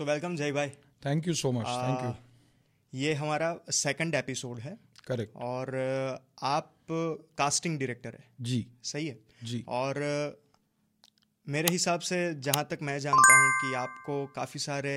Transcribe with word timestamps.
सो 0.00 0.04
welcome 0.04 0.36
जय 0.36 0.52
भाई 0.52 0.68
thank 1.04 1.26
you 1.28 1.32
so 1.34 1.50
much 1.52 1.66
thank 1.66 2.02
you 2.04 3.00
ये 3.00 3.12
हमारा 3.14 3.48
सेकंड 3.70 4.14
एपिसोड 4.14 4.58
है। 4.58 4.72
करेक्ट 5.06 5.34
और 5.36 5.66
uh, 5.70 6.20
आप 6.42 6.76
कास्टिंग 7.38 7.78
डायरेक्टर 7.78 8.14
है। 8.14 8.24
जी। 8.40 8.66
सही 8.82 9.06
है? 9.06 9.18
जी। 9.44 9.64
और 9.68 10.00
uh, 10.02 10.38
मेरे 11.46 11.72
हिसाब 11.72 12.00
से 12.00 12.34
जहाँ 12.40 12.66
तक 12.70 12.78
मैं 12.82 12.98
जानता 12.98 13.34
हूँ 13.34 13.50
कि 13.60 13.74
आपको 13.74 14.26
काफ़ी 14.26 14.60
सारे 14.60 14.94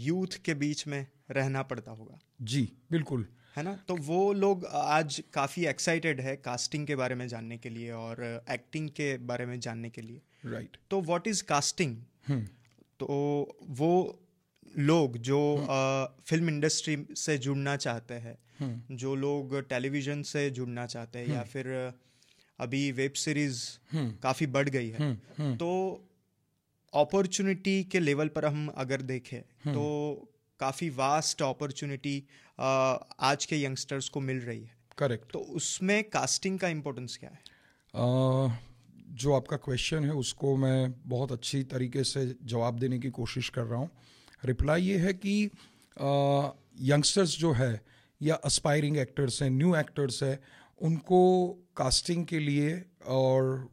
यूथ 0.00 0.36
के 0.44 0.54
बीच 0.54 0.86
में 0.86 1.06
रहना 1.30 1.62
पड़ता 1.62 1.92
होगा। 1.92 2.18
जी 2.42 2.62
बिल्कुल। 2.90 3.26
है 3.56 3.62
ना? 3.62 3.74
तो 3.88 3.96
वो 3.96 4.32
लोग 4.32 4.66
आज 4.66 5.22
काफ़ी 5.34 5.64
एक्साइटेड 5.66 6.20
है 6.20 6.36
कास्टिंग 6.36 6.86
के 6.86 6.96
बारे 6.96 7.14
में 7.14 7.26
जानने 7.28 7.58
के 7.58 7.68
लिए 7.68 7.90
और 7.92 8.22
एक्टिंग 8.50 8.88
के 8.90 9.16
बारे 9.32 9.46
में 9.46 9.58
जानने 9.60 9.90
के 9.90 10.02
लिए। 10.02 10.20
Right 10.46 10.66
right. 10.66 10.90
तो 10.90 11.00
व्हाट 11.00 11.26
इज़ 11.26 11.42
कास्टिंग 11.44 11.96
हम्म 12.28 12.46
तो 13.04 13.58
वो 13.62 14.20
लोग 14.78 15.18
जो 15.18 15.40
फ़िल्म 16.26 16.48
इंडस्ट्री 16.48 17.06
से 17.16 17.38
जुड़ना 17.38 17.76
चाहते 17.76 18.14
हैं 18.14 18.38
हम्म। 18.58 18.96
जो 18.96 19.14
लोग 19.14 19.68
टेलीविज़न 19.68 20.22
से 20.22 20.50
जुड़ना 20.50 20.86
चाहते 20.86 21.18
हैं 21.18 21.28
या 21.28 21.42
फिर 21.42 21.92
अभी 22.60 22.92
वेब 22.92 23.12
सीरीज़ 23.12 23.62
हम्म। 23.92 24.16
काफ़ी 24.22 24.46
बढ़ 24.46 24.68
गई 24.68 24.88
है। 24.88 24.98
हम्म। 24.98 25.44
हम्म। 25.44 25.56
तो 25.56 25.70
अपॉर्चुनिटी 26.94 27.84
के 27.84 28.00
लेवल 28.00 28.28
पर 28.28 28.44
हम 28.44 28.68
अगर 28.68 29.02
देखें 29.02 29.38
हम्म। 29.38 29.74
तो 29.74 29.84
काफ़ी 30.60 30.90
वास्ट 30.90 31.42
अपॉर्चुनिटी 31.42 32.24
आज 33.20 33.44
के 33.44 33.62
यंगस्टर्स 33.62 34.08
को 34.08 34.20
मिल 34.20 34.40
रही 34.40 34.62
है। 34.64 34.76
करेक्ट 34.98 35.32
तो 35.32 35.38
उसमें 35.38 36.04
कास्टिंग 36.04 36.58
का 36.58 36.68
इम्पोर्टेंस 36.68 37.16
क्या 37.16 37.30
है? 37.30 37.38
जो 39.14 39.32
आपका 39.32 39.56
क्वेश्चन 39.56 40.04
है, 40.04 40.12
उसको 40.12 40.56
मैं 40.56 40.94
बहुत 41.06 41.32
अच्छी 41.32 41.62
तरीके 41.64 42.04
से 42.04 42.26
जवाब 42.44 42.78
देने 42.78 42.98
की 42.98 43.10
कोशिश 43.10 43.48
कर 43.48 43.64
रहा 43.64 43.78
हूँ। 43.80 43.90
रिप्लाई 44.44 44.82
ये 44.82 44.98
है 44.98 45.12
कि 45.14 45.50
यंगस्टर्स 46.82 47.36
जो 47.38 47.52
है 47.52 47.80
या 48.20 48.34
अस्पायरिंग 48.44 48.96
एक्टर्स 48.98 49.42
हैं 49.42 49.50
न्यू 49.50 49.74
एक्टर्स 49.76 50.22
हैं, 50.22 50.38
उनको 50.80 51.20
कास्टिंग 51.76 52.24
के 52.26 52.38
लिए 52.38 52.82
और 53.06 53.68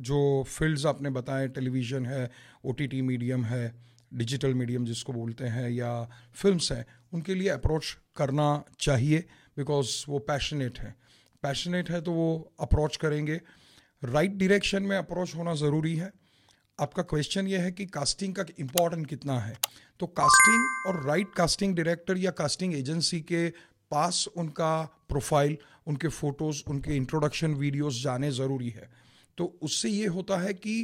जो 0.00 0.20
फील्ड्स 0.48 0.86
आपने 0.86 1.10
बताए 1.10 1.48
टेलीविज़न 1.48 2.06
है 2.06 2.30
ओटीटी 2.64 3.02
मीडियम 3.02 3.44
है 3.44 3.74
डिजिटल 4.14 4.54
मीडियम 4.54 4.84
जिसको 4.84 5.12
बोलते 5.12 5.44
हैं, 5.46 5.68
या 5.70 6.08
फिल्म्स 6.34 6.70
हैं, 6.72 6.84
उनके 7.12 7.34
लिए 7.34 7.48
अप्रोच 7.48 7.96
करना 8.16 8.48
चाहिए 8.80 9.18
बिकॉज़ 9.56 10.04
वो 10.08 10.18
पैशनेट 10.28 10.78
हैं। 10.78 10.94
पैशनेट 11.42 11.90
है 11.90 12.00
तो 12.00 12.12
वो 12.12 12.28
अप्रोच 12.60 12.96
करेंगे। 12.96 13.40
राइट 14.04 14.26
right 14.26 14.40
डायरेक्शन 14.40 14.82
में 14.82 14.96
अप्रोच 14.96 15.34
होना 15.34 15.54
ज़रूरी 15.54 15.94
है। 15.96 16.12
आपका 16.78 17.02
क्वेश्चन 17.02 17.46
ये 17.46 17.58
है 17.58 17.70
कि 17.72 17.84
कास्टिंग 17.86 18.34
का 18.34 18.44
इंपॉर्टेंट 18.60 19.06
कितना 19.06 19.38
है। 19.40 19.56
तो 20.00 20.06
कास्टिंग 20.06 20.86
और 20.86 21.06
राइट 21.06 21.32
कास्टिंग 21.36 21.74
डायरेक्टर 21.76 22.16
या 22.16 22.30
कास्टिंग 22.30 22.74
एजेंसी 22.74 23.20
के 23.20 23.48
पास 23.90 24.26
उनका 24.36 24.82
प्रोफ़ाइल 25.08 25.56
उनके 25.86 26.08
फ़ोटोज़ 26.08 26.62
उनके 26.70 26.96
इंट्रोडक्शन 26.96 27.54
वीडियोस 27.54 28.02
जाने 28.02 28.30
ज़रूरी 28.30 28.68
है। 28.70 28.88
तो 29.38 29.44
उससे 29.62 29.88
ये 29.88 30.06
होता 30.06 30.38
है 30.38 30.52
कि 30.54 30.76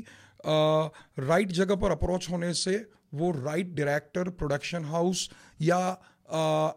राइट 0.47 1.53
जगह 1.53 1.77
पर 1.77 1.91
अप्रोच 1.91 2.31
होने 2.31 2.53
से 2.55 2.77
वो 3.15 3.31
राइट 3.33 3.75
डायरेक्टर 3.75 4.29
प्रोडक्शन 4.31 4.85
हाउस 4.85 5.29
या 5.63 5.81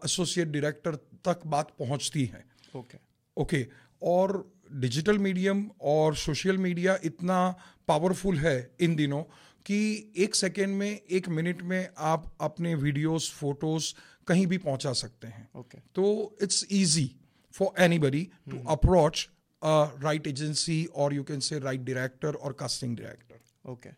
एसोसिएट 0.04 0.48
डायरेक्टर 0.48 0.94
तक 1.24 1.46
बात 1.46 1.70
पहुँचती 1.78 2.24
है। 2.24 2.44
Okay 2.76 2.80
okay. 2.80 3.00
ओके 3.36 3.62
okay, 3.62 3.72
और 4.02 4.53
डिजिटल 4.74 5.18
मीडियम 5.18 5.70
और 5.82 6.14
सोशल 6.16 6.58
मीडिया 6.58 6.98
इतना 7.04 7.56
पावरफुल 7.88 8.38
है 8.38 8.74
इन 8.80 8.96
दिनों 8.96 9.22
कि 9.66 10.12
एक 10.16 10.34
सेकेंड 10.34 10.76
में 10.76 10.90
एक 10.90 11.28
मिनट 11.28 11.62
में 11.62 11.88
आप 11.98 12.36
अपने 12.40 12.74
वीडियोस 12.74 13.30
फ़ोटोज़ 13.32 13.92
कहीं 14.26 14.46
भी 14.46 14.58
पहुँचा 14.58 14.92
सकते 14.92 15.26
हैं। 15.26 15.48
ओके 15.56 15.78
तो 15.94 16.36
it's 16.42 16.66
easy 16.70 17.16
for 17.52 17.82
anybody 17.82 18.28
to 18.50 18.64
approach 18.68 19.28
right 19.62 20.26
agency 20.26 20.84
और 20.84 21.14
you 21.14 21.24
can 21.24 21.40
say 21.40 21.58
right 21.58 21.80
director 21.80 22.34
और 22.34 22.52
कास्टिंग 22.52 22.96
डायरेक्टर 22.96 23.70
ओके 23.70 23.90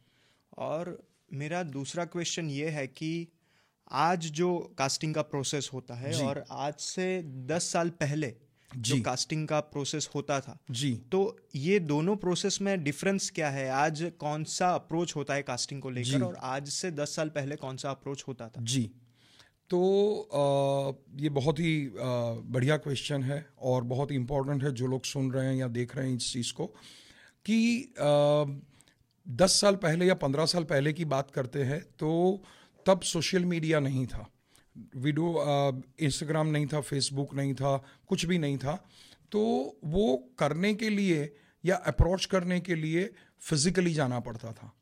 और 0.58 0.98
मेरा 1.32 1.62
दूसरा 1.62 2.04
क्वेश्चन 2.04 2.50
ये 2.50 2.68
है 2.68 2.86
कि 2.86 3.28
आज 3.90 4.26
जो 4.30 4.74
कास्टिंग 4.78 5.14
का 5.14 5.22
प्रोसेस 5.22 5.70
होता 5.72 5.94
है 5.94 6.22
और 6.22 6.44
आज 6.50 6.74
से 6.74 7.22
दस 7.46 7.72
साल 7.72 7.90
पहले 7.90 8.34
जो। 8.70 9.00
कास्टिंग 9.02 9.46
का 9.48 9.60
प्रोसेस 9.60 10.08
होता 10.14 10.40
था। 10.40 10.58
जी। 10.70 10.92
तो 11.12 11.38
ये 11.54 11.78
दोनों 11.80 12.16
प्रोसेस 12.16 12.60
में 12.62 12.84
डिफरेंस 12.84 13.30
क्या 13.34 13.50
है? 13.50 13.68
आज 13.70 14.12
कौन 14.18 14.44
सा 14.44 14.70
अप्रोच 14.74 15.16
होता 15.16 15.34
है 15.34 15.42
कास्टिंग 15.42 15.82
को 15.82 15.90
लेकर 15.90 16.22
और 16.22 16.36
आज 16.42 16.68
से 16.68 16.90
दस 16.90 17.14
साल 17.16 17.28
पहले 17.28 17.56
कौन 17.56 17.76
सा 17.76 17.90
अप्रोच 17.90 18.24
होता 18.28 18.48
था? 18.48 18.62
जी। 18.62 18.90
तो 19.70 19.80
अ, 20.32 21.20
ये 21.22 21.28
बहुत 21.28 21.58
ही 21.58 21.90
बढ़िया 21.94 22.76
क्वेश्चन 22.76 23.22
है 23.22 23.46
और 23.62 23.84
बहुत 23.84 24.10
ही 24.10 24.16
इम्पोर्टेंट 24.16 24.64
है 24.64 24.72
जो 24.72 24.86
लोग 24.86 25.04
सुन 25.04 25.32
रहे 25.32 25.46
हैं 25.46 25.54
या 25.54 25.68
देख 25.68 25.96
रहे 25.96 26.08
हैं 26.08 26.16
इस 26.16 26.32
चीज़ 26.32 26.52
को 26.52 26.66
कि 27.46 27.58
दस 29.26 29.60
साल 29.60 29.76
पहले 29.76 30.06
या 30.06 30.14
पंद्रह 30.14 30.46
साल 30.46 30.64
पहले 30.64 30.92
की 30.92 31.04
बात 31.04 31.30
करते 31.30 31.62
हैं 31.62 31.80
तो 31.98 32.42
तब 32.86 33.00
सोशल 33.00 33.44
मीडिया 33.44 33.80
नहीं 33.80 34.06
था। 34.06 34.26
वीडियो 34.96 35.82
इंस्टाग्राम 36.00 36.46
नहीं 36.46 36.66
था 36.66 36.80
फेसबुक 36.80 37.34
नहीं 37.34 37.54
था 37.54 37.76
कुछ 38.08 38.24
भी 38.26 38.38
नहीं 38.38 38.58
था 38.58 38.74
तो 39.32 39.40
वो 39.84 40.16
करने 40.38 40.74
के 40.74 40.90
लिए 40.90 41.34
या 41.64 41.76
अप्रोच 41.86 42.24
करने 42.24 42.60
के 42.60 42.74
लिए 42.74 43.10
फिजिकली 43.40 43.92
जाना 43.94 44.20
पड़ता 44.20 44.52
था। 44.52 44.72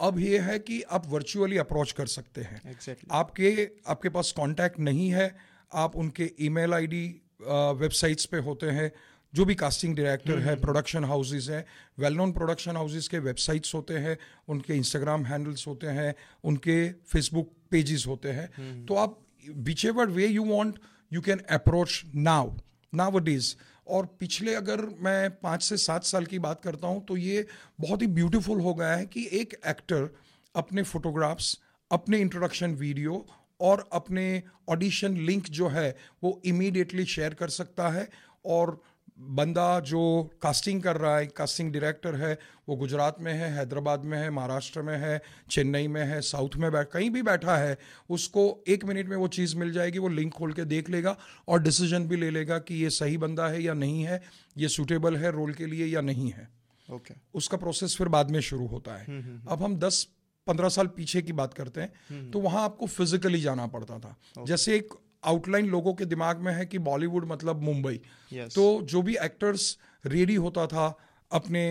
अब 0.00 0.18
ये 0.18 0.38
है 0.38 0.58
कि 0.58 0.80
आप 0.82 1.06
वर्चुअली 1.06 1.56
अप्रोच 1.58 1.92
कर 1.92 2.06
सकते 2.06 2.40
हैं। 2.40 2.60
एग्जैक्टली 2.70 3.08
आपके 3.12 3.68
आपके 3.88 4.08
पास 4.08 4.32
कांटेक्ट 4.32 4.78
नहीं 4.80 5.10
है 5.10 5.36
आप 5.74 5.96
उनके 5.96 6.30
ईमेल 6.40 6.74
आईडी 6.74 7.06
वेबसाइट्स 7.42 8.26
पे 8.26 8.38
होते 8.38 8.66
हैं 8.70 8.92
जो 9.34 9.44
भी 9.44 9.54
कास्टिंग 9.54 9.96
डायरेक्टर 9.96 10.38
है 10.38 10.54
प्रोडक्शन 10.56 11.04
हाउसेस 11.04 11.48
हैं 11.50 11.64
वेल 11.98 12.14
नोन 12.14 12.32
प्रोडक्शन 12.32 12.76
हाउसेस 12.76 13.08
के 13.08 13.18
वेबसाइट्स 13.18 13.74
होते 13.74 13.94
हैं 13.94 14.16
उनके 14.48 14.74
इंस्टाग्राम 14.74 15.24
हैंडल्स 15.26 15.66
होते 15.66 15.86
हैं 15.86 16.14
उनके 16.44 16.76
फेसबुक 16.92 17.52
पेजेस 17.70 18.04
होते 18.06 18.28
हैं। 18.28 18.86
तो 18.86 18.94
आप 18.94 19.18
which 19.56 19.86
way 19.86 20.38
you 20.38 20.72
you 21.12 21.20
can 21.20 21.38
approach 21.38 22.02
now 22.14 23.18
it 23.18 23.28
is 23.28 23.54
और 23.88 24.06
पिछले 24.20 24.54
अगर 24.54 24.80
मैं 24.80 25.30
पाँच 25.30 25.62
से 25.62 25.76
सात 25.76 26.04
साल 26.04 26.26
की 26.26 26.38
बात 26.38 26.60
करता 26.62 26.88
हूँ 26.88 27.04
तो 27.04 27.16
ये 27.16 27.46
बहुत 27.80 28.02
ही 28.02 28.06
ब्यूटीफुल 28.06 28.60
हो 28.60 28.74
गया 28.74 28.92
है 28.92 29.06
कि 29.06 29.28
एक 29.32 29.60
एक्टर 29.66 30.16
अपने 30.56 30.82
फोटोग्राफ्स 30.82 31.60
अपने 31.92 32.18
इंट्रोडक्शन 32.18 32.70
वीडियो 32.70 33.26
और 33.60 33.88
अपने 33.92 34.42
ऑडिशन 34.68 35.16
लिंक 35.16 35.44
जो 35.46 35.68
है, 35.68 35.96
वो 36.24 36.42
इमीडिएटली 36.44 37.04
शेयर 37.04 37.34
कर 37.34 37.48
सकता 37.48 37.88
है 37.88 38.08
और 38.44 38.82
बंदा 39.18 39.80
जो 39.80 40.00
कास्टिंग 40.42 40.82
कर 40.82 40.96
रहा 40.96 41.16
है 41.18 41.26
कास्टिंग 41.26 41.72
डायरेक्टर 41.72 42.14
है 42.14 42.38
वो 42.68 42.76
गुजरात 42.76 43.16
में 43.20 43.32
है 43.32 43.50
हैदराबाद 43.54 44.04
में 44.04 44.16
है 44.18 44.30
महाराष्ट्र 44.30 44.82
में 44.82 44.96
है 44.98 45.20
चेन्नई 45.50 45.88
में 45.88 46.04
है 46.04 46.20
साउथ 46.20 46.56
में 46.56 46.70
बैठ 46.72 46.88
कहीं 46.88 47.10
भी 47.10 47.22
बैठा 47.22 47.56
है 47.56 47.78
उसको 48.10 48.64
एक 48.68 48.84
मिनट 48.84 49.08
में 49.08 49.16
वो 49.16 49.28
चीज़ 49.28 49.56
मिल 49.56 49.72
जाएगी 49.72 49.98
वो 49.98 50.08
लिंक 50.08 50.32
खोल 50.34 50.52
के 50.52 50.64
देख 50.64 50.90
लेगा 50.90 51.16
और 51.48 51.62
डिसीज़न 51.62 52.08
भी 52.08 52.16
ले 52.16 52.30
लेगा 52.30 52.58
कि 52.58 52.74
ये 52.74 52.90
सही 52.90 53.18
बंदा 53.18 53.48
है 53.48 53.62
या 53.62 53.74
नहीं 53.74 54.02
है 54.02 54.22
ये 54.56 54.68
सूटेबल 54.68 55.16
है 55.16 55.30
रोल 55.30 55.52
के 55.52 55.66
लिए 55.66 55.86
या 55.86 56.00
नहीं 56.00 56.30
है। 56.30 56.48
Okay 56.88 57.14
okay. 57.14 57.26
उसका 57.34 57.56
प्रोसेस 57.56 57.96
फिर 57.96 58.08
बाद 58.08 58.30
में 58.30 58.40
शुरू 58.40 58.66
होता 58.66 58.96
है। 58.96 59.18
अब 59.48 59.62
हम 59.62 59.76
दस 59.76 60.06
पंद्रह 60.46 60.68
साल 60.68 60.86
पीछे 60.86 61.22
की 61.22 61.32
बात 61.32 61.54
करते 61.54 61.80
हैं 61.80 62.30
तो 62.30 62.40
वहाँ 62.40 62.64
आपको 62.64 62.86
फिजिकली 62.86 63.40
जाना 63.40 63.66
पड़ता 63.66 63.98
था। 63.98 64.16
जैसे 64.44 64.76
एक 64.76 64.94
आउटलाइन 65.24 65.66
लोगों 65.66 65.94
के 65.94 66.04
दिमाग 66.04 66.38
में 66.38 66.52
है 66.52 66.66
कि 66.66 66.78
बॉलीवुड 66.80 67.28
मतलब 67.28 67.62
मुंबई। 67.62 68.00
Yes. 68.32 68.54
तो 68.54 68.80
जो 68.82 69.02
भी 69.02 69.16
एक्टर्स 69.16 69.76
रेडी 70.06 70.34
होता 70.36 70.66
था 70.66 70.96
अपने 71.30 71.62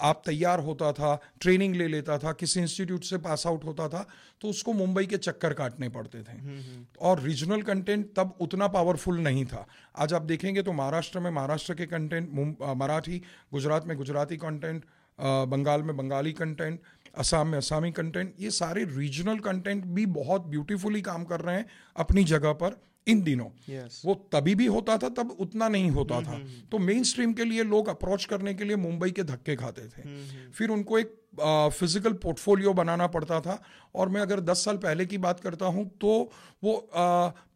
आप 0.00 0.22
तैयार 0.26 0.60
होता 0.60 0.90
था 0.92 1.14
ट्रेनिंग 1.40 1.74
ले 1.76 1.86
लेता 1.88 2.18
था 2.18 2.32
किसी 2.32 2.60
इंस्टीट्यूट 2.60 3.04
से 3.04 3.18
पास 3.18 3.46
आउट 3.46 3.64
होता 3.64 3.88
था 3.88 4.06
तो 4.40 4.48
उसको 4.48 4.72
मुंबई 4.72 5.06
के 5.06 5.16
चक्कर 5.18 5.52
काटने 5.52 5.88
पड़ते 5.88 6.22
थे। 6.22 6.36
और 7.00 7.20
रीजनल 7.20 7.62
कंटेंट 7.62 8.06
तब 8.16 8.36
उतना 8.40 8.68
पावरफुल 8.68 9.18
नहीं 9.20 9.44
था। 9.44 9.66
आज 9.96 10.14
आप 10.14 10.22
देखेंगे 10.22 10.62
तो 10.62 10.72
महाराष्ट्र 10.72 11.20
में 11.20 11.30
महाराष्ट्र 11.30 11.74
के 11.74 11.86
कंटेंट 11.86 12.28
मराठी 12.76 13.22
गुजरात 13.52 13.86
में 13.86 13.96
गुजराती 13.96 14.36
कंटेंट 14.36 14.84
बंगाल 15.18 15.82
में 15.82 15.96
बंगाली 15.96 16.32
कंटेंट 16.32 16.80
असम 17.18 17.46
में 17.46 17.58
असामी 17.58 17.92
कंटेंट 17.92 18.34
ये 18.40 18.50
सारे 18.50 18.84
रीजनल 18.84 19.38
कंटेंट 19.38 19.84
भी 19.84 20.06
बहुत 20.06 20.46
ब्यूटीफुली 20.46 21.00
काम 21.00 21.24
कर 21.24 21.40
रहे 21.40 21.56
हैं 21.56 21.66
अपनी 21.96 22.24
जगह 22.24 22.52
पर। 22.52 22.80
इन 23.06 23.22
दिनों। 23.22 23.46
Yes. 23.68 24.00
वो 24.04 24.14
तभी 24.32 24.54
भी 24.54 24.66
होता 24.68 24.96
था 24.98 25.08
तब 25.16 25.36
उतना 25.40 25.68
नहीं 25.68 25.90
होता 25.90 26.20
था। 26.22 26.38
तो 26.70 26.78
मेन 26.80 27.02
स्ट्रीम 27.04 27.32
के 27.32 27.44
लिए 27.44 27.62
लोग 27.64 27.88
अप्रोच 27.88 28.24
करने 28.24 28.54
के 28.54 28.64
लिए 28.64 28.76
मुंबई 28.78 29.10
के 29.10 29.22
धक्के 29.24 29.56
खाते 29.56 29.86
थे। 29.88 30.02
फिर 30.52 30.70
उनको 30.70 30.98
एक 30.98 31.14
फ़िज़िकल 31.38 32.12
पोर्टफोलियो 32.14 32.72
बनाना 32.72 33.06
पड़ता 33.08 33.40
था। 33.40 33.60
और 33.94 34.08
मैं 34.08 34.20
अगर 34.20 34.40
दस 34.40 34.64
साल 34.64 34.76
पहले 34.76 35.04
की 35.06 35.18
बात 35.18 35.40
करता 35.40 35.66
हूँ 35.66 35.84
तो 36.00 36.12
वो 36.64 36.74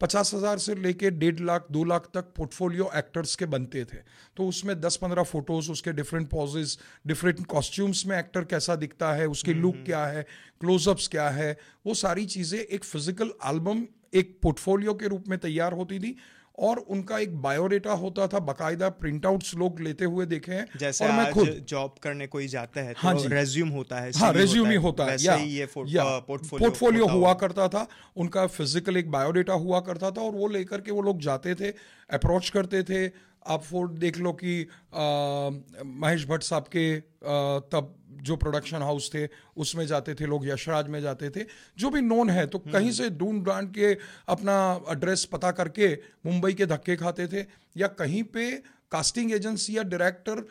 पचास 0.01 0.33
हज़ार 0.35 0.59
से 0.59 0.75
लेके 0.77 1.11
डेढ़ 1.13 1.41
लाख 1.41 1.67
दो 1.73 1.85
लाख 1.85 2.09
तक 2.15 2.33
पोर्टफोलियो 2.37 2.91
एक्टर्स 2.97 3.35
के 3.37 3.47
बनते 3.49 3.85
थे। 3.85 3.99
तो 4.37 4.47
उसमें 4.49 4.81
दस 4.81 4.97
पंद्रह 4.97 5.23
फ़ोटोज़ 5.25 5.71
उसके 5.73 5.93
डिफरेंट 5.93 6.29
पॉजेज 6.31 6.79
डिफरेंट 7.07 7.45
कॉस्ट्यूम्स 7.47 8.07
में 8.07 8.19
एक्टर 8.19 8.45
कैसा 8.47 8.77
दिखता 8.77 9.13
है 9.13 9.27
उसकी 9.29 9.55
लुक 9.55 9.83
क्या 9.87 10.05
है 10.07 10.27
क्लोजअप्स 10.61 11.09
क्या 11.09 11.29
है 11.31 11.57
वो 11.87 11.95
सारी 11.97 12.27
चीज़ें 12.27 12.59
एक 12.59 12.85
फ़िज़िकल 12.85 13.33
एल्बम 13.49 13.85
एक 14.13 14.39
पोर्टफोलियो 14.43 14.95
के 14.95 15.09
रूप 15.09 15.25
में 15.29 15.39
तैयार 15.39 15.73
होती 15.73 15.99
थी 15.99 16.17
और 16.59 16.79
उनका 16.91 17.19
एक 17.19 17.37
बायोडेटा 17.43 17.93
होता 17.93 18.27
था। 18.27 18.39
बकायदा 18.41 18.89
प्रिंट 18.97 19.27
आउट्स 19.27 19.55
लोग 19.57 19.81
लेते 19.81 20.05
हुए 20.05 20.27
देखे 20.27 20.53
हैं 20.53 20.67
जैसे 20.79 21.05
और 21.05 21.13
मैं 21.13 21.31
खुद। 21.33 21.49
जॉब 21.69 21.95
करने 22.03 22.27
कोई 22.27 22.49
जाता 22.49 22.81
है 22.81 22.95
हाँ 22.99 23.15
तो 23.15 23.21
जी। 23.21 23.29
रेज्यूम 23.29 23.69
होता 23.69 24.01
है 24.01 24.11
हाँ 24.17 24.33
रेज्यूम 24.33 24.67
ही 24.67 24.73
है, 24.73 24.81
होता 24.81 25.05
है 25.05 25.17
या, 25.21 25.35
ही 25.35 25.49
ये 25.51 25.69
या, 25.89 26.05
पोर्टफोलियो 26.19 26.59
पोर्टफोलियो 26.59 27.05
होता 27.05 27.13
हुआ 27.13 27.29
होगा। 27.29 27.39
करता 27.41 27.69
था 27.69 27.87
उनका 28.17 28.47
फ़िज़िकल 28.49 28.97
एक 28.97 29.11
बायोडेटा 29.11 29.55
हुआ 29.55 29.81
करता 29.81 30.11
था 30.11 30.23
और 30.23 30.33
वो 30.33 30.49
लेकर 30.49 30.81
के 30.81 30.91
वो 30.91 31.03
लोग 31.03 31.21
जाते 31.21 31.55
थे 31.55 31.71
अप्रोच 32.11 32.51
करते 32.51 32.83
थे। 32.83 33.07
आप 33.47 33.63
वो 33.71 33.87
देख 33.89 34.19
लो 34.19 34.33
कि 34.35 34.61
आ, 34.63 35.51
महेश 35.85 36.27
भट्ट 36.29 36.43
साहब 36.43 36.65
के 36.77 36.85
आ, 36.97 37.59
तब 37.73 37.95
जो 38.23 38.37
प्रोडक्शन 38.37 38.83
हाउस 38.83 39.11
थे 39.15 39.27
उसमें 39.57 39.87
जाते 39.87 40.15
थे 40.15 40.27
लोग 40.27 40.47
यशराज 40.47 40.89
में 40.89 41.01
जाते 41.01 41.31
थे 41.31 41.45
जो 41.79 41.91
भी 41.91 42.01
नोन 42.01 42.31
है 42.31 42.47
तो 42.47 42.59
कहीं 42.59 42.93
से 42.93 43.09
ढूंढ 43.11 43.45
ढांड 43.47 43.71
के 43.75 43.93
अपना 44.29 44.57
एड्रेस 44.91 45.25
पता 45.25 45.51
करके 45.53 45.93
मुंबई 46.27 46.55
के 46.55 46.67
धक्के 46.67 46.97
खाते 46.97 47.27
थे 47.27 47.47
या 47.77 47.87
कहीं 47.99 48.23
पे 48.25 48.51
कास्टिंग 48.93 49.33
एजेंसी 49.33 49.77
या 49.77 49.83
director 49.85 50.45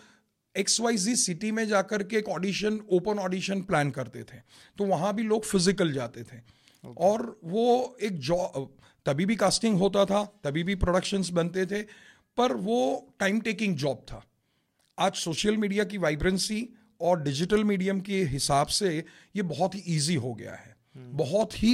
X 0.56 0.80
Y 0.81 0.98
Z 0.98 1.16
city 1.16 1.51
में 1.51 1.68
जाकर 1.68 2.04
के 2.04 2.18
एक 2.18 2.30
ऑडिशन 2.30 2.80
ओपन 2.92 3.19
ऑडिशन 3.19 3.62
प्लान 3.62 3.92
करते 3.92 4.24
थे 4.24 4.39
तो 4.77 4.86
वहाँ 4.86 5.13
भी 5.15 5.24
लोग 5.24 5.44
फ़िज़िकल 5.45 5.92
जाते 5.94 6.24
थे। 6.24 6.38
Okay. 6.83 6.98
और 6.98 7.39
वो 7.44 7.98
एक 8.01 8.19
जॉब 8.19 8.75
तभी 9.06 9.25
भी 9.25 9.36
कास्टिंग 9.36 9.77
होता 9.80 10.06
था 10.06 10.24
तभी 10.44 10.63
भी 10.63 10.75
प्रोडक्शंस 10.75 11.30
बनते 11.30 11.65
थे 11.65 11.81
पर 12.38 12.54
वो 12.57 12.80
टाइम 13.19 13.39
टेकिंग 13.42 13.75
जॉब 13.77 14.04
था। 14.07 14.24
आज 14.98 15.15
सोशल 15.15 15.57
मीडिया 15.57 15.83
की 15.83 15.98
वाइब्रेंसी 15.98 16.62
और 17.01 17.22
डिजिटल 17.24 17.63
मीडियम 17.63 18.00
के 18.00 18.24
हिसाब 18.25 18.68
से 18.68 18.98
ये 19.36 19.42
बहुत 19.42 19.75
ही 19.75 19.84
ईजी 19.88 20.16
हो 20.16 20.34
गया 20.34 20.54
है। 20.54 20.75
बहुत 20.96 21.54
ही 21.63 21.74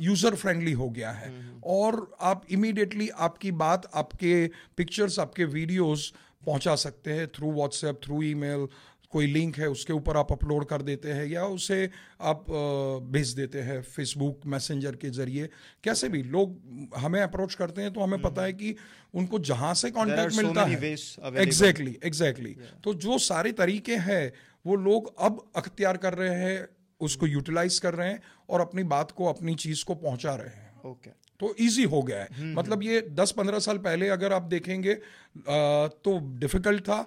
यूज़र 0.00 0.30
uh, 0.30 0.36
फ्रेंडली 0.36 0.72
हो 0.72 0.88
गया 0.90 1.10
है। 1.10 1.32
और 1.64 2.16
आप 2.20 2.46
इमीडिएटली 2.50 3.08
आपकी 3.08 3.50
बात 3.52 3.90
आपके 3.94 4.46
पिक्चर्स 4.76 5.18
आपके 5.18 5.44
वीडियोस 5.44 6.12
पहुँचा 6.46 6.74
सकते 6.76 7.12
हैं 7.12 7.26
थ्रू 7.28 7.52
व्हाट्सएप 7.52 8.00
थ्रू 8.04 8.22
ईमेल 8.22 8.66
कोई 9.10 9.26
लिंक 9.26 9.56
है 9.58 9.68
उसके 9.68 9.92
ऊपर 9.92 10.16
आप 10.16 10.32
अपलोड 10.32 10.64
कर 10.64 10.82
देते 10.82 11.12
हैं 11.12 11.26
या 11.26 11.44
उसे 11.46 11.78
आप 12.22 12.44
भेज 13.12 13.28
देते 13.30 13.60
हैं 13.60 13.80
फेसबुक 13.84 14.46
मैसेंजर 14.46 14.96
के 14.96 15.10
ज़रिए। 15.10 15.48
कैसे 15.84 16.08
भी 16.08 16.22
लोग 16.22 16.90
हमें 16.96 17.20
अप्रोच 17.20 17.54
करते 17.54 17.82
हैं 17.82 17.92
तो 17.92 18.00
हमें 18.00 18.20
पता 18.22 18.42
है 18.42 18.52
कि 18.52 18.74
उनको 19.14 19.38
जहाँ 19.40 19.74
से 19.74 19.90
कांटेक्ट 19.90 20.32
so 20.32 20.36
मिलता 20.36 20.66
many 20.66 20.82
है. 20.84 21.42
एग्जैक्टली 21.42 21.98
एग्जैक्टली 22.04 22.56
तो 22.84 22.94
जो 22.94 23.18
सारे 23.18 23.52
तरीके 23.52 23.96
हैं 24.02 24.32
वो 24.64 24.76
लोग 24.76 25.14
अब 25.18 25.44
अख्तियार 25.56 25.96
कर 25.96 26.14
रहे 26.14 26.34
हैं 26.34 26.68
उसको 27.00 27.26
यूटिलाइज 27.26 27.78
कर 27.78 27.94
रहे 27.94 28.08
हैं 28.08 28.22
और 28.50 28.60
अपनी 28.60 28.82
बात 28.90 29.10
को 29.10 29.24
अपनी 29.24 29.54
चीज़ 29.54 29.84
को 29.84 29.94
पहुँचा 29.94 30.34
रहे 30.34 30.48
हैं। 30.48 30.82
Okay 30.84 31.10
okay. 31.10 31.22
तो 31.40 31.54
इजी 31.60 31.82
हो 31.84 32.02
गया 32.02 32.20
है। 32.20 32.54
मतलब 32.54 32.82
ये 32.82 33.00
10-15 33.10 33.60
साल 33.60 33.78
पहले 33.78 34.08
अगर 34.08 34.32
आप 34.32 34.42
देखेंगे 34.42 34.92
अ, 34.92 35.00
तो 36.04 36.18
डिफ़िकल्ट 36.38 36.82
था 36.82 37.02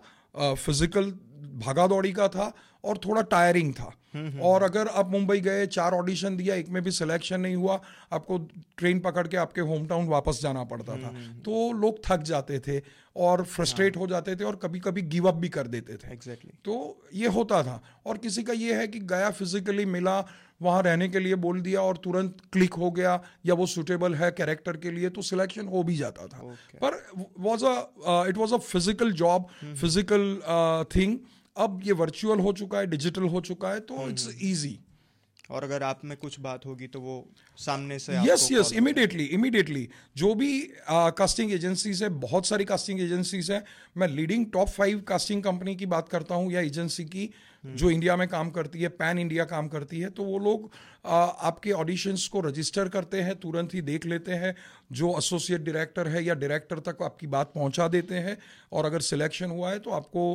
फ़िज़िकल 0.55 1.11
भागा 1.39 1.87
दौड़ी 1.87 2.13
का 2.13 2.27
था 2.27 2.53
और 2.83 2.97
थोड़ा 2.97 3.21
टायरिंग 3.21 3.73
था। 3.73 3.93
और 4.41 4.63
अगर 4.63 4.87
आप 4.89 5.11
मुंबई 5.11 5.39
गए 5.39 5.65
चार 5.67 5.93
ऑडिशन 5.93 6.37
दिया 6.37 6.55
एक 6.55 6.69
में 6.69 6.81
भी 6.83 6.91
सिलेक्शन 6.91 7.41
नहीं 7.41 7.55
हुआ 7.55 7.79
आपको 8.13 8.37
ट्रेन 8.77 8.99
पकड़ 8.99 9.27
के 9.27 9.37
आपके 9.37 9.61
होम 9.63 9.85
टाउन 9.87 10.07
वापस 10.07 10.39
जाना 10.41 10.63
पड़ता 10.65 10.95
था। 10.95 11.13
तो 11.45 11.71
लोग 11.73 11.99
थक 12.05 12.23
जाते 12.23 12.59
थे 12.59 12.81
और 13.15 13.43
फ्रस्ट्रेट 13.45 13.97
हो। 13.97 14.07
जाते 14.07 14.35
थे 14.35 14.43
और 14.43 14.55
कभी 14.55 14.79
कभी 14.79 15.01
गिव 15.03 15.27
अप 15.27 15.35
भी 15.35 15.49
कर 15.49 15.67
देते 15.67 15.93
थे। 15.93 16.11
Exactly 16.13 16.49
exactly. 16.49 16.65
तो 16.65 17.07
ये 17.13 17.27
होता 17.29 17.63
था। 17.63 17.81
और 18.05 18.17
किसी 18.17 18.43
का 18.43 18.53
ये 18.55 18.75
है 18.75 18.87
कि 18.87 18.99
गया 19.05 19.29
फिजिकली 19.31 19.85
मिला 19.87 20.19
वहाँ 20.61 20.81
रहने 20.83 21.07
के 21.09 21.19
लिए 21.19 21.35
बोल 21.37 21.59
दिया 21.61 21.81
और 21.81 21.97
तुरंत 21.97 22.37
क्लिक 22.53 22.73
हो 22.73 22.89
गया 22.91 23.19
या 23.45 23.53
वो 23.53 23.65
सुटेबल 23.67 24.15
है 24.15 24.29
कैरेक्टर 24.31 24.77
के 24.77 24.91
लिए 24.91 25.09
तो 25.09 25.21
सिलेक्शन 25.21 25.67
हो 25.67 25.83
भी 25.83 25.95
जाता 25.95 26.25
था। 26.27 26.39
Okay. 26.43 26.79
पर 26.81 26.97
was 27.39 27.63
a 27.63 28.23
it 28.29 28.37
was 28.37 28.53
a 28.53 28.57
physical 28.57 29.11
job 29.13 29.47
physical 29.63 30.85
thing 30.95 31.17
अब 31.57 31.81
ये 31.83 31.93
वर्चुअल 31.93 32.39
हो 32.39 32.53
चुका 32.53 32.79
है 32.79 32.87
डिजिटल 32.87 33.23
हो 33.27 33.41
चुका 33.41 33.71
है 33.71 33.79
तो 33.81 34.09
इट्स 34.09 34.29
ईजी 34.41 34.77
और 35.49 35.63
अगर 35.63 35.83
आप 35.83 36.01
में 36.05 36.15
कुछ 36.17 36.39
बात 36.39 36.65
होगी 36.65 36.87
तो 36.87 36.99
वो 37.01 37.15
सामने 37.59 37.97
से 37.99 38.13
यस 38.25 38.47
यस 38.51 38.71
इमिडिएटली 38.73 39.23
इमीडिएटली 39.33 39.87
जो 40.17 40.33
भी 40.35 40.51
कास्टिंग 40.89 41.51
एजेंसीज 41.51 42.03
है 42.03 42.09
बहुत 42.19 42.45
सारी 42.45 42.65
कास्टिंग 42.65 42.99
एजेंसीज 43.01 43.51
है 43.51 43.63
मैं 43.97 44.07
leading 44.07 44.45
top 44.53 44.67
five 44.69 44.99
casting 45.07 45.43
company 45.43 45.75
की 45.75 45.85
बात 45.85 46.09
करता 46.09 46.35
हूँ 46.35 46.51
या 46.51 46.61
एजेंसी 46.61 47.05
की 47.05 47.29
जो 47.63 47.89
इंडिया 47.89 48.15
में 48.15 48.27
काम 48.27 48.49
करती 48.49 48.81
है 48.81 48.89
पैन 48.89 49.19
इंडिया 49.19 49.45
काम 49.45 49.67
करती 49.67 49.99
है 49.99 50.09
तो 50.09 50.23
वो 50.23 50.37
लोग 50.39 50.69
आ, 51.05 51.15
आपके 51.15 51.71
ऑडिशंस 51.71 52.27
को 52.27 52.41
रजिस्टर 52.41 52.89
करते 52.89 53.21
हैं 53.21 53.35
तुरंत 53.35 53.73
ही 53.73 53.81
देख 53.81 54.05
लेते 54.05 54.31
हैं 54.33 54.55
जो 54.91 55.17
एसोसिएट 55.17 55.61
डायरेक्टर 55.61 56.07
है 56.07 56.23
या 56.23 56.33
डायरेक्टर 56.33 56.79
तक 56.79 57.01
आपकी 57.01 57.27
बात 57.27 57.51
पहुँचा 57.55 57.87
देते 57.87 58.15
हैं 58.15 58.37
और 58.71 58.85
अगर 58.85 59.01
सिलेक्शन 59.01 59.49
हुआ 59.49 59.71
है 59.71 59.79
तो 59.79 59.91
आपको 59.91 60.25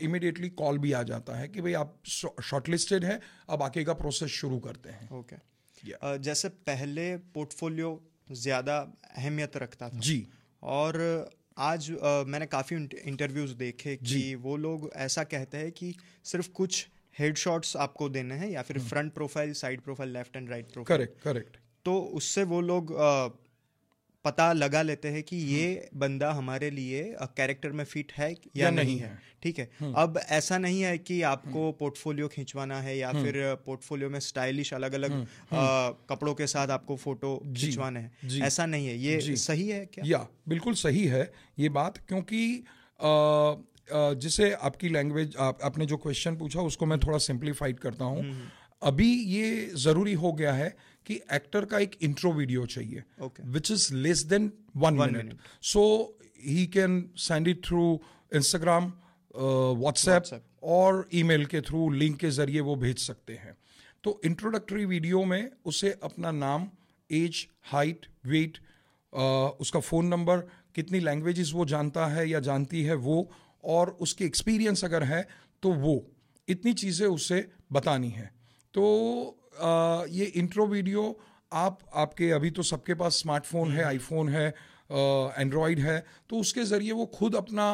इमिडिएटली 0.00 0.48
कॉल 0.48 0.78
भी 0.78 0.92
आ 0.92 1.02
जाता 1.02 1.36
है 1.36 1.48
कि 1.48 1.60
भाई 1.60 1.72
आप 1.72 1.94
शॉर्टलिस्टेड 2.42 3.04
है 3.04 3.20
अब 3.48 3.62
आगे 3.62 3.84
का 3.84 3.92
प्रोसेस 3.94 4.30
शुरू 4.30 4.58
करते 4.58 4.90
हैं। 4.90 5.08
ओके 5.10 5.36
अ, 5.92 6.16
जैसे 6.16 6.48
पहले 6.48 7.16
पोर्टफोलियो 7.16 8.00
ज़्यादा 8.32 8.76
अहमियत 9.16 9.56
रखता 9.56 9.88
था। 9.88 9.98
जी। 9.98 10.26
और 10.62 10.98
आज 11.60 11.90
आ, 11.92 12.24
मैंने 12.24 12.46
काफ़ी 12.46 12.76
इंटरव्यूज़ 12.76 13.54
देखे 13.54 13.96
कि 13.96 14.34
वो 14.34 14.56
लोग 14.56 14.90
ऐसा 14.96 15.24
कहते 15.24 15.58
हैं 15.58 15.72
कि 15.72 15.94
सिर्फ़ 16.24 16.48
कुछ 16.50 16.86
हेडशॉट्स 17.18 17.76
आपको 17.76 18.08
देने 18.08 18.34
हैं 18.34 18.48
या 18.50 18.62
फिर 18.62 18.78
front 18.80 19.12
profile 19.14 19.52
side 19.52 19.80
profile 19.80 20.12
left 20.12 20.36
and 20.36 20.50
right 20.50 20.72
profile 20.72 20.98
correct 20.98 21.22
correct 21.22 21.56
तो 21.84 21.98
उससे 22.14 22.44
वो 22.44 22.60
लोग 22.60 22.92
पता 24.24 24.52
लगा 24.52 24.82
लेते 24.82 25.08
हैं 25.08 25.22
कि 25.22 25.36
ये 25.36 25.90
बंदा 25.96 26.30
हमारे 26.32 26.70
लिए 26.70 27.02
कैरेक्टर 27.20 27.72
में 27.72 27.84
फिट 27.84 28.12
है 28.12 28.30
या, 28.30 28.64
या 28.64 28.70
नहीं 28.70 28.84
नहीं 28.86 28.98
है। 28.98 29.18
ठीक 29.42 29.58
है? 29.58 29.68
अब 29.96 30.20
ऐसा 30.28 30.58
नहीं 30.58 30.80
है 30.82 30.96
कि 30.98 31.20
आपको 31.22 31.70
पोर्टफोलियो 31.72 32.28
खिंचवाना 32.28 32.80
है 32.80 32.96
या 32.98 33.12
फिर 33.12 33.38
पोर्टफोलियो 33.66 34.10
में 34.10 34.20
स्टाइलिश 34.20 34.72
अलग 34.74 34.94
अलग 34.94 35.26
कपड़ों 36.08 36.34
के 36.34 36.46
साथ 36.46 36.68
आपको 36.68 36.96
फ़ोटो 36.96 37.36
खिंचवाने 37.56 38.00
है। 38.00 38.40
ऐसा 38.42 38.66
नहीं 38.66 38.86
है। 38.86 38.96
ये 38.98 39.36
सही 39.38 39.68
है 39.68 39.84
क्या? 39.86 40.04
या 40.06 40.26
बिल्कुल 40.48 40.74
सही 40.74 41.04
है 41.06 41.32
ये 41.58 41.68
बात 41.68 41.98
क्योंकि 42.08 42.64
जिसे 44.22 44.52
आपकी 44.52 44.88
लैंग्वेज 44.88 45.36
आप, 45.38 45.58
आपने 45.62 45.86
जो 45.86 45.96
क्वेश्चन 45.96 46.36
पूछा 46.36 46.60
उसको 46.62 46.86
मैं 46.86 46.98
थोड़ा 46.98 47.18
सिंप्लीफाइड 47.18 47.78
करता 47.78 48.04
हूँ। 48.04 48.50
अभी 48.82 49.12
ये 49.12 49.70
ज़रूरी 49.76 50.12
हो 50.12 50.32
गया 50.32 50.52
है 50.52 50.68
कि 51.06 51.20
एक्टर 51.32 51.64
का 51.64 51.78
एक 51.78 51.96
इंट्रो 52.02 52.32
वीडियो 52.32 52.66
चाहिए 52.66 53.02
which 53.48 53.70
is 53.70 53.92
less 53.96 54.22
than 54.24 54.52
one 54.76 54.94
minute 54.96 55.34
so 55.64 55.82
he 56.44 56.66
can 56.68 57.02
send 57.18 57.48
it 57.48 57.64
through 57.66 58.00
Instagram 58.32 58.92
WhatsApp. 59.34 60.42
और 60.62 61.08
ईमेल 61.14 61.44
के 61.46 61.60
थ्रू 61.62 61.88
लिंक 61.90 62.18
के 62.20 62.30
ज़रिए 62.30 62.60
वो 62.60 62.74
भेज 62.76 62.98
सकते 62.98 63.34
हैं। 63.34 63.56
तो 64.04 64.20
इंट्रोडक्टरी 64.24 64.84
वीडियो 64.84 65.24
में 65.24 65.50
उसे 65.66 65.90
अपना 66.02 66.30
नाम 66.32 66.68
एज 67.10 67.46
हाइट 67.72 68.06
वेट 68.26 68.58
उसका 69.60 69.80
फ़ोन 69.80 70.06
नंबर 70.06 70.38
कितनी 70.74 71.00
लैंग्वेजेस 71.00 71.52
वो 71.54 71.64
जानता 71.66 72.06
है 72.06 72.28
या 72.28 72.40
जानती 72.40 72.82
है 72.82 72.94
वो 72.96 73.30
और 73.64 73.90
उसकी 74.00 74.24
एक्सपीरियंस 74.24 74.84
अगर 74.84 75.04
है 75.04 75.26
तो 75.62 75.72
वो 75.76 75.94
इतनी 76.48 76.72
चीज़ें 76.74 77.06
उसे 77.06 77.46
बतानी 77.72 78.10
है। 78.10 78.30
तो 78.74 78.82
ये 80.10 80.24
इंट्रो 80.24 80.66
वीडियो 80.66 81.04
आप 81.52 81.78
आपके 81.94 82.30
अभी 82.30 82.50
तो 82.50 82.62
सबके 82.62 82.94
पास 82.94 83.12
स्मार्टफ़ोन 83.12 83.72
है 83.72 83.84
आईफोन 83.84 84.28
है 84.28 84.48
एंड्रॉयड 85.38 85.78
है 85.78 86.04
तो 86.30 86.36
उसके 86.36 86.64
ज़रिए 86.64 86.92
वो 86.92 87.06
खुद 87.06 87.34
अपना 87.34 87.66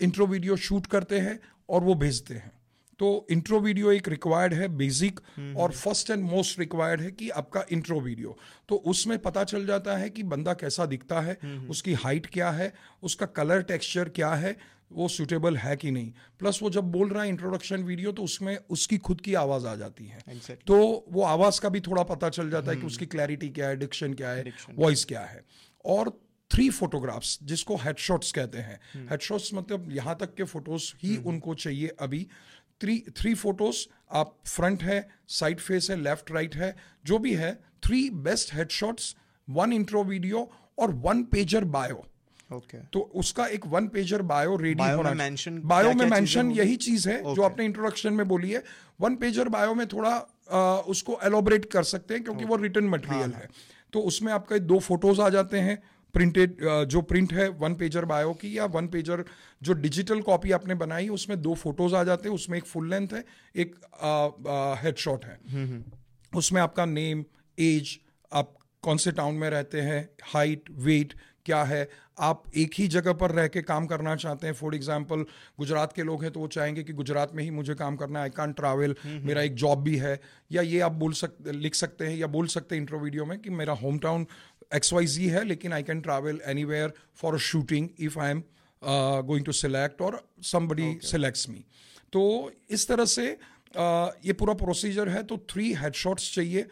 इंट्रो 0.00 0.26
वीडियो 0.26 0.56
शूट 0.56 0.86
करते 0.86 1.18
हैं 1.18 1.38
और 1.68 1.84
वो 1.84 1.94
भेजते 1.94 2.34
हैं। 2.34 2.52
तो 3.00 3.26
इंट्रो 3.30 3.60
वीडियो 3.60 3.90
एक 3.92 4.08
रिक्वायर्ड 4.08 4.54
है 4.54 4.68
बेसिक 4.68 5.20
और 5.56 5.72
फ़र्स्ट 5.72 6.10
एंड 6.10 6.22
मोस्ट 6.22 6.58
रिक्वायर्ड 6.58 7.00
है 7.00 7.10
कि 7.10 7.28
आपका 7.30 7.64
इंट्रो 7.72 8.00
वीडियो 8.00 8.36
तो 8.68 8.76
उसमें 8.86 9.18
पता 9.18 9.44
चल 9.44 9.66
जाता 9.66 9.96
है 9.96 10.08
कि 10.10 10.22
बंदा 10.22 10.54
कैसा 10.54 10.86
दिखता 10.86 11.20
है 11.20 11.38
उसकी 11.68 11.94
हाइट 11.94 12.26
क्या 12.26 12.50
है 12.50 12.72
उसका 13.02 13.26
कलर 13.26 13.62
टेक्सचर 13.62 14.08
क्या 14.08 14.30
है 14.34 14.56
वो 14.92 15.08
सूटेबल 15.08 15.56
है 15.56 15.76
कि 15.76 15.90
नहीं? 15.90 16.12
प्लस 16.38 16.58
वो 16.62 16.70
जब 16.70 16.90
बोल 16.92 17.08
रहा 17.08 17.22
है 17.22 17.28
इंट्रोडक्शन 17.28 17.82
वीडियो 17.82 18.12
तो 18.12 18.22
उसमें 18.22 18.56
उसकी 18.70 18.98
खुद 18.98 19.20
की 19.20 19.34
आवाज़ 19.34 19.66
आ 19.66 19.74
जाती 19.74 20.06
है। 20.06 20.22
Exactly. 20.24 20.66
तो 20.66 21.04
वो 21.08 21.22
आवाज़ 21.22 21.60
का 21.60 21.68
भी 21.68 21.80
थोड़ा 21.80 22.02
पता 22.02 22.28
चल 22.28 22.50
जाता 22.50 22.70
है 22.70 22.76
कि 22.76 22.86
उसकी 22.86 23.06
क्लैरिटी 23.06 23.48
क्या 23.48 23.68
है 23.68 23.76
डिक्शन 23.76 24.14
क्या 24.14 24.30
है 24.30 24.52
वॉइस 24.70 25.04
क्या 25.04 25.20
है। 25.20 25.44
और 25.84 26.10
थ्री 26.50 26.68
फोटोग्राफ्स 26.70 27.38
जिसको 27.42 27.76
हेडशॉट्स 27.76 28.32
कहते 28.32 28.58
हैं। 28.58 28.80
हेडशॉट्स 29.10 29.54
मतलब 29.54 29.92
यहाँ 29.92 30.16
तक 30.20 30.34
के 30.34 30.44
फ़ोटोज़ 30.44 30.92
ही 30.98 31.16
उनको 31.16 31.54
चाहिए 31.54 31.88
अभी। 32.00 32.26
थ्री 32.80 32.98
थ्री 33.16 33.34
फ़ोटोज़ 33.34 33.86
आप 34.12 34.36
फ्रंट 34.46 34.82
है 34.82 35.08
साइड 35.28 35.60
फेस 35.60 35.90
है 35.90 35.96
लेफ़्ट 36.02 36.30
राइट 36.32 36.56
है 36.56 36.76
जो 37.04 37.18
भी 37.18 37.34
है 37.34 37.52
three 37.84 38.08
best 38.10 38.54
headshots 38.54 39.16
one 39.48 39.72
intro 39.72 40.04
video 40.04 40.50
और 40.78 40.90
वन 41.04 41.22
पेजर 41.22 41.64
बायो 41.64 42.04
ओके 42.50 42.78
तो 42.92 43.00
उसका 43.14 43.46
एक 43.46 43.66
वन 43.66 43.88
पेजर 43.88 44.22
बायो 44.22 44.56
रेडी 44.56 44.82
होना 44.82 45.12
में 45.12 45.28
mention 45.28 45.58
बायो 45.64 45.92
में 45.92 46.06
मेंशन 46.06 46.50
यही 46.50 46.76
चीज़ 46.76 47.08
है 47.08 47.22
okay. 47.22 47.34
जो 47.36 47.42
आपने 47.42 47.64
इंट्रोडक्शन 47.64 48.12
में 48.12 48.26
बोली 48.28 48.50
है। 48.50 48.62
वन 49.00 49.16
पेजर 49.16 49.48
बायो 49.48 49.74
में 49.74 49.86
थोड़ा 49.86 50.10
आ, 50.50 50.60
उसको 50.88 51.18
एलोबरेट 51.24 51.64
कर 51.72 51.82
सकते 51.82 52.14
हैं 52.14 52.22
क्योंकि 52.24 52.40
okay. 52.40 52.50
वो 52.50 52.62
रिटर्न 52.62 52.88
मटेरियल 52.88 53.20
हाँ, 53.20 53.28
मटेरियल 53.28 53.42
है। 53.42 53.90
तो 53.92 54.00
उसमें 54.00 54.32
आपका 54.32 54.58
दो 54.58 54.78
फ़ोटोज़ 54.78 55.20
आ 55.20 55.28
जाते 55.28 55.58
हैं 55.58 55.82
प्रिंटेड 56.14 56.56
जो 56.88 57.00
प्रिंट 57.02 57.32
है 57.32 57.48
वन 57.58 57.74
पेजर 57.74 58.04
बायो 58.04 58.32
की 58.32 58.56
या 58.58 58.64
वन 58.66 58.86
पेजर 58.88 59.24
जो 59.62 59.72
डिजिटल 59.82 60.20
कॉपी 60.20 60.50
आपने 60.52 60.74
बनाई 60.74 61.08
उसमें 61.08 61.40
दो 61.42 61.54
फ़ोटोज़ 61.54 61.94
आ 61.94 62.04
जाते 62.04 62.28
हैं। 62.28 62.34
उसमें 62.34 62.58
एक 62.58 62.64
फुल 62.64 62.90
लेंथ 62.90 63.08
है 63.12 63.24
एक 63.56 63.74
हेडशॉट 64.82 65.24
है। 65.24 65.38
उसमें 66.32 66.60
आपका 66.62 66.84
नेम 66.86 67.24
एज 67.58 67.98
आप 68.32 68.54
कौन 68.82 68.96
से 68.96 69.12
टाउन 69.12 69.34
में 69.34 69.48
रहते 69.50 69.80
हैं 69.80 70.08
हाइट 70.24 70.70
वेट 70.70 71.14
क्या 71.44 71.62
है 71.64 71.88
आप 72.20 72.42
एक 72.56 72.74
ही 72.74 72.86
जगह 72.88 73.12
पर 73.14 73.30
रह 73.30 73.46
के 73.48 73.62
काम 73.62 73.86
करना 73.86 74.14
चाहते 74.16 74.46
हैं। 74.46 74.54
फॉर 74.54 74.74
एग्ज़ाम्पल 74.74 75.24
गुजरात 75.58 75.92
के 75.92 76.02
लोग 76.02 76.22
हैं 76.22 76.32
तो 76.32 76.40
वो 76.40 76.48
चाहेंगे 76.48 76.82
कि 76.82 76.92
गुजरात 76.92 77.34
में 77.34 77.42
ही 77.44 77.50
मुझे 77.50 77.74
काम 77.74 77.96
करना 77.96 78.18
है। 78.18 78.24
आई 78.24 78.30
कान 78.36 78.52
ट्रैवल 78.52 78.94
मेरा 79.04 79.42
एक 79.42 79.54
जॉब 79.56 79.82
भी 79.82 79.96
है। 79.96 80.20
या 80.50 80.62
ये 80.62 80.80
आप 80.80 80.92
बोल 80.94 81.12
सकते 81.14 81.52
लिख 81.54 81.74
सकते 81.74 82.06
हैं 82.06 82.16
या 82.16 82.26
बोल 82.28 82.46
सकते 82.48 82.74
हैं 82.74 82.82
इंट्रो 82.82 82.98
वीडियो 83.00 83.24
में 83.24 83.38
कि 83.38 83.50
मेरा 83.52 83.72
home 83.82 83.98
town 83.98 84.26
X 84.74 84.92
Y 84.92 85.06
Z 85.08 85.28
है 85.28 85.44
लेकिन 85.44 85.72
I 85.72 85.82
can 85.82 86.00
travel 86.00 86.40
anywhere 86.64 86.92
for 87.16 87.34
a 87.34 87.44
shooting 87.50 87.88
if 88.00 88.18
I 88.18 88.30
am 88.30 88.42
going 89.26 89.44
to 89.44 89.52
select 89.58 90.02
और 90.02 90.22
समबडी 90.46 90.98
सिलेक्ट्स 91.04 91.48
मी 91.48 91.64
तो 92.12 92.24
इस 92.70 92.88
तरह 92.88 93.04
से 93.12 93.36
Uh, 93.68 94.10
ये 94.24 94.32
पूरा 94.32 94.52
प्रोसीजर 94.54 95.08
है। 95.08 95.22
तो 95.22 95.36
थ्री 95.50 95.72
हेडशॉट्स 95.74 96.34
चाहिए। 96.34 96.62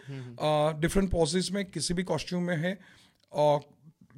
डिफरेंट 0.81 1.11
पॉजेज 1.11 1.51
में 1.51 1.65
किसी 1.65 1.95
भी 1.95 2.03
कॉस्ट्यूम 2.03 2.43
में 2.43 2.57
है 2.57 2.73
और 3.33 3.61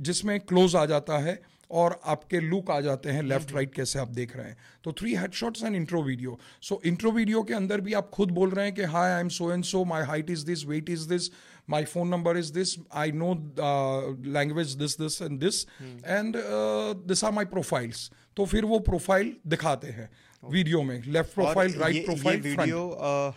जिसमें 0.01 0.39
क्लोज 0.41 0.77
आ 0.77 0.85
जाता 0.87 1.19
है 1.19 1.41
और 1.71 1.99
आपके 2.07 2.41
लुक 2.41 2.71
आ 2.71 2.81
जाते 2.81 3.11
हैं 3.11 3.23
लेफ़्ट 3.23 3.53
राइट 3.55 3.75
कैसे 3.75 3.99
आप 3.99 4.09
देख 4.09 4.37
रहे 4.37 4.47
हैं। 4.47 4.57
तो 4.85 4.93
three 4.93 5.15
headshots 5.17 5.65
and 5.65 5.77
intro 5.77 6.03
video 6.03 6.39
so 6.63 6.81
intro 6.87 7.11
video 7.13 7.43
के 7.43 7.55
अंदर 7.55 7.81
भी 7.81 7.93
आप 7.95 8.11
खुद 8.15 8.31
बोल 8.31 8.51
रहे 8.51 8.65
हैं 8.65 8.75
कि 8.75 8.83
hi 8.95 9.11
I 9.11 9.21
am 9.21 9.29
so 9.37 9.53
and 9.53 9.65
so 9.65 9.85
my 9.85 10.03
height 10.03 10.31
is 10.31 10.45
this 10.47 10.65
weight 10.67 10.91
is 10.91 11.09
this 11.09 11.31
my 11.71 11.85
phone 11.85 12.09
number 12.09 12.39
is 12.39 12.53
this 12.53 12.75
I 12.95 13.13
know 13.13 13.33
language 14.33 14.73
this 14.75 15.01
this 15.01 15.21
and 15.23 15.39
this 15.41 15.65
and 16.07 16.37
this 17.07 17.25
are 17.25 17.33
my 17.33 17.45
profiles 17.47 18.11
तो 18.37 18.45
फिर 18.45 18.65
वो 18.65 18.79
प्रोफ़ाइल 18.81 19.35
दिखाते 19.47 19.89
हैं। 19.89 20.11
Video 20.43 20.83
में 20.83 21.03
left 21.07 21.35
profile 21.35 21.73
right 21.75 22.05
profile 22.05 22.41
video 22.41 22.81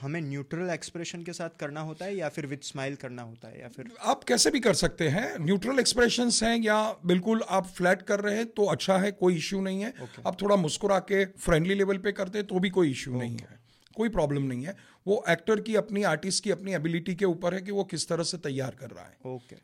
हमें 0.01 0.19
neutral 0.21 0.69
expression 0.69 1.23
के 1.23 1.33
साथ 1.33 1.57
करना 1.59 1.81
होता 1.81 2.05
है 2.05 2.15
या 2.15 2.29
फिर 2.29 2.45
विद 2.45 2.59
स्माइल 2.63 2.95
करना 2.95 3.21
होता 3.21 3.47
है 3.47 3.61
या 3.61 3.67
फिर? 3.67 3.89
आप 4.01 4.23
कैसे 4.23 4.51
भी 4.51 4.59
कर 4.59 4.73
सकते 4.73 5.07
हैं 5.09 5.27
न्यूट्रल 5.39 5.79
एक्सप्रेशन 5.79 6.29
हैं 6.43 6.55
या 6.61 6.77
बिल्कुल 7.05 7.41
आप 7.49 7.67
फ्लैट 7.69 8.01
कर 8.01 8.19
रहे 8.19 8.35
हैं 8.37 8.45
तो 8.51 8.65
अच्छा 8.67 8.97
है 8.97 9.11
कोई 9.13 9.35
इश्यू 9.37 9.61
नहीं 9.61 9.81
है। 9.81 9.93
Okay. 9.93 10.27
आप 10.27 10.41
थोड़ा 10.41 10.55
मुस्कुरा 10.57 10.99
के 11.11 11.25
फ्रेंडली 11.25 11.75
लेवल 11.75 11.97
पे 11.97 12.11
करते 12.11 12.37
हैं 12.37 12.47
तो 12.47 12.59
भी 12.59 12.69
कोई 12.69 12.91
इश्यू 12.91 13.13
okay. 13.13 13.23
नहीं 13.23 13.37
है 13.37 13.59
कोई 13.95 14.09
प्रॉब्लम 14.09 14.43
नहीं 14.43 14.65
है। 14.65 14.75
वो 15.05 15.23
एक्टर 15.29 15.59
की 15.61 15.75
अपनी 15.75 16.03
आर्टिस्ट 16.05 16.43
की 16.43 16.51
अपनी 16.51 16.73
एबिलिटी 16.73 17.15
के 17.15 17.25
ऊपर 17.25 17.53
है 17.53 17.61
कि 17.61 17.71
वो 17.71 17.83
किस 17.85 18.07
तरह 18.09 18.23
से 18.23 18.37
तैयार 18.39 18.75
कर 18.79 18.89
रहा 18.89 19.05
है। 19.05 19.35
ओके 19.35 19.55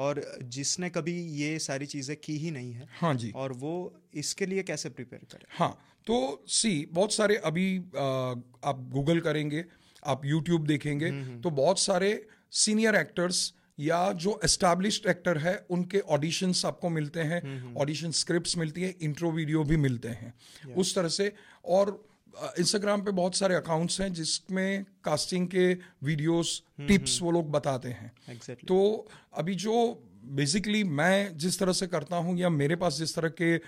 और 0.00 0.20
जिसने 0.48 0.90
कभी 0.90 1.14
ये 1.36 1.58
सारी 1.58 1.86
चीज़ें 1.86 2.16
की 2.16 2.36
ही 2.38 2.50
नहीं 2.50 2.72
है 2.72 2.88
हाँ 3.00 3.14
जी। 3.14 3.30
और 3.34 3.52
वो 3.54 3.72
इसके 4.14 4.46
लिए 4.46 4.62
कैसे 4.62 4.88
प्रिपेयर 4.90 5.24
करे? 5.32 5.46
हाँ 5.50 5.70
तो 6.06 6.44
सी 6.48 6.74
बहुत 6.92 7.12
सारे 7.12 7.36
अभी 7.44 7.78
आ, 7.78 8.04
आप 8.64 8.86
गूगल 8.92 9.20
करेंगे 9.20 9.64
आप 10.02 10.24
यूट्यूब 10.24 10.66
देखेंगे 10.66 11.10
तो 11.40 11.50
बहुत 11.52 11.78
सारे 11.78 12.12
सीनियर 12.56 12.94
एक्टर्स 12.96 13.52
या 13.78 14.00
जो 14.22 14.38
एस्टैब्लिश्ड 14.44 15.06
एक्टर 15.08 15.38
है 15.38 15.54
उनके 15.70 15.98
ऑडिशंस 16.14 16.64
आपको 16.66 16.88
मिलते 16.90 17.20
हैं 17.30 17.74
ऑडिशन 17.76 18.10
स्क्रिप्ट्स 18.16 18.56
मिलती 18.58 18.82
हैं 18.82 18.94
इंट्रो 19.02 19.30
वीडियो 19.32 19.62
भी 19.64 19.76
मिलते 19.76 20.08
हैं। 20.08 20.32
उस 20.74 20.94
तरह 20.94 21.08
से 21.10 21.32
और 21.76 21.92
इंस्टाग्राम 22.58 23.02
पे 23.02 23.10
बहुत 23.12 23.34
सारे 23.34 23.54
अकाउंट्स 23.54 24.00
हैं 24.00 24.12
जिसमें 24.12 24.84
कास्टिंग 25.04 25.48
के 25.48 25.72
वीडियोस 26.02 26.62
टिप्स 26.88 27.20
वो 27.22 27.30
लोग 27.30 27.50
बताते 27.50 27.88
हैं। 27.90 28.12
एग्जैक्टली 28.28 28.66
तो 28.66 29.08
अभी 29.34 29.54
जो 29.56 29.74
बेसिकली 30.32 30.82
मैं 30.84 31.36
जिस 31.38 31.58
तरह 31.58 31.72
से 31.72 31.86
करता 31.86 32.16
हूँ 32.16 32.36
या 32.38 32.48
मेरे 32.50 32.76
पास 32.76 32.98
जिस 32.98 33.14
तरह 33.14 33.28
के 33.40 33.58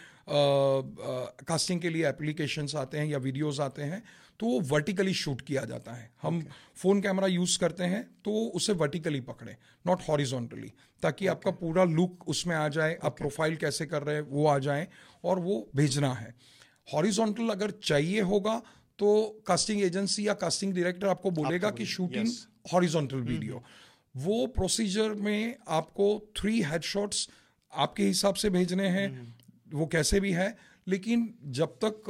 कास्टिंग 1.45 1.81
के 1.81 1.91
लिए 1.91 2.09
एप्लीकेशंस 2.09 2.75
आते 2.77 2.99
हैं 2.99 3.07
या 3.07 3.19
वीडियोस 3.19 3.61
आते 3.61 3.83
हैं 3.83 4.03
तो 4.41 4.47
वो 4.47 4.61
वर्टिकली 4.69 5.15
शूट 5.15 5.41
किया 5.41 5.65
जाता 5.65 5.93
है। 5.93 6.11
हम 6.23 6.41
फ़ोन 6.77 7.01
कैमरा 7.01 7.27
यूज़ 7.27 7.59
करते 7.59 7.85
हैं 7.85 8.03
तो 8.25 8.33
उसे 8.57 8.73
वर्टिकली 8.75 9.21
पकड़ें 9.23 9.57
नॉट 9.87 10.03
हॉरिजॉन्टली 10.09 10.73
ताकि 11.03 11.25
okay. 11.25 11.37
आपका 11.37 11.51
पूरा 11.51 11.85
लुक 11.85 12.29
उसमें 12.29 12.55
आ 12.57 12.69
जाए 12.69 12.93
okay. 12.93 13.07
आप 13.07 13.17
प्रोफ़ाइल 13.19 13.57
कैसे 13.57 13.87
कर 13.87 14.03
रहे 14.03 14.17
हैं 14.17 14.23
वो 14.23 14.47
आ 14.47 14.59
जाए 14.61 14.89
और 15.25 15.39
वो 15.39 15.69
भेजना 15.77 16.13
है। 16.15 16.35
हॉरिजॉन्टल 16.89 17.49
अगर 17.49 17.71
चाहिए 17.83 18.21
होगा 18.21 18.57
तो 18.99 19.43
कास्टिंग 19.47 19.83
एजेंसी 19.83 20.27
या 20.29 20.35
कास्टिंग 20.35 20.75
डायरेक्टर 20.75 21.07
आपको 21.09 21.31
बोलेगा 21.31 21.71
कि 21.71 21.87
शूटिंग 21.87 22.29
हॉरिजॉन्टल 22.73 23.21
वीडियो। 23.29 23.63
वो 24.17 24.47
प्रोसीजर 24.47 25.15
में 25.21 25.57
आपको 25.69 26.07
थ्री 26.37 26.61
हेडशॉट्स 26.63 27.29
आपके 27.73 28.07
हिसाब 28.07 28.35
से 28.35 28.51
भेजने 28.51 28.89
हैं 28.89 29.09
वो 29.73 29.87
कैसे 29.87 30.21
भी 30.21 30.33
है 30.33 30.49
लेकिन 30.89 31.35
जब 31.47 31.75
तक 31.85 32.03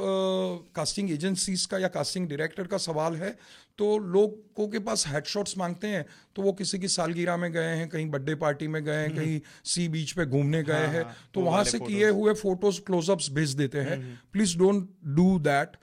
कास्टिंग 0.75 1.11
एजेंसीज 1.11 1.67
का 1.67 1.79
या 1.79 1.88
कास्टिंग 1.88 2.29
डायरेक्टर 2.29 2.67
का 2.67 2.76
सवाल 2.76 3.17
है 3.17 3.38
तो 3.79 3.99
लोगों 3.99 4.69
के 4.69 4.79
पास 4.79 5.05
हेडशॉट्स 5.07 5.59
मांगते 5.59 5.87
हैं 5.87 6.07
तो 6.37 6.43
वो 6.43 6.52
किसी 6.52 6.79
की 6.79 6.88
सालगिरह 6.88 7.37
में 7.37 7.52
गए 7.52 7.75
हैं 7.76 7.88
कहीं 7.88 8.11
बर्थडे 8.11 8.35
पार्टी 8.35 8.69
में 8.69 8.85
गए 8.85 8.97
हैं 8.97 9.17
कहीं 9.17 9.41
सी 9.64 9.88
बीच 9.88 10.12
पे 10.12 10.26
घूमने 10.26 10.62
गए 10.62 10.87
हैं 10.87 11.05
तो 11.35 11.41
वहाँ 11.41 11.64
से 11.64 11.79
किए 11.79 12.09
हुए 12.09 12.35
फ़ोटोज़ 12.35 12.81
क्लोजअप्स 12.81 13.31
भेज 13.31 13.50
देते 13.50 13.79
हैं। 13.79 14.21
Please 14.33 14.59
don't 14.59 14.88
do 15.07 15.38
that 15.38 15.76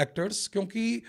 actors 0.00 0.48
क्योंकि 0.48 1.02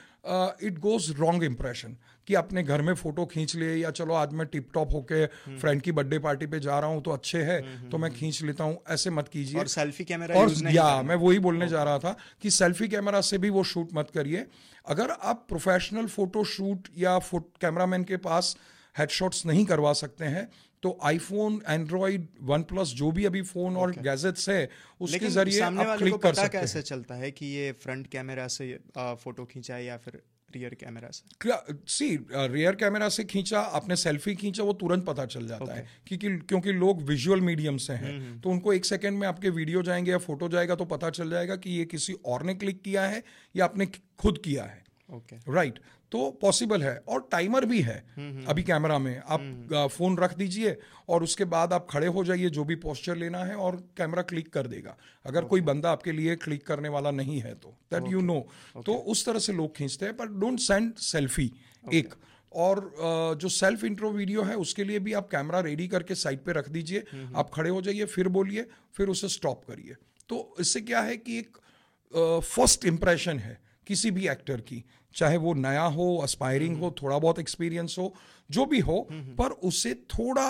इट 0.63 0.79
गोज 0.79 1.11
रॉन्ग 1.19 1.43
इम्प्रेशन 1.43 1.97
कि 2.27 2.33
अपने 2.35 2.63
घर 2.63 2.81
में 2.81 2.93
फ़ोटो 2.95 3.25
खींच 3.25 3.55
लिए 3.55 3.75
या 3.75 3.91
चलो 3.91 4.13
आज 4.13 4.33
मैं 4.33 4.47
टिप 4.47 4.69
टॉप 4.73 4.93
होके 4.93 5.25
फ्रेंड 5.25 5.81
की 5.81 5.91
बर्थडे 5.91 6.19
पार्टी 6.19 6.45
पे 6.45 6.59
जा 6.59 6.79
रहा 6.79 6.89
हूँ 6.89 7.01
तो 7.03 7.11
अच्छे 7.11 7.43
है 7.43 7.89
तो 7.89 7.97
मैं 7.97 8.11
खींच 8.13 8.41
लेता 8.43 8.63
हूँ। 8.63 8.77
ऐसे 8.89 9.09
मत 9.09 9.27
कीजिए। 9.27 9.59
और 9.59 9.67
सेल्फी 9.67 10.05
कैमरा 10.05 10.39
और 10.39 10.51
नहीं 10.57 10.75
या 10.75 11.01
मैं 11.01 11.15
वही 11.17 11.39
बोलने 11.39 11.67
जा 11.67 11.83
रहा 11.83 11.99
था 11.99 12.15
कि 12.41 12.51
सेल्फी 12.51 12.87
कैमरा 12.87 13.21
से 13.21 13.37
भी 13.37 13.49
वो 13.49 13.63
शूट 13.63 13.89
मत 13.93 14.09
करिए। 14.09 14.45
अगर 14.85 15.11
आप 15.11 15.45
प्रोफेशनल 15.49 16.07
फ़ोटो 16.09 16.43
शूट 16.43 16.87
या 16.97 17.17
कैमरामैन 17.33 18.03
के 18.03 18.17
पास 18.17 18.55
हेडशॉट्स 18.95 19.45
नहीं 19.45 19.65
करवा 19.65 19.93
सकते 19.95 20.25
हैं 20.25 20.47
तो 20.83 20.97
आईफोन 21.03 21.61
एंड्रॉइड 21.69 22.27
वन 22.43 22.63
प्लस 22.63 22.87
जो 22.95 23.11
भी 23.11 23.25
अभी 23.25 23.41
फ़ोन 23.41 23.71
okay. 23.71 23.81
और 23.81 23.91
गैजेट्स 24.01 24.49
है 24.49 24.69
उसके 25.01 25.27
ज़रिए 25.27 25.61
आप 25.61 25.97
क्लिक 25.97 26.15
कर 26.15 26.33
सकते 26.33 26.57
कैसे 26.57 26.81
चलता 26.81 27.15
है 27.15 27.31
कि 27.31 27.45
ये 27.45 27.71
फ्रंट 27.83 28.07
कैमरा 28.07 28.47
से 28.47 28.73
फ़ोटो 28.97 29.45
खींचा 29.45 29.75
है 29.75 29.85
या 29.85 29.97
फिर 29.97 30.21
रियर 30.49 30.73
कैमरा 30.73 31.09
से। 31.11 31.53
सी 31.87 32.07
रियर 32.31 32.75
कैमरा 32.75 33.09
से 33.09 33.23
खींचा 33.23 33.59
आपने 33.59 33.95
सेल्फी 33.95 34.35
खींचा 34.35 34.63
वो 34.63 34.73
तुरंत 34.73 35.05
पता 35.05 35.25
चल 35.25 35.47
जाता 35.47 35.65
okay. 35.65 35.77
है 35.77 35.87
क्योंकि 36.07 36.29
क्योंकि 36.39 36.71
लोग 36.71 37.01
विजुअल 37.01 37.41
मीडियम 37.41 37.77
से 37.77 37.93
हैं। 37.93 38.39
तो 38.41 38.49
उनको 38.49 38.73
एक 38.73 38.85
सेकंड 38.85 39.19
में 39.19 39.27
आपके 39.27 39.49
वीडियो 39.49 39.81
जाएँगे 39.81 40.11
या 40.11 40.17
फ़ोटो 40.17 40.49
जाएगा 40.49 40.75
तो 40.75 40.85
पता 40.85 41.09
चल 41.09 41.29
जाएगा 41.29 41.55
कि 41.55 41.69
ये 41.69 41.85
किसी 41.85 42.13
और 42.25 42.43
ने 42.43 42.53
क्लिक 42.53 42.81
किया 42.81 43.05
है 43.05 43.23
या 43.55 43.65
आपने 43.65 43.85
खुद 44.19 44.37
किया 44.37 44.63
है। 44.63 44.83
Okay 45.09 45.35
okay. 45.35 45.55
राइट 45.55 45.79
तो 46.11 46.29
पॉसिबल 46.41 46.83
है 46.83 46.95
और 47.07 47.27
टाइमर 47.31 47.65
भी 47.65 47.81
है 47.81 47.97
अभी 48.47 48.63
कैमरा 48.63 48.97
में। 48.99 49.17
आप 49.17 49.89
फ़ोन 49.91 50.17
रख 50.17 50.35
दीजिए 50.37 50.75
और 51.09 51.23
उसके 51.23 51.45
बाद 51.45 51.73
आप 51.73 51.87
खड़े 51.89 52.07
हो 52.07 52.23
जाइए 52.23 52.49
जो 52.49 52.63
भी 52.63 52.75
पोस्चर 52.77 53.15
लेना 53.17 53.43
है 53.45 53.55
और 53.57 53.75
कैमरा 53.97 54.21
क्लिक 54.23 54.51
कर 54.53 54.67
देगा। 54.67 54.95
अगर 55.25 55.45
कोई 55.45 55.61
बंदा 55.63 55.91
आपके 55.91 56.11
लिए 56.11 56.35
क्लिक 56.37 56.65
करने 56.67 56.89
वाला 56.89 57.11
नहीं 57.13 57.39
है 57.39 57.53
तो 57.55 57.75
दैट 57.91 58.11
यू 58.11 58.21
नो 58.21 58.39
तो 58.77 58.93
उस 58.93 59.25
तरह 59.25 59.39
से 59.39 59.53
लोग 59.53 59.75
खींचते 59.77 60.05
हैं 60.05 60.17
पर 60.17 60.27
डोंट 60.39 60.59
सेंड 60.59 60.93
सेल्फी 61.03 61.51
एक। 61.93 62.13
और 62.51 63.35
जो 63.41 63.49
सेल्फ 63.49 63.83
इंट्रो 63.83 64.11
वीडियो 64.11 64.43
है 64.43 64.55
उसके 64.57 64.83
लिए 64.83 64.99
भी 64.99 65.13
आप 65.13 65.27
कैमरा 65.29 65.59
रेडी 65.61 65.87
करके 65.87 66.15
साइड 66.15 66.43
पे 66.43 66.53
रख 66.53 66.69
दीजिए। 66.69 67.03
आप 67.35 67.49
खड़े 67.53 67.69
हो 67.69 67.81
जाइए 67.81 68.05
फिर 68.07 68.27
बोलिए 68.29 68.65
फिर 68.95 69.07
उसे 69.09 69.27
स्टॉप 69.29 69.63
करिए। 69.65 69.95
तो 70.29 70.55
इससे 70.59 70.81
क्या 70.81 71.01
है 71.01 71.17
कि 71.17 71.37
एक 71.39 71.57
फ़र्स्ट 72.43 72.85
इंप्रेशन 72.85 73.39
है 73.39 73.59
किसी 73.87 74.11
भी 74.11 74.27
एक्टर 74.27 74.61
की। 74.61 74.83
चाहे 75.15 75.37
वो 75.37 75.53
नया 75.53 75.83
हो 75.83 76.17
अस्पायरिंग 76.17 76.77
हो 76.77 76.95
थोड़ा 77.03 77.17
बहुत 77.19 77.39
एक्सपीरियंस 77.39 77.95
हो 77.99 78.13
जो 78.51 78.65
भी 78.65 78.79
हो 78.79 79.07
पर 79.11 79.51
उसे 79.69 79.93
थोड़ा 79.93 80.47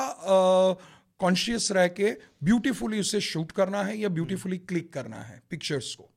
कॉन्शियस 1.19 1.71
रह 1.71 1.87
के 1.87 2.11
ब्यूटीफुली 2.43 2.99
उसे 2.99 3.21
शूट 3.21 3.51
करना 3.51 3.83
है 3.83 3.97
या 3.97 4.09
ब्यूटीफुली 4.09 4.57
क्लिक 4.57 4.93
करना 4.93 5.17
है 5.17 5.41
पिक्चर्स 5.49 5.95
को 5.95 6.09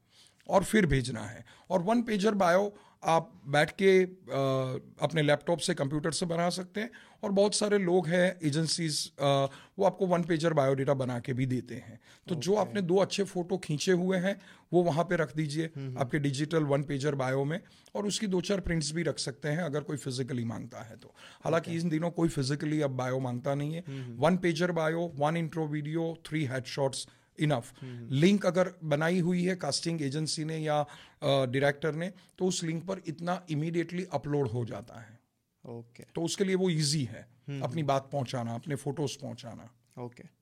और 0.49 0.65
फिर 0.65 0.87
भेजना 0.87 1.21
है। 1.21 1.45
और 1.71 1.83
वन 1.83 2.03
पेजर 2.03 2.35
बायो 2.35 2.75
आप 3.03 3.31
बैठ 3.49 3.71
के 3.73 4.03
आ, 4.03 4.79
अपने 5.03 5.23
लैपटॉप 5.23 5.59
से 5.59 5.75
कंप्यूटर 5.75 6.11
से 6.11 6.27
बना 6.27 6.49
सकते 6.51 6.81
हैं 6.81 6.91
और 7.25 7.33
बहुत 7.33 7.55
सारे 7.55 7.79
लोग 7.79 8.07
हैं 8.07 8.39
एजेंसीज 8.45 9.13
वो 9.21 9.85
आपको 9.85 10.07
वन 10.07 10.23
पेजर 10.23 10.53
बायोडेटा 10.53 10.95
बना 10.95 11.19
के 11.21 11.33
भी 11.33 11.47
देते 11.47 11.75
हैं। 11.75 12.01
तो 12.29 12.35
okay. 12.35 12.45
जो 12.45 12.55
आपने 12.55 12.83
दो 12.83 12.97
अच्छे 12.97 13.25
फ़ोटो 13.25 13.59
खींचे 13.59 13.93
हुए 13.93 14.19
हैं 14.19 14.37
वो 14.73 14.83
वहाँ 14.83 15.05
पे 15.05 15.17
रख 15.17 15.35
दीजिए 15.37 15.67
आपके 15.99 16.19
डिजिटल 16.19 16.65
वन 16.65 16.83
पेजर 16.83 17.15
बायो 17.15 17.45
में 17.45 17.61
और 17.95 18.07
उसकी 18.07 18.27
दो 18.27 18.41
चार 18.41 18.61
प्रिंट्स 18.61 18.93
भी 18.93 19.03
रख 19.03 19.19
सकते 19.19 19.49
हैं 19.49 19.63
अगर 19.63 19.81
कोई 19.81 19.97
फिजिकली 19.97 20.45
माँगता 20.45 20.83
है 20.83 20.97
तो। 20.97 21.15
हालाँकि 21.45 21.71
okay. 21.71 21.83
इन 21.83 21.91
दिनों 21.91 22.11
कोई 22.11 22.29
फिजिकली 22.29 22.81
अब 22.81 22.91
बायो 22.91 23.19
माँगता 23.21 23.55
नहीं 23.55 23.75
है। 23.75 23.85
One 24.19 24.37
pager 24.37 24.73
bio 24.73 25.13
one 25.17 25.37
intro 25.37 25.67
video 25.67 26.15
three 26.27 26.45
headshots 26.45 27.07
enough 27.41 27.73
link 28.15 28.47
अगर 28.47 28.73
बनाई 28.85 29.21
हुई 29.21 29.45
है 29.45 29.57
कास्टिंग 29.57 30.03
एजेंसी 30.03 30.45
ने 30.45 30.59
या 30.59 30.83
डायरेक्टर 31.23 31.95
ने 31.95 32.13
तो 32.39 32.47
उस 32.47 32.63
लिंक 32.65 32.85
पर 32.87 33.03
इतना 33.07 33.41
इमीडिएटली 33.51 34.07
अपलोड 34.13 34.49
हो 34.49 34.65
जाता 34.65 35.01
है 35.01 35.19
ओके 35.65 36.03
okay. 36.03 36.15
तो 36.15 36.23
उसके 36.23 36.45
लिए 36.45 36.55
वो 36.55 36.71
इजी 36.71 37.05
है 37.05 37.27
हम्म, 37.49 37.63
अपनी। 37.63 37.83
बात 37.83 38.09
पहुंचाना 38.13 38.55
अपने 38.55 38.75
फ़ोटोज़ 38.75 39.19
पहुंचाना 39.19 39.71
ओके 39.99 40.23
okay. 40.23 40.35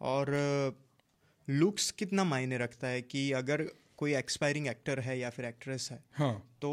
और 0.00 0.34
लुक्स 1.48 1.90
कितना 1.90 2.24
मायने 2.24 2.58
रखता 2.58 2.88
है 2.88 3.02
कि 3.02 3.30
अगर 3.32 3.66
कोई 3.96 4.14
एक्सपायरिंग 4.14 4.66
एक्टर 4.66 5.00
है 5.00 5.18
या 5.18 5.30
फिर 5.30 5.44
एक्ट्रेस 5.44 5.88
है 5.92 5.98
हाँ. 6.12 6.32
तो 6.62 6.70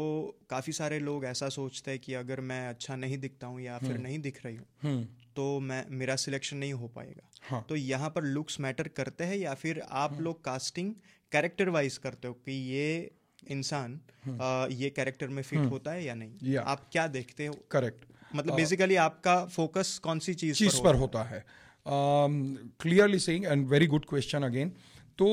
काफ़ी 0.50 0.72
सारे 0.72 0.98
लोग 0.98 1.24
ऐसा 1.24 1.48
सोचते 1.48 1.90
हैं 1.90 2.00
कि 2.00 2.14
अगर 2.14 2.40
मैं 2.40 2.68
अच्छा 2.68 2.96
नहीं 2.96 3.18
दिखता 3.18 3.46
हूँ 3.46 3.60
या 3.60 3.78
फिर 3.78 3.90
हम्म। 3.90 4.02
नहीं 4.02 4.18
दिख 4.18 4.44
रही 4.44 4.56
हूँ 4.56 5.02
तो 5.36 5.48
मैं 5.60 5.84
मेरा 5.90 6.16
सिलेक्शन 6.16 6.56
नहीं 6.56 6.72
हो 6.72 6.88
पाएगा 6.88 7.27
हाँ. 7.42 7.64
तो 7.68 7.76
यहाँ 7.76 8.10
पर 8.10 8.24
लुक्स 8.24 8.60
मैटर 8.60 8.88
करते 8.88 9.24
हैं 9.24 9.36
या 9.36 9.54
फिर 9.54 9.80
आप 9.80 10.12
हाँ. 10.12 10.20
लोग 10.20 10.44
कास्टिंग 10.44 10.92
कैरेक्टर 11.32 11.68
वाइज 11.68 11.98
करते 11.98 12.28
हो 12.28 12.34
कि 12.34 12.52
ये 12.72 13.10
इंसान 13.50 14.00
हम्म। 14.24 14.72
ये 14.72 14.90
कैरेक्टर 14.90 15.28
में 15.28 15.42
फिट 15.42 15.58
हम्म। 15.58 15.68
होता 15.68 15.92
है 15.92 16.04
या 16.04 16.14
नहीं 16.14 16.52
या. 16.52 16.62
आप 16.62 16.88
क्या 16.92 17.06
देखते 17.06 17.46
हो 17.46 17.54
करेक्ट 17.70 18.04
मतलब 18.34 18.54
बेसिकली 18.54 18.96
आपका 18.96 19.44
फोकस 19.46 19.98
कौन 19.98 20.18
सी 20.18 20.34
चीज़ 20.34 20.56
चीज़ 20.56 20.80
पर, 20.82 20.94
होता 20.94 21.22
है 21.22 21.44
clearly 21.86 23.18
saying 23.18 23.44
and 23.44 23.66
very 23.68 23.86
good 23.86 24.04
question 24.04 24.42
again 24.42 24.72
तो 25.18 25.28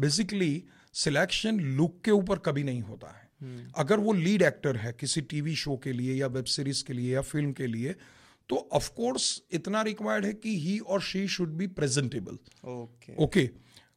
बेसिकली 0.00 0.52
सिलेक्शन 0.94 1.60
लुक 1.76 2.00
के 2.04 2.10
ऊपर 2.10 2.38
कभी 2.38 2.62
नहीं 2.64 2.80
होता 2.82 3.08
है 3.08 3.28
hmm. 3.40 3.74
अगर 3.76 3.98
वो 3.98 4.12
लीड 4.12 4.42
एक्टर 4.42 4.76
है 4.76 4.92
किसी 4.92 5.20
टीवी 5.20 5.54
शो 5.56 5.76
के 5.76 5.92
लिए 5.92 6.14
या 6.14 6.26
वेब 6.28 6.44
सीरीज़ 6.44 6.84
के 6.84 6.92
लिए 6.92 7.14
या 7.14 7.20
फ़िल्म 7.22 7.52
के 7.52 7.66
लिए 7.66 7.94
तो 8.50 8.68
ऑफ़ 8.72 8.90
कोर्स 8.90 9.42
इतना 9.52 9.82
रिक्वायर्ड 9.82 10.24
है 10.24 10.32
कि 10.32 10.58
ही 10.60 10.78
और 10.78 11.00
she 11.00 11.26
should 11.28 11.48
be 11.48 11.66
presentable 11.66 12.38
okay 12.64 13.14
okay 13.24 13.48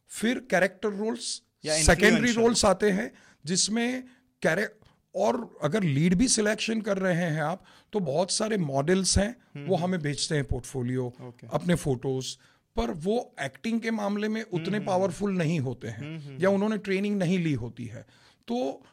फिर 0.09 0.39
कैरेक्टर 0.49 0.89
रोल्स 0.89 1.41
सेकेंडरी 1.65 2.31
रोल्स 2.31 2.65
आते 2.65 2.89
हैं 2.91 3.11
जिसमें 3.45 4.03
कैरे 4.41 4.67
और 5.15 5.57
अगर 5.63 5.83
लीड 5.83 6.13
भी 6.15 6.27
सिलेक्शन 6.27 6.81
कर 6.81 6.97
रहे 6.97 7.25
हैं 7.25 7.41
आप 7.41 7.63
तो 7.93 7.99
बहुत 7.99 8.31
सारे 8.31 8.57
मॉडल्स 8.57 9.17
हैं 9.17 9.29
हम्म, 9.29 9.67
वो 9.67 9.75
हम्म। 9.75 9.85
हमें 9.85 10.01
भेजते 10.01 10.35
हैं 10.35 10.43
पोर्टफोलियो 10.43 11.13
okay. 11.21 11.49
अपने 11.53 11.75
फ़ोटोज़ 11.75 12.35
पर 12.75 12.91
वो 12.91 13.35
एक्टिंग 13.41 13.81
के 13.81 13.91
मामले 13.91 14.27
में 14.27 14.43
उतने 14.43 14.79
पावरफुल 14.79 15.29
हम्म, 15.29 15.41
नहीं 15.41 15.59
होते 15.59 15.87
हैं 15.87 16.37
या 16.39 16.49
उन्होंने 16.49 16.77
ट्रेनिंग 16.77 17.17
नहीं 17.17 17.39
ली 17.39 17.53
होती 17.53 17.85
है। 17.85 18.05
तो 18.47 18.83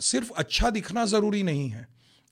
सिर्फ़ 0.00 0.32
अच्छा 0.36 0.70
दिखना 0.70 1.04
ज़रूरी 1.04 1.42
नहीं 1.42 1.68
है। 1.70 1.88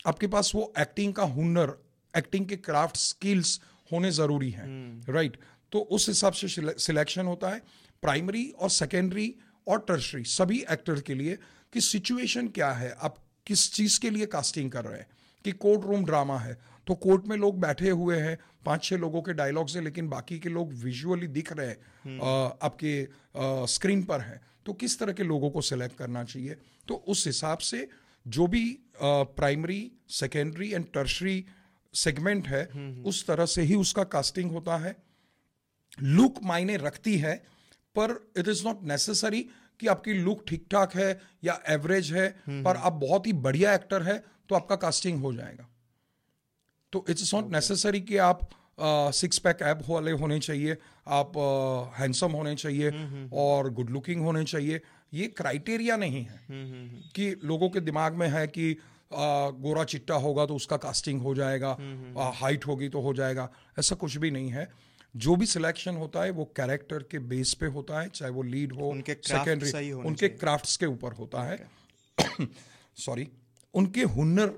आपके 0.06 0.26
पास 0.26 0.52
वो 0.54 0.72
एक्टिंग 0.78 1.14
का 1.14 1.22
हुनर 1.22 1.83
एक्टिंग 2.16 2.46
के 2.46 2.56
क्राफ्ट 2.58 2.96
स्किल्स 2.96 3.60
होने 3.90 4.10
ज़रूरी 4.10 4.50
है 4.50 4.66
राइट 5.08 5.36
तो 5.72 5.78
उस 5.90 6.08
हिसाब 6.08 6.32
से 6.32 6.48
सिलेक्शन 6.78 7.26
होता 7.26 7.50
है 7.50 7.62
प्राइमरी 8.02 8.48
और 8.58 8.70
सेकेंडरी 8.70 9.34
और 9.66 9.84
टर्शरी 9.88 10.24
सभी 10.28 10.64
एक्टर 10.70 11.00
के 11.00 11.14
लिए 11.14 11.38
कि 11.72 11.80
सिचुएशन 11.80 12.48
क्या 12.48 12.70
है 12.72 12.94
आप 13.00 13.16
किस 13.46 13.72
चीज़ 13.72 13.98
के 14.00 14.10
लिए 14.10 14.26
कास्टिंग 14.26 14.70
कर 14.70 14.84
रहे 14.84 14.98
हैं 14.98 15.06
कि 15.44 15.52
कोर्ट 15.58 15.84
रूम 15.84 16.04
ड्रामा 16.04 16.38
है 16.38 16.58
तो 16.86 16.94
कोर्ट 16.96 17.26
में 17.26 17.36
लोग 17.36 17.60
बैठे 17.60 17.90
हुए 17.90 18.16
हैं 18.16 18.36
पाँच 18.64 18.84
छह 18.84 18.96
लोगों 18.96 19.22
के 19.22 19.32
डायलॉग 19.32 19.68
से 19.68 19.80
लेकिन 19.80 20.08
बाकी 20.08 20.38
के 20.38 20.48
लोग 20.48 20.72
विजुअली 20.74 21.26
दिख 21.28 21.52
रहे 21.52 21.66
हैं 21.66 21.76
हम्म। 22.04 22.20
आपके 22.62 22.92
स्क्रीन 23.66 24.02
पर 24.02 24.20
हैं 24.20 24.40
तो 24.66 24.72
किस 24.72 24.98
तरह 24.98 25.12
के 25.12 25.22
लोगों 25.22 25.50
को 25.50 25.60
सिलेक्ट 25.60 25.96
करना 25.96 26.24
चाहिए? 26.24 26.56
तो 26.88 26.94
उस 27.08 27.26
हिसाब 27.26 27.58
से 27.58 27.88
जो 28.26 28.46
भी 28.46 28.64
primary 29.02 29.80
secondary 30.10 30.70
and 30.72 30.86
tertiary 30.94 31.44
segment 31.94 32.48
है 32.48 32.62
हम्म, 32.74 32.90
हम्म। 32.90 33.04
उस 33.04 33.26
तरह 33.26 33.46
से 33.46 33.62
ही 33.62 33.74
उसका 33.74 34.04
कास्टिंग 34.04 34.50
होता 34.50 34.76
है। 34.76 34.96
लुक 36.02 36.42
मायने 36.42 36.76
रखती 36.76 37.16
है 37.18 37.34
पर 37.96 38.32
इट 38.38 38.48
इज़ 38.48 38.64
नॉट 38.64 38.82
नेसेसरी 38.82 39.40
कि 39.80 39.86
आपकी 39.86 40.12
लुक 40.12 40.44
ठीक 40.48 40.66
ठाक 40.70 40.94
है 40.94 41.20
या 41.44 41.60
एवरेज 41.68 42.12
है 42.12 42.28
पर 42.48 42.76
आप 42.76 42.92
बहुत 42.92 43.26
ही 43.26 43.32
बढ़िया 43.32 43.74
एक्टर 43.74 44.02
है 44.02 44.24
तो 44.48 44.54
आपका 44.54 44.76
कास्टिंग 44.76 45.20
हो 45.20 45.32
जाएगा। 45.34 45.68
तो 46.92 47.04
इट्स 47.08 47.34
नॉट 47.34 47.50
नेसेसरी 47.50 48.00
कि 48.00 48.16
आप 48.16 48.48
सिक्स 49.14 49.38
पैक 49.38 49.62
ऐप 49.62 49.82
वाले 49.88 50.10
होने 50.10 50.38
चाहिए 50.40 50.76
आप 51.08 51.32
हैंडसम 51.98 52.26
uh, 52.26 52.34
होने 52.34 52.54
चाहिए 52.54 52.90
हम्म, 52.90 53.04
हम्म, 53.04 53.16
हम्म। 53.16 53.28
और 53.32 53.70
गुड 53.70 53.90
लुकिंग 53.90 54.22
होने 54.22 54.44
चाहिए 54.44 54.80
ये 55.14 55.26
क्राइटेरिया 55.26 55.96
नहीं 55.96 56.24
है 56.24 56.40
कि 57.14 57.40
लोगों 57.44 57.68
के 57.70 57.80
दिमाग 57.80 58.14
में 58.14 58.28
है 58.28 58.46
कि 58.46 58.76
गोरा 59.12 59.84
चिट्टा 59.84 60.14
होगा 60.14 60.46
तो 60.46 60.54
उसका 60.54 60.76
कास्टिंग 60.76 61.22
हो 61.22 61.34
जाएगा 61.34 61.76
हाइट 62.36 62.66
होगी 62.66 62.88
तो 62.88 63.00
हो 63.00 63.14
जाएगा 63.14 63.50
ऐसा 63.78 63.94
कुछ 63.94 64.16
भी 64.16 64.30
नहीं 64.30 64.50
है। 64.50 64.68
जो 65.14 65.36
भी 65.36 65.46
सिलेक्शन 65.46 65.96
होता 65.96 66.22
है 66.24 66.30
वो 66.30 66.44
कैरेक्टर 66.56 67.02
के 67.02 67.18
बेस 67.18 67.54
पे 67.54 67.66
होता 67.66 68.00
है 68.00 68.08
चाहे 68.08 68.32
वो 68.32 68.42
लीड 68.42 68.72
हो 68.72 68.88
उनके 68.88 69.12
सेकेंडरी 69.12 69.92
उनके 69.92 70.28
क्राफ्ट्स 70.28 70.76
के 70.76 70.86
ऊपर 70.86 71.12
होता 71.12 71.42
है। 71.42 71.68
सॉरी 72.96 73.28
उनके 73.74 74.02
हुनर 74.02 74.54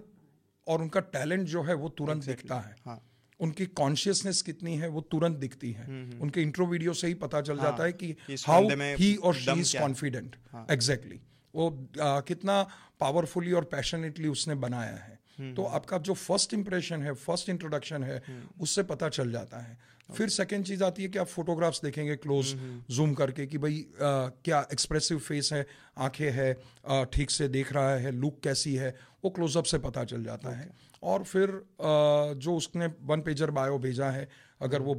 और 0.67 0.83
उनका 0.83 1.01
टैलेंट 1.01 1.47
जो 1.49 1.63
है 1.63 1.75
वो 1.75 1.89
तुरंत 1.89 2.23
exactly. 2.23 2.43
दिखता 2.43 2.61
है। 2.61 2.77
हाँ. 2.85 3.03
उनकी 3.41 3.67
कॉन्शियसनेस 3.67 4.43
कितनी 4.43 4.77
है 4.77 4.89
वो 4.89 5.01
तुरंत 5.01 5.37
दिखती 5.37 5.73
है। 5.73 5.85
उनके 6.21 6.43
इंट्रो 6.43 6.67
वीडियो 6.67 6.93
से 6.93 7.07
ही 7.07 7.15
पता 7.15 7.41
चल 7.41 7.59
हाँ, 7.59 7.71
जाता 7.71 7.85
है 7.85 7.93
कि 7.93 8.17
हाउ 8.47 8.69
ही 8.97 9.15
और 9.17 9.35
शी 9.35 9.61
इज़ 9.61 9.77
कॉन्फिडेंट 9.79 10.37
एग्जैक्टली 10.71 11.21
वो 11.57 11.69
आ, 12.01 12.21
कितना 12.21 12.63
पावरफुली 13.01 13.53
और 13.53 13.65
पैशनेटली 13.73 14.29
उसने 14.29 14.55
बनाया 14.55 14.97
है। 14.97 15.19
हम्म, 15.39 15.55
तो 15.55 15.65
आपका 15.77 15.99
जो 15.99 16.15
फ़र्स्ट 16.15 16.55
इंप्रेशन 16.55 17.03
है 17.03 17.13
फ़र्स्ट 17.15 17.49
इंट्रोडक्शन 17.49 18.05
है 18.05 18.23
उससे 18.61 18.83
पता 18.83 19.09
चल 19.09 19.33
जाता 19.33 19.59
है। 19.59 19.79
फिर 20.09 20.29
सेकेंड 20.29 20.65
चीज़ 20.65 20.83
आती 20.85 21.03
है 21.03 21.09
कि 21.09 21.19
आप 21.19 21.27
फोटोग्राफ्स 21.27 21.81
देखेंगे 21.83 22.15
क्लोज 22.17 22.55
जूम 22.91 23.15
करके 23.15 23.47
कि 23.47 23.59
भाई 23.59 23.81
आ, 23.81 24.29
क्या 24.45 24.67
एक्सप्रेसिव 24.73 25.19
फेस 25.19 25.53
है 25.53 25.67
आँखें 25.99 26.31
है 26.33 26.53
ठीक 27.13 27.31
से 27.31 27.49
देख 27.49 27.73
रहा 27.73 27.95
है 27.97 28.11
लुक 28.13 28.39
कैसी 28.45 28.75
है 28.75 28.95
वो 29.25 29.31
क्लोजअप 29.31 29.65
से 29.65 29.79
पता 29.79 30.05
चल 30.05 30.25
जाता 30.25 30.51
है। 30.51 30.71
और 31.03 31.23
फिर 31.25 31.51
आ, 31.51 32.33
जो 32.35 32.57
उसने 32.57 32.87
वन 33.03 33.21
पेजर 33.21 33.51
बायो 33.51 33.79
भेजा 33.79 34.11
है 34.11 34.29
अगर 34.61 34.83
वो 34.83 34.95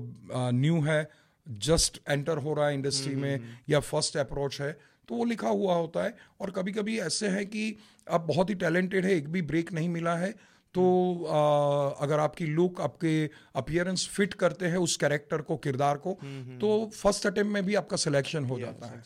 न्यू 0.51 0.81
है 0.81 0.99
जस्ट 1.47 2.01
एंटर 2.09 2.37
हो 2.37 2.53
रहा 2.53 2.67
है 2.67 2.73
इंडस्ट्री 2.73 3.15
में 3.15 3.35
हम्म, 3.35 3.45
हम्म। 3.45 3.57
या 3.69 3.79
फ़र्स्ट 3.79 4.17
अप्रोच 4.17 4.61
है 4.61 4.77
तो 5.07 5.15
वो 5.15 5.25
लिखा 5.25 5.49
हुआ 5.49 5.75
होता 5.75 6.03
है। 6.03 6.15
और 6.41 6.51
कभी 6.51 6.71
कभी 6.71 6.99
ऐसे 6.99 7.27
है 7.27 7.45
कि 7.45 7.77
आप 8.11 8.21
बहुत 8.21 8.49
ही 8.49 8.55
टैलेंटेड 8.55 9.05
है 9.05 9.11
एक 9.11 9.29
भी 9.29 9.41
ब्रेक 9.41 9.73
नहीं 9.73 9.89
मिला 9.89 10.15
है। 10.15 10.31
तो 10.73 11.25
आ, 11.25 12.03
अगर 12.03 12.19
आपकी 12.19 12.45
लुक 12.45 12.81
आपके 12.81 13.29
अपियरेंस 13.55 14.07
फिट 14.07 14.33
करते 14.33 14.65
हैं 14.65 14.77
उस 14.77 14.97
कैरेक्टर 14.97 15.41
को 15.41 15.57
किरदार 15.57 15.97
को 15.97 16.11
हम्म, 16.21 16.43
हम्म, 16.43 16.59
तो 16.59 16.91
फ़र्स्ट 16.95 17.25
हम्म। 17.25 17.33
अटेम्प्ट 17.33 17.53
में 17.53 17.65
भी 17.65 17.75
आपका 17.75 17.97
सिलेक्शन 17.97 18.45
हो 18.45 18.59
जाता 18.59 18.87
है। 18.87 19.03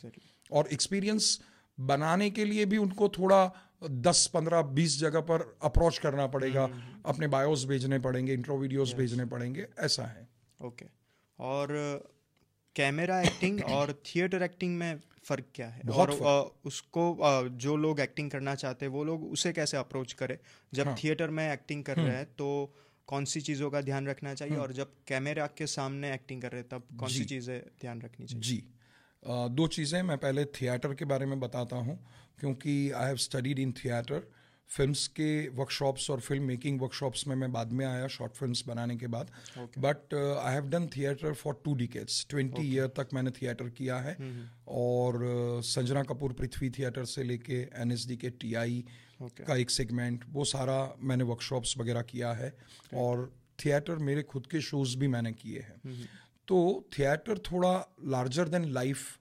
और 0.52 0.68
एक्सपीरियंस 0.68 1.42
बनाने 1.80 2.30
के 2.30 2.46
लिए 2.46 2.66
भी 2.66 2.78
उनको 2.78 3.10
थोड़ा 3.10 3.52
दस 3.84 4.32
पंद्रह 4.34 4.62
बीस 4.62 5.00
जगह 5.00 5.20
पर 5.20 5.58
अप्रोच 5.64 5.98
करना 5.98 6.28
पड़ेगा। 6.28 6.70
अपने 7.06 7.28
बायोस 7.28 7.66
भेजने 7.66 8.00
पड़ेंगे 8.00 8.34
इंट्रो 8.34 8.58
वीडियोस 8.58 8.94
भेजने 8.94 9.26
पड़ेंगे 9.26 9.68
ऐसा 9.80 10.04
है। 10.04 10.28
ओके 10.64 10.86
और 11.40 12.11
कैमरा 12.76 13.22
एक्टिंग 13.22 13.64
और 13.64 13.94
थिएटर 13.94 14.44
एक्टिंग 14.44 14.78
में 14.78 15.00
फ़र्क 15.24 15.46
क्या 15.56 15.68
है? 15.68 15.82
और 15.90 16.12
आ, 16.12 16.42
उसको 16.66 17.16
आ, 17.16 17.42
जो 17.48 17.76
लोग 17.76 18.00
एक्टिंग 18.00 18.32
करना 18.32 18.56
चाहते 18.56 18.86
हैं 18.86 18.94
वो 18.94 19.04
लोग 19.04 19.32
उसे 19.32 19.54
कैसे 19.54 19.78
अप्रोच 19.78 20.14
करें? 20.14 20.38
जब 20.74 20.88
हाँ. 20.88 20.96
थिएटर 21.04 21.30
में 21.30 21.54
एक्टिंग 21.54 21.84
कर 21.84 21.96
रहे 21.96 22.06
हम्म। 22.06 22.16
हैं 22.16 22.26
तो 22.26 22.76
कौन 23.08 23.26
सी 23.26 23.42
चीज़ों 23.42 23.70
का 23.70 23.82
ध्यान 23.82 24.08
रखना 24.08 24.34
चाहिए? 24.34 24.54
हम्म। 24.54 24.64
और 24.64 24.72
जब 24.72 24.94
कैमरा 25.08 25.48
के 25.48 25.68
सामने 25.68 26.14
एक्टिंग 26.14 26.42
कर 26.42 26.52
रहे 26.52 26.62
हैं 26.62 26.70
तब 26.70 26.98
कौन 27.00 27.10
सी 27.10 27.26
चीज़ें 27.26 27.62
ध्यान 27.82 28.02
रखनी 28.02 28.26
चाहिए? 28.26 28.42
जी। 28.42 28.64
आ, 29.28 29.48
दो 29.48 29.68
चीज़ें 29.68 30.02
मैं 30.04 30.18
पहले 30.18 30.46
थिएटर 30.46 30.94
के 30.94 31.06
बारे 31.06 31.26
में 31.26 31.40
बताता 31.40 31.76
हूँ 31.76 32.06
क्योंकि 32.40 32.92
I 32.92 33.06
have 33.06 33.16
studied 33.16 33.60
in 33.60 33.72
theatre 33.72 34.32
films 34.72 35.08
के 35.08 35.32
वर्कशॉप्स 35.50 36.10
और 36.10 36.20
फ़िल्म 36.20 36.44
मेकिंग 36.44 36.80
वर्कशॉप्स 36.82 37.28
में 37.28 37.36
मैं 37.36 37.52
बाद 37.52 37.72
में 37.72 37.86
आया 37.86 38.08
शॉर्ट 38.08 38.34
फिल्म्स 38.34 38.64
बनाने 38.68 38.96
के 38.98 39.08
बाद. 39.08 39.32
But 39.78 40.14
I 40.14 40.54
have 40.54 40.70
done 40.70 40.88
theatre 40.88 41.34
for 41.34 41.62
two 41.66 41.74
decades 41.76 42.26
twenty 42.30 42.62
year 42.68 42.88
तक 42.98 43.10
मैंने 43.14 43.32
थिएटर 43.32 43.70
किया 43.70 43.98
है. 43.98 44.16
हम्म। 44.20 44.48
और 44.68 45.18
uh, 45.18 45.66
संजना 45.66 46.04
कपूर 46.04 46.34
पृथ्वी 46.34 46.70
थिएटर 46.70 47.06
से 47.06 47.24
लेके 47.24 47.62
एन 47.82 47.92
एस 47.92 48.08
डी 48.08 48.18
के 48.18 48.30
टी 48.30 48.54
आई 48.54 48.84
okay. 49.24 49.46
का 49.48 49.56
एक 49.56 49.70
सेगमेंट 49.70 50.26
वो 50.30 50.46
सारा 50.46 50.80
मैंने 51.00 51.24
वर्कशॉप्स 51.24 51.78
वगैरह 51.78 52.02
किया 52.02 52.32
है. 52.34 52.52
Okay. 52.52 52.98
और 52.98 53.32
थिएटर 53.66 53.96
मेरे 54.10 54.24
खुद 54.24 54.48
के 54.48 54.62
शोज़ 54.62 54.98
भी 54.98 55.08
मैंने 55.08 55.32
किए 55.34 55.60
हैं. 55.60 55.80
हम्म, 55.86 56.06
तो 56.48 56.90
थिएटर 56.98 57.38
थोड़ा 57.52 57.74
लार्जर 58.08 58.48
देन 58.48 58.72
लाइफ 58.74 59.18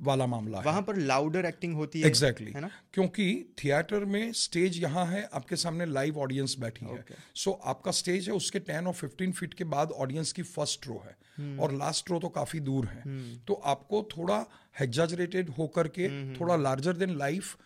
वाला 0.00 0.26
मामला 0.26 0.58
वहाँ 0.58 0.82
पर 0.82 0.96
लाउडर 0.96 1.46
एक्टिंग 1.46 1.74
होती 1.74 2.00
है 2.00 2.06
एग्जैक्टली 2.06 2.50
exactly. 2.52 2.70
क्योंकि 2.92 3.54
थिएटर 3.64 4.04
में 4.04 4.32
स्टेज 4.32 4.82
यहाँ 4.82 5.06
है 5.06 5.28
आपके 5.32 5.56
सामने 5.56 5.86
लाइव 5.86 6.18
ऑडियंस 6.18 6.56
बैठी 6.58 6.86
okay. 6.86 7.10
है 7.10 7.16
सो 7.34 7.50
so, 7.50 7.56
आपका 7.64 7.90
स्टेज 7.90 8.28
है 8.28 8.34
उसके 8.34 8.58
टेन 8.58 8.86
और 8.86 8.92
फिफ्टीन 8.92 9.32
फीट 9.32 9.54
के 9.54 9.64
बाद 9.64 9.92
ऑडियंस 9.98 10.32
की 10.32 10.42
फ़र्स्ट 10.42 10.88
रो 10.88 11.02
है 11.06 11.16
hmm. 11.16 11.62
और 11.62 11.72
लास्ट 11.74 12.10
रो 12.10 12.18
तो 12.18 12.28
काफ़ी 12.28 12.60
दूर 12.60 12.86
है 12.86 13.02
hmm. 13.02 13.46
तो 13.46 13.54
आपको 13.64 14.08
थोड़ा 14.16 14.44
हेजाजरेटेड 14.80 15.50
होकर 15.58 15.88
के 15.88 16.08
hmm. 16.08 16.40
थोड़ा 16.40 16.56
लार्जर 16.56 16.92
देन 16.96 17.16
लाइफ 17.18 17.56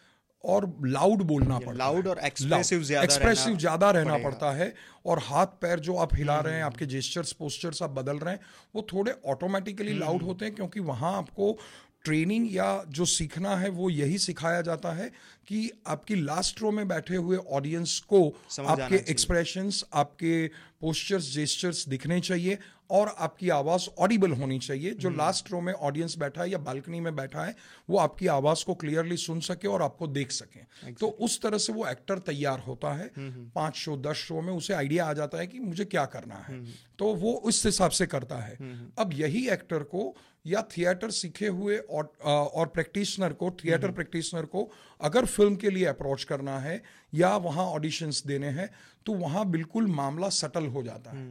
और 0.45 0.73
लाउड 0.85 1.23
बोलना 1.23 1.59
पड़ता 1.59 1.73
लाउड 1.73 2.07
और 2.07 2.19
एक्सप्रेसिव 2.19 2.83
ज़्यादा 2.83 3.05
एक्सप्रेसिव 3.05 3.57
ज़्यादा 3.57 3.91
रहना 3.91 4.17
पड़ता 4.19 4.51
है 4.53 4.75
और 5.07 5.19
हाथ 5.19 5.47
पैर 5.61 5.81
जो 5.81 5.97
आप 5.97 6.15
हिला 6.15 6.39
रहे 6.41 6.55
हैं 6.55 6.65
आपके 6.65 6.87
जेस्चर्स 6.87 7.33
पोस्चर्स 7.33 7.83
आप 7.83 7.91
बदल 7.91 8.19
रहे 8.19 8.35
हैं 8.35 8.41
वो 8.75 8.87
थोड़े 8.93 9.15
ऑटोमेटिकली 9.27 9.99
लाउड 9.99 10.23
होते 10.23 10.45
हैं 10.45 10.55
क्योंकि 10.55 10.81
वहाँ 10.81 11.17
आपको 11.17 11.59
ट्रेनिंग 12.05 12.55
या 12.55 12.85
जो 12.89 13.05
सीखना 13.05 13.57
है 13.57 13.69
वो 13.69 13.91
यही 13.91 14.19
सिखाया 14.19 14.61
जाता 14.61 14.93
है 14.93 15.09
कि 15.49 15.71
आपकी 15.87 16.15
लास्ट 16.15 16.63
रो 16.63 16.71
में 16.71 16.89
बैठे 16.89 17.17
हुए 17.17 17.37
ऑडियंस 17.37 17.99
को 18.09 18.29
आपके 18.67 19.11
एक्सप्रेशंस 19.11 19.85
आपके 19.95 20.47
पोस्चर्स 20.81 21.33
जेस्चर्स 21.33 21.89
दिखने 21.89 22.21
चाहिए। 22.21 22.59
और 22.93 23.15
आपकी 23.19 23.49
आवाज़ 23.51 23.89
ऑडिबल 23.99 24.33
होनी 24.33 24.59
चाहिए। 24.59 24.91
जो 24.95 25.11
लास्ट 25.11 25.51
रो 25.53 25.61
में 25.61 25.73
ऑडियंस 25.73 26.17
बैठा 26.19 26.43
है 26.43 26.51
या 26.51 26.59
बालकनी 26.59 27.01
में 27.01 27.15
बैठा 27.17 27.45
है 27.45 27.55
वो 27.91 27.99
आपकी 27.99 28.27
आवाज़ 28.27 28.65
को 28.65 28.75
क्लियरली 28.75 29.17
सुन 29.17 29.41
सके 29.41 29.69
और 29.69 29.83
आपको 29.83 30.07
देख 30.07 30.31
सके। 30.31 30.61
Exactly. 30.61 30.99
तो 31.01 31.07
उस 31.07 31.41
तरह 31.43 31.59
से 31.59 31.73
वो 31.73 31.87
एक्टर 31.87 32.19
तैयार 32.19 32.61
होता 32.61 32.93
है। 32.93 33.11
पाँच 33.55 33.75
शो 33.75 33.97
दस 33.97 34.17
शो 34.17 34.41
में 34.41 34.53
उसे 34.53 34.75
आइडिया 34.75 35.07
आ 35.07 35.13
जाता 35.13 35.39
है 35.39 35.47
कि 35.47 35.59
मुझे 35.59 35.85
क्या 35.85 36.05
करना 36.07 36.45
है। 36.49 36.61
तो 36.99 37.15
वो 37.15 37.33
उस 37.33 37.65
हिसाब 37.67 37.91
से 37.91 38.07
करता 38.07 38.37
है। 38.37 38.57
अब 38.99 39.11
यही 39.13 39.49
एक्टर 39.49 39.83
को 39.83 40.15
या 40.47 40.63
थिएटर 40.63 41.11
सीखे 41.11 41.47
हुए 41.47 41.77
और, 41.77 42.13
और 42.25 42.67
प्रैक्टिशनर 42.67 43.33
को 43.33 43.51
थिएटर 43.65 43.91
प्रैक्टिशनर 43.91 44.45
को 44.45 44.71
अगर 45.01 45.27
फ़िल्म 45.27 45.57
के 45.57 45.71
लिए 45.71 45.85
अप्रोच 45.85 46.25
करना 46.25 46.59
है 46.59 46.83
या 47.15 47.37
वहाँ 47.37 47.65
ऑडिशंस 47.67 48.23
देने 48.27 48.49
हैं 48.49 48.69
तो 49.07 49.13
वहाँ 49.15 49.45
बिल्कुल 49.51 49.87
मामला 49.87 50.29
सटल 50.29 50.67
हो 50.67 50.83
जाता 50.83 51.11
है। 51.11 51.27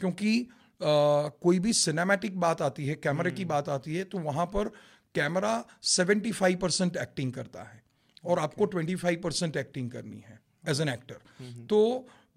क्योंकि 0.00 0.48
कोई 0.80 1.58
भी 1.58 1.72
सिनेमैटिक 1.72 2.38
बात 2.40 2.62
आती 2.62 2.86
है 2.86 2.94
कैमरे 2.94 3.30
की 3.30 3.44
बात 3.44 3.68
आती 3.68 3.96
है 3.96 4.04
तो 4.04 4.18
वहाँ 4.18 4.46
पर 4.46 4.68
कैमरा 5.14 5.52
75 5.84 6.56
परसेंट 6.56 6.96
एक्टिंग 6.96 7.32
करता 7.32 7.62
है 7.62 7.82
और 8.24 8.38
आपको 8.38 8.66
25 8.74 9.16
परसेंट 9.16 9.56
एक्टिंग 9.56 9.90
करनी 9.90 10.22
है 10.28 10.40
एज 10.68 10.80
एन 10.80 10.88
एक्टर 10.88 11.66
तो 11.66 11.80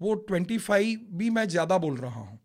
वो 0.00 0.14
25 0.32 0.96
भी 1.12 1.30
मैं 1.30 1.48
ज़्यादा 1.48 1.78
बोल 1.78 1.96
रहा 1.96 2.20
हूँ 2.20 2.38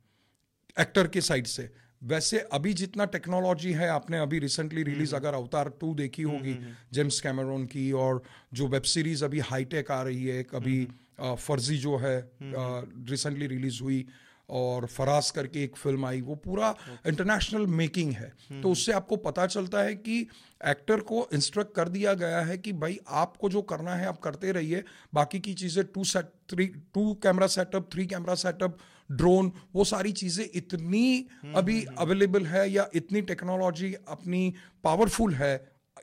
एक्टर 0.80 1.08
के 1.08 1.22
साइड 1.22 1.46
से। 1.48 1.70
वैसे 2.02 2.40
अभी 2.54 2.74
जितना 2.74 3.06
टेक्नोलॉजी 3.06 3.72
है 3.72 3.88
आपने 3.90 4.18
अभी 4.20 4.40
रिसेंटली 4.40 4.84
रिलीज़ 4.84 5.16
हम्म। 5.16 5.26
अगर 5.26 5.38
अवतार 5.38 5.70
टू 5.82 5.94
देखी 5.94 6.24
हम्म, 6.24 6.36
होगी 6.36 6.54
जेम्स 6.94 7.22
हम्म, 7.26 7.38
कैमरोन 7.38 7.66
की 7.66 7.92
और 7.92 8.22
जो 8.54 8.68
वेब 8.68 8.84
सीरीज़ 8.84 9.24
अभी 9.26 9.40
हाईटेक 9.40 9.92
आ 9.92 10.02
रही 10.02 10.26
है 10.26 10.44
कभी 10.44 10.88
फर्जी 11.22 11.78
जो 11.78 11.98
है 11.98 12.16
रिसेंटली 12.36 13.48
रिलीज़ 13.48 13.82
हुई 13.84 14.06
और 14.50 14.86
फराज 14.88 15.30
करके 15.32 15.64
एक 15.64 15.76
फ़िल्म 15.76 16.06
आई 16.06 16.22
वो 16.22 16.36
पूरा 16.38 16.74
इंटरनेशनल 17.08 17.66
मेकिंग 17.68 18.12
है। 18.14 18.32
तो 18.62 18.72
उससे 18.72 18.92
आपको 18.92 19.16
पता 19.18 19.46
चलता 19.48 19.82
है 19.82 19.96
कि 19.96 20.20
एक्टर 20.62 21.00
को 21.02 21.28
इंस्ट्रक्ट 21.34 21.74
कर 21.76 21.90
दिया 21.90 22.14
गया 22.16 22.40
है 22.42 22.58
कि 22.58 22.74
भाई 22.76 23.00
आपको 23.08 23.50
जो 23.50 23.62
करना 23.64 23.96
है 23.96 24.08
आप 24.08 24.20
करते 24.20 24.52
रहिए। 24.52 24.84
बाकी 25.14 25.40
की 25.40 25.54
चीज़ें 25.54 25.84
two 25.86 26.04
set 26.04 26.32
three 26.50 26.66
two 26.94 27.14
camera 27.24 27.48
setup 27.50 27.90
three 27.94 28.06
camera 28.08 28.36
setup 28.36 28.78
drone 29.12 29.52
वो 29.76 29.84
सारी 29.84 30.12
चीज़ें 30.14 30.46
इतनी 30.46 31.28
अभी 31.56 31.84
अवेलेबल 31.98 32.46
है 32.46 32.70
या 32.72 32.88
इतनी 32.96 33.22
टेक्नोलॉजी 33.24 33.94
अपनी 34.08 34.54
पावरफुल 34.84 35.34
है 35.34 35.54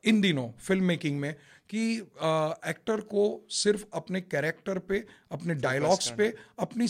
इन 0.07 0.21
दिनों 0.21 0.49
फ़िल्म 0.61 0.85
मेकिंग 0.85 1.19
में 1.21 1.33
कि 1.71 1.83
एक्टर 2.69 3.01
को 3.11 3.25
सिर्फ़ 3.53 3.85
अपने 3.95 4.21
कैरेक्टर 4.21 4.79
पे 4.79 5.05
अपने 5.33 5.55
डायलॉग्स 5.57 6.11
पे 6.11 6.33
अपनी 6.59 6.87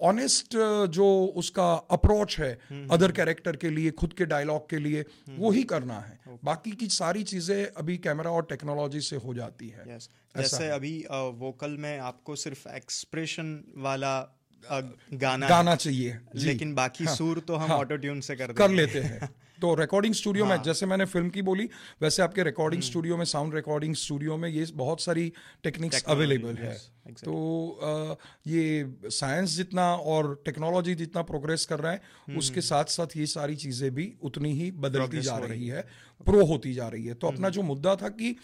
ऑनेस्ट 0.00 0.46
uh, 0.46 0.86
जो 0.86 1.32
उसका 1.36 1.74
अप्रोच 1.74 2.38
है 2.38 2.58
अदर 2.90 3.12
कैरेक्टर 3.12 3.56
के 3.56 3.70
लिए 3.70 3.90
खुद 3.90 4.12
के 4.12 4.26
डायलॉग 4.26 4.70
के 4.70 4.76
लिए 4.76 5.04
वो 5.30 5.50
ही 5.50 5.62
करना 5.62 6.00
है 6.00 6.20
okay. 6.20 6.44
बाकी 6.44 6.70
की 6.70 6.88
सारी 6.88 7.22
चीज़ें 7.22 7.66
अभी 7.66 7.98
कैमरा 7.98 8.30
और 8.30 8.44
टेक्नोलॉजी 8.44 9.00
से 9.00 9.16
हो 9.16 9.34
जाती 9.34 9.68
है 9.68 9.98
yes. 9.98 10.10
जैसे 10.36 10.64
है। 10.64 10.70
अभी 10.70 11.06
वोकल 11.10 11.70
में 11.70 11.98
आपको 11.98 12.36
सिर्फ़ 12.36 12.68
एक्सप्रेशन 12.68 13.74
वाला 13.76 14.39
गाना 14.64 15.48
गाना 15.48 15.74
चाहिए। 15.76 16.18
लेकिन 16.36 16.74
बाकी 16.74 17.04
हाँ, 17.04 17.14
सुर 17.16 17.38
तो 17.40 17.56
हम 17.56 17.68
हाँ, 17.70 17.78
ऑटो 17.78 17.96
ट्यून 17.96 18.20
से 18.20 18.36
कर 18.36 18.52
कर 18.52 18.70
लेते 18.70 19.00
हैं। 19.00 19.28
तो 19.60 19.74
रिकॉर्डिंग 19.74 20.14
स्टूडियो 20.14 20.44
हाँ. 20.44 20.56
में 20.56 20.62
जैसे 20.64 20.86
मैंने 20.86 21.04
फ़िल्म 21.04 21.28
की 21.30 21.42
बोली 21.42 21.68
वैसे 22.02 22.22
आपके 22.22 22.42
रिकॉर्डिंग 22.42 22.82
स्टूडियो 22.82 23.16
में 23.16 23.24
साउंड 23.24 23.54
रिकॉर्डिंग 23.54 23.94
स्टूडियो 23.94 24.36
में 24.36 24.48
ये 24.48 24.64
बहुत 24.74 25.00
सारी 25.00 25.32
टेक्निक्स 25.64 26.04
अवेलेबल 26.04 26.54
है। 26.56 26.76
exactly. 26.76 27.24
तो 27.24 27.78
आ, 27.82 28.14
ये 28.46 29.10
साइंस 29.10 29.56
जितना 29.56 29.84
और 30.12 30.34
टेक्नोलॉजी 30.44 30.94
जितना 30.94 31.22
प्रोग्रेस 31.22 31.66
कर 31.66 31.78
रहा 31.80 31.92
है 31.92 32.00
हम्म, 32.26 32.38
उसके 32.38 32.60
हम्म। 32.60 32.66
साथ 32.68 32.84
साथ 32.84 33.16
ये 33.16 33.26
सारी 33.26 33.56
चीज़ें 33.56 33.90
भी 33.94 34.12
उतनी 34.22 34.52
ही 34.52 34.70
बदलती 34.78 35.20
जा 35.20 35.36
रही 35.38 35.66
है 35.66 35.82
प्रो 36.26 36.44
होती 36.46 36.72
जा 36.74 36.88
रही 36.88 37.04
है। 37.06 37.14
तो 37.14 37.26
अपना 37.26 37.46
हम्म। 37.46 37.54
जो 37.54 37.62
मुद्दा 37.62 37.94
था 37.96 38.08
कि 38.16 38.34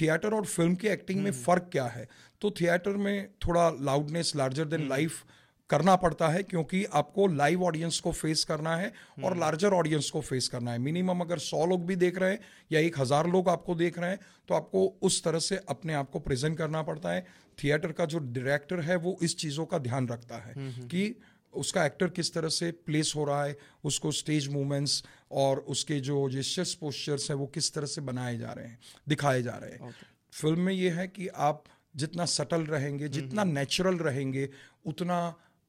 थिएटर 0.00 0.34
और 0.34 0.44
फ़िल्म 0.46 0.74
की 0.74 0.88
एक्टिंग 0.88 1.22
में 1.22 1.30
फ़र्क 1.32 1.68
क्या 1.72 1.84
है 1.86 2.06
तो 2.42 2.50
थिएटर 2.50 2.96
में 2.98 3.28
थोड़ा 3.46 3.68
लाउडनेस 3.80 4.32
लार्जर 4.36 4.64
देन 4.66 4.88
लाइफ 4.88 5.24
करना 5.70 5.94
पड़ता 5.96 6.28
है 6.28 6.42
क्योंकि 6.42 6.84
आपको 6.94 7.26
लाइव 7.28 7.64
ऑडियंस 7.64 7.98
को 8.00 8.12
फेस 8.12 8.44
करना 8.44 8.76
है 8.76 8.92
और 9.24 9.36
लार्जर 9.36 9.66
हम्म। 9.66 9.78
ऑडियंस 9.78 10.10
को 10.10 10.20
फेस 10.20 10.48
करना 10.48 10.72
है। 10.72 10.78
मिनिमम 10.80 11.20
अगर 11.20 11.38
सौ 11.40 11.64
लोग 11.66 11.86
भी 11.86 11.96
देख 11.96 12.18
रहे 12.18 12.30
हैं 12.30 12.40
या 12.72 12.80
एक 12.80 12.98
हज़ार 12.98 13.26
लोग 13.26 13.48
आपको 13.48 13.74
देख 13.74 13.98
रहे 13.98 14.10
हैं 14.10 14.18
तो 14.48 14.54
आपको 14.54 14.86
उस 15.02 15.22
तरह 15.24 15.38
से 15.38 15.60
अपने 15.68 15.94
आप 15.94 16.10
को 16.10 16.18
प्रेजेंट 16.20 16.58
करना 16.58 16.82
पड़ता 16.82 17.12
है। 17.12 17.26
थिएटर 17.58 17.92
का 17.92 18.04
जो 18.06 18.18
डायरेक्टर 18.18 18.80
है 18.80 18.96
वो 18.98 19.16
इस 19.22 19.36
चीज़ों 19.36 19.64
का 19.66 19.78
ध्यान 19.80 20.08
रखता 20.08 20.36
है 20.36 20.52
हम्म, 20.54 20.70
हम्म। 20.70 20.86
कि 20.86 21.14
उसका 21.54 21.84
एक्टर 21.86 22.08
किस 22.10 22.32
तरह 22.34 22.48
से 22.48 22.70
प्लेस 22.86 23.12
हो 23.16 23.24
रहा 23.24 23.44
है 23.44 23.56
उसको 23.84 24.10
स्टेज 24.12 24.48
मूवमेंट्स 24.48 25.02
और 25.32 25.58
उसके 25.68 25.98
जो 26.00 26.28
जेस्चर्स 26.30 26.74
पोस्चर्स 26.74 27.30
हैं 27.30 27.36
वो 27.36 27.46
किस 27.54 27.72
तरह 27.74 27.86
से 27.86 28.00
बनाए 28.02 28.36
जा 28.38 28.52
रहे 28.52 28.66
हैं 28.66 28.78
दिखाए 29.08 29.42
जा 29.42 29.56
रहे 29.56 29.70
हैं। 29.70 29.94
फ़िल्म 30.32 30.60
में 30.60 30.72
ये 30.72 30.90
है 30.90 31.06
कि 31.08 31.28
आप 31.28 31.64
जितना 31.94 32.24
सटल 32.26 32.64
रहेंगे 32.66 33.08
जितना 33.08 33.44
नेचुरल 33.46 33.96
रहेंगे 34.00 34.48
उतना 34.86 35.18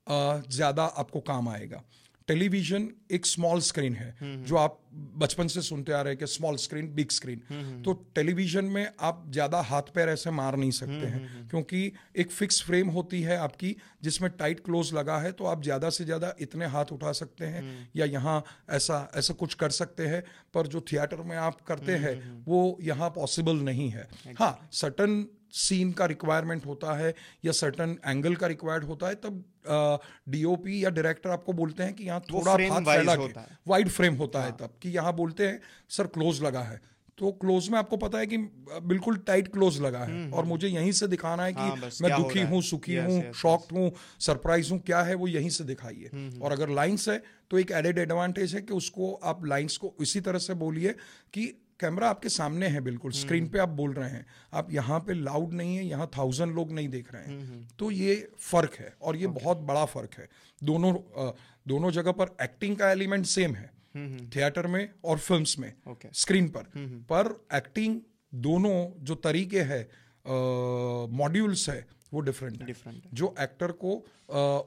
ज़्यादा 0.10 0.84
आपको 0.84 1.20
काम 1.22 1.50
आएगा। 1.50 1.84
टेलीविज़न 2.28 2.88
एक 3.12 3.26
स्मॉल 3.26 3.60
स्क्रीन 3.62 3.94
है 3.96 4.44
जो 4.46 4.56
आप 4.58 4.80
बचपन 5.18 5.48
से 5.48 5.62
सुनते 5.62 5.92
आ 5.92 6.02
रहे 6.02 6.14
हैं 6.14 6.18
कि 6.20 6.28
स्मॉल 6.28 6.56
स्क्रीन 6.58 6.88
बिग 6.96 7.10
स्क्रीन 7.10 7.82
तो 7.86 7.94
टेलीविज़न 8.16 8.66
में 8.66 8.90
आप 9.00 9.24
ज़्यादा 9.30 9.62
हाथ 9.62 9.94
पैर 9.96 10.10
ऐसे 10.10 10.32
मार 10.32 10.56
नहीं 10.56 10.72
सकते 10.72 11.06
हैं 11.06 11.48
क्योंकि 11.50 11.92
एक 12.16 12.32
फिक्स 12.32 12.62
फ्रेम 12.64 12.90
होती 12.90 13.22
है 13.22 13.38
आपकी 13.38 13.76
जिसमें 14.04 14.30
टाइट 14.32 14.60
क्लोज 14.60 14.94
लगा 14.94 15.18
है 15.18 15.32
तो 15.32 15.46
आप 15.46 15.64
ज़्यादा 15.64 15.90
से 15.90 16.06
ज़्यादा 16.06 16.34
इतने 16.42 16.66
हाथ 16.66 16.92
उठा 16.92 17.12
सकते 17.12 17.46
हैं 17.46 17.64
या 17.96 18.06
यहाँ 18.08 18.44
ऐसा 18.70 19.00
ऐसा 19.16 19.34
कुछ 19.34 19.54
कर 19.54 19.70
सकते 19.72 20.08
हैं 20.08 20.24
पर 20.54 20.68
जो 20.68 20.82
थिएटर 20.92 21.22
में 21.24 21.36
आप 21.38 21.62
करते 21.62 21.96
हैं 21.98 22.16
वो 22.48 22.78
यहाँ 22.82 23.10
पॉसिबल 23.10 23.64
नहीं 23.64 23.90
है। 23.90 24.08
हाँ 24.40 24.70
सटन 24.74 25.26
सीन 25.58 25.92
का 25.92 26.06
रिक्वायरमेंट 26.06 26.66
होता 26.66 26.98
है 26.98 27.14
या 27.46 27.52
सर्टन 27.52 27.98
एंगल 28.06 28.36
का 28.36 28.48
रिक्वायर्ड 28.48 28.84
होता 28.84 29.08
है 29.08 29.16
तब 29.16 29.44
डीओपी 30.30 30.84
या 30.84 30.90
डायरेक्टर 30.90 31.30
आपको 31.30 31.54
बोलते 31.54 31.84
हैं 31.84 31.94
कि 31.94 32.04
यहाँ 32.04 32.20
थोड़ा 32.34 32.52
हाथ 32.52 32.82
फैला 32.84 33.16
वाइड 33.68 33.90
फ्रेम 33.90 34.16
होता 34.16 34.42
है। 34.42 34.50
हाँ। 34.50 34.58
तब 34.60 34.78
कि 34.82 34.90
यहाँ 34.90 35.14
बोलते 35.16 35.48
हैं 35.48 35.60
सर 35.90 36.08
क्लोज 36.08 36.42
लगा 36.44 36.62
है। 36.64 36.80
तो 37.18 37.32
क्लोज 37.42 37.68
में 37.70 37.78
आपको 37.80 37.98
पता 37.98 38.18
है 38.20 38.28
कि 38.28 38.38
बिल्कुल 38.38 39.16
टाइट 39.28 39.48
क्लोज 39.54 39.80
लगा 39.82 40.00
है। 40.00 40.08
हम्म, 40.08 40.34
और 40.34 40.40
हम्म। 40.40 40.50
मुझे 40.50 40.68
यहीं 40.68 40.92
से 40.92 41.08
दिखाना 41.08 41.44
है 41.44 41.54
कि 41.54 41.60
हाँ, 41.60 41.90
मैं 42.02 42.12
दुखी 42.16 42.42
हूँ 42.42 42.62
सुखी 42.62 42.96
हूँ 42.96 43.34
शॉक्ड 43.34 43.78
हूँ 43.78 43.92
सरप्राइज़ 44.20 44.72
हूँ 44.72 44.80
क्या 44.82 45.02
है 45.02 45.16
वो 45.16 45.28
यहीं 45.28 45.50
से 45.50 45.64
दिखाइए। 45.64 46.10
हम्म, 46.14 46.42
और 46.42 46.52
अगर 46.52 46.70
लाइन्स 46.72 47.10
है 47.10 47.22
तो 47.52 47.60
एक 47.60 47.72
एडेड 47.72 47.98
एडवांटेज 48.00 48.56
है 48.56 48.62
कि 48.62 48.74
उसको 48.74 49.14
आप 49.24 49.46
लाइन्स 49.46 49.78
को 49.78 49.94
इसी 50.02 50.22
तरह 50.22 50.40
से 50.40 50.54
बोलिए 50.54 50.92
कि 51.34 51.54
कैमरा 51.80 52.10
आपके 52.10 52.30
सामने 52.30 52.68
है 52.68 52.82
बिल्कुल 52.82 53.12
स्क्रीन 53.12 53.44
हम्म। 53.44 53.52
पे 53.52 53.60
आप 53.60 53.70
बोल 53.70 53.94
रहे 53.94 54.10
हैं। 54.10 54.26
आप 54.54 54.72
यहाँ 54.72 55.00
पे 55.00 55.14
लाउड 55.14 55.54
नहीं 55.54 55.76
है 55.76 55.86
यहाँ 55.86 56.10
थाउज़ेंड 56.18 56.54
लोग 56.56 56.72
नहीं 56.72 56.90
देख 56.90 57.14
रहे 57.14 57.22
हैं। 57.24 57.30
हम्म, 57.30 57.48
हम्म। 57.48 57.68
तो 57.80 57.92
ये 57.92 58.16
फ़र्क 58.40 58.76
है 58.76 58.94
और 59.02 59.16
ये 59.16 59.28
बहुत 59.28 59.58
बड़ा 59.58 59.86
फ़र्क 59.86 60.14
है। 60.14 60.28
दोनों 60.62 60.94
दोनों 61.68 61.92
जगह 61.92 62.12
पर 62.12 62.36
एक्टिंग 62.42 62.78
का 62.78 62.92
एलिमेंट 62.92 63.26
सेम 63.26 63.56
है। 63.56 63.70
थिएटर 64.36 64.68
में 64.68 64.90
और 65.06 65.18
फिल्म्स 65.18 65.58
में 65.60 65.74
स्क्रीन 66.14 66.48
पर। 66.50 66.72
पर 67.12 67.30
एक्टिंग 67.54 68.00
दोनों 68.36 68.76
जो 69.04 69.16
तरीके 69.16 69.62
है 69.64 69.82
मॉड्यूल्स 71.12 71.70
है 71.70 71.86
वो 72.14 72.20
डिफरेंट 72.20 72.64
डिफरेंट 72.64 73.04
जो 73.14 73.34
एक्टर 73.40 73.72
को 73.72 73.92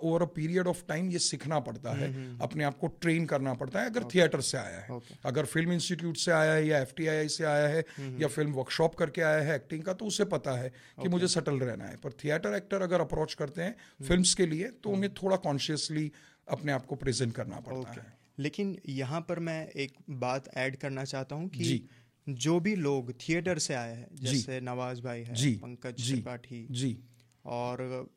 over 0.02 0.22
a 0.22 0.26
period 0.26 0.66
of 0.66 0.82
time 0.88 1.10
ये 1.10 1.18
सीखना 1.18 1.58
पड़ता 1.60 1.92
है 1.92 2.08
हम्म, 2.08 2.24
हम्म। 2.24 2.38
अपने 2.42 2.64
आप 2.64 2.78
को 2.78 2.86
ट्रेन 2.86 3.26
करना 3.26 3.54
पड़ता 3.54 3.80
है 3.80 3.90
अगर 3.90 4.04
थिएटर 4.04 4.40
से 4.40 4.58
आया 4.58 4.80
है। 4.80 5.00
अगर 5.24 5.44
फ़िल्म 5.44 5.72
इंस्टीट्यूट 5.72 6.16
से 6.16 6.32
आया 6.32 6.52
है 6.52 6.66
या 6.66 6.78
एफ़ 6.78 6.92
से 7.28 7.44
आया 7.44 7.68
है 7.68 7.84
हम्म, 7.96 8.22
या 8.22 8.28
फ़िल्म 8.28 8.52
वर्कशॉप 8.52 8.94
करके 8.94 9.22
आया 9.22 9.42
है 9.42 9.54
एक्टिंग 9.56 9.82
का 9.82 9.92
तो 9.92 10.06
उसे 10.06 10.24
पता 10.24 10.52
है 10.52 10.72
कि 11.02 11.08
मुझे 11.08 11.28
सटल 11.28 11.58
रहना 11.58 11.84
है। 11.84 11.96
पर 11.96 12.12
थिएटर 12.24 12.54
एक्टर 12.54 12.82
अगर 12.82 13.00
अप्रोच 13.00 13.34
करते 13.34 13.62
हैं 13.62 13.76
फ़िल्म 14.08 14.22
के 14.36 14.46
लिए 14.46 14.68
तो 14.84 14.90
उन्हें 14.90 15.12
थोड़ा 15.14 15.36
कॉन्शियसली 15.36 16.10
अपने 16.48 16.72
आप 16.72 16.86
को 16.86 16.96
प्रेजेंट 16.96 17.34
करना 17.34 17.60
पड़ता 17.60 17.92
है। 17.92 18.18
लेकिन 18.38 18.78
यहाँ 18.88 19.20
पर 19.20 19.38
मैं 19.38 19.66
एक 19.68 19.96
बात 20.10 20.48
ऐड 20.56 20.76
करना 20.76 21.04
चाहता 21.04 21.36
हूँ 21.36 21.48
कि 21.48 21.64
जी। 21.64 21.82
जो 22.26 22.58
भी 22.60 22.74
लोग 22.76 23.12
थिएटर 23.12 23.58
से 23.58 23.74
आए 23.74 23.94
हैं 23.96 24.06
जैसे 24.14 24.60
नवाज़ 24.60 25.00
भाई 25.02 25.22
है 25.22 25.54
पंकज। 25.56 26.08
त्रिपाठी 26.08 26.66
जी। 26.70 26.98
और 27.44 28.08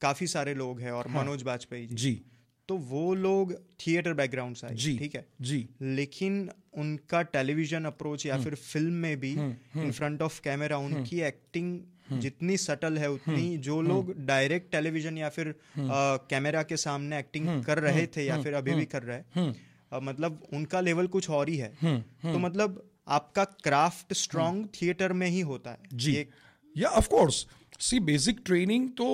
काफ़ी 0.00 0.26
सारे 0.26 0.54
लोग 0.54 0.80
हैं 0.80 0.92
और 0.92 1.08
हाँ। 1.08 1.24
मनोज 1.24 1.42
बाजपेयी 1.42 1.86
जी। 1.86 1.94
जी। 1.94 2.22
तो 2.68 2.76
वो 2.76 3.14
लोग 3.14 3.52
थिएटर 3.86 4.12
बैकग्राउंड 4.12 4.56
से 4.56 4.66
आए 4.66 4.74
जी। 4.74 4.98
ठीक 4.98 5.14
है? 5.14 5.26
जी। 5.40 5.68
लेकिन 5.82 6.50
उनका 6.74 7.22
टेलीविज़न 7.22 7.84
अप्रोच 7.84 8.26
हम्म। 8.26 8.36
या 8.36 8.44
फिर 8.44 8.54
फ़िल्म 8.54 8.92
में 8.92 9.20
भी 9.20 9.32
इन 9.32 9.90
फ्रंट 9.92 10.22
ऑफ़ 10.22 10.40
कैमरा 10.42 10.78
उनकी 10.78 11.20
एक्टिंग 11.20 11.80
हम्म। 12.08 12.20
जितनी 12.20 12.56
सटल 12.56 12.98
है 12.98 13.10
उतनी 13.10 13.56
जो 13.58 13.80
लोग 13.82 14.12
डायरेक्ट 14.26 14.70
टेलीविज़न 14.72 15.18
या 15.18 15.28
फिर 15.28 15.54
हम्म। 15.74 15.88
कैमरा 16.30 16.62
के 16.62 16.76
सामने 16.76 17.18
एक्टिंग 17.18 17.64
कर 17.64 17.78
रहे 17.78 18.06
थे 18.06 18.24
या 18.24 18.42
फिर 18.42 18.54
अभी 18.54 18.74
भी 18.74 18.84
कर 18.84 19.02
रहे 19.02 19.18
हैं 19.18 20.00
मतलब 20.02 20.42
उनका 20.52 20.80
लेवल 20.80 21.06
कुछ 21.06 21.30
और 21.30 21.48
ही 21.48 21.56
है। 21.56 21.72
हम्म। 21.82 22.32
तो 22.32 22.38
मतलब 22.38 22.82
आपका 23.08 23.44
क्राफ्ट 23.44 24.12
स्ट्रॉन्ग 24.12 24.68
थिएटर 24.82 25.12
में 25.12 25.28
ही 25.28 25.40
होता 25.40 25.70
है। 25.70 25.78
जी। 25.92 26.12
ये 26.12 26.28
या 26.76 26.88
of 26.88 27.08
course 27.08 27.46
see 27.80 28.00
basic 28.00 28.40
training 28.44 28.88
तो 28.90 29.08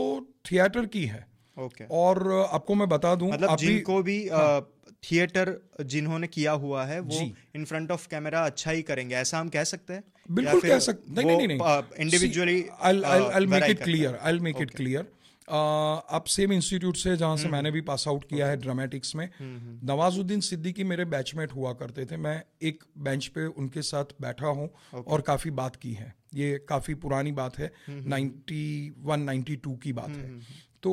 थिएटर 0.52 0.86
की 0.86 1.04
है। 1.06 1.26
Okay 1.56 1.66
okay. 1.66 1.90
और 1.90 2.48
आपको 2.52 2.74
मैं 2.74 2.88
बता 2.88 3.14
दूँ 3.14 3.30
मतलब 3.32 3.50
अभी 3.50 3.66
जिनको 3.66 4.02
भी 4.02 4.18
हाँ। 4.28 4.60
थिएटर 5.02 5.52
जिन्होंने 5.84 6.26
किया 6.26 6.52
हुआ 6.52 6.84
है 6.84 7.00
वो 7.00 7.20
इन 7.56 7.64
फ्रंट 7.64 7.90
ऑफ़ 7.90 8.06
कैमरा 8.08 8.44
अच्छा 8.46 8.70
ही 8.70 8.82
करेंगे। 8.82 9.14
ऐसा 9.14 9.38
हम 9.38 9.48
कह 9.48 9.64
सकते 9.64 9.92
हैं? 9.92 10.04
बिल्कुल 10.30 10.60
कह 10.60 10.78
सकते 10.78 11.12
नहीं 11.14 11.36
नहीं 11.36 11.48
नहीं 11.48 11.58
uh, 11.58 12.00
individually 12.00 12.64
I 12.82 13.46
make 13.46 13.70
it 13.70 13.82
clear 13.82 14.18
I 14.22 14.38
make 14.38 14.56
it 14.60 14.70
clear 14.70 15.06
आप 15.48 16.24
सेम 16.26 16.52
इंस्टीट्यूट 16.52 16.96
से 16.96 17.16
जहाँ 17.16 17.30
हम्म, 17.30 17.42
से 17.42 17.48
मैंने 17.48 17.70
भी 17.70 17.80
पास 17.80 18.04
आउट 18.08 18.24
किया 18.24 18.46
है 18.46 18.56
ड्रामेटिक्स 18.56 19.14
में 19.16 19.28
नवाजुद्दीन 19.40 20.40
सिद्दीकी 20.40 20.84
मेरे 20.84 21.04
बैचमेट 21.04 21.52
हुआ 21.52 21.72
करते 21.72 22.04
थे। 22.04 22.16
मैं 22.16 22.42
एक 22.62 22.82
बेंच 22.98 23.26
पे 23.26 23.46
उनके 23.46 23.82
साथ 23.82 24.14
बैठा 24.20 24.46
हूँ 24.46 24.68
और 25.06 25.20
काफ़ी 25.20 25.50
बात 25.52 25.76
की 25.76 25.92
है। 25.92 26.14
ये 26.36 26.58
काफ़ी 26.68 26.94
पुरानी 27.04 27.32
बात 27.32 27.58
है 27.58 27.72
हम्म, 27.86 28.08
नाइन्टी 28.08 28.94
वन 29.04 29.20
नाइन्टी 29.20 29.56
टू 29.66 29.74
की 29.82 29.92
बात 29.92 30.10
है। 30.10 30.38
तो 30.82 30.92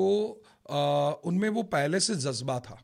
उनमें 1.29 1.47
वो 1.49 1.63
पहले 1.75 1.99
से 1.99 2.15
जज्बा 2.25 2.59
था 2.69 2.81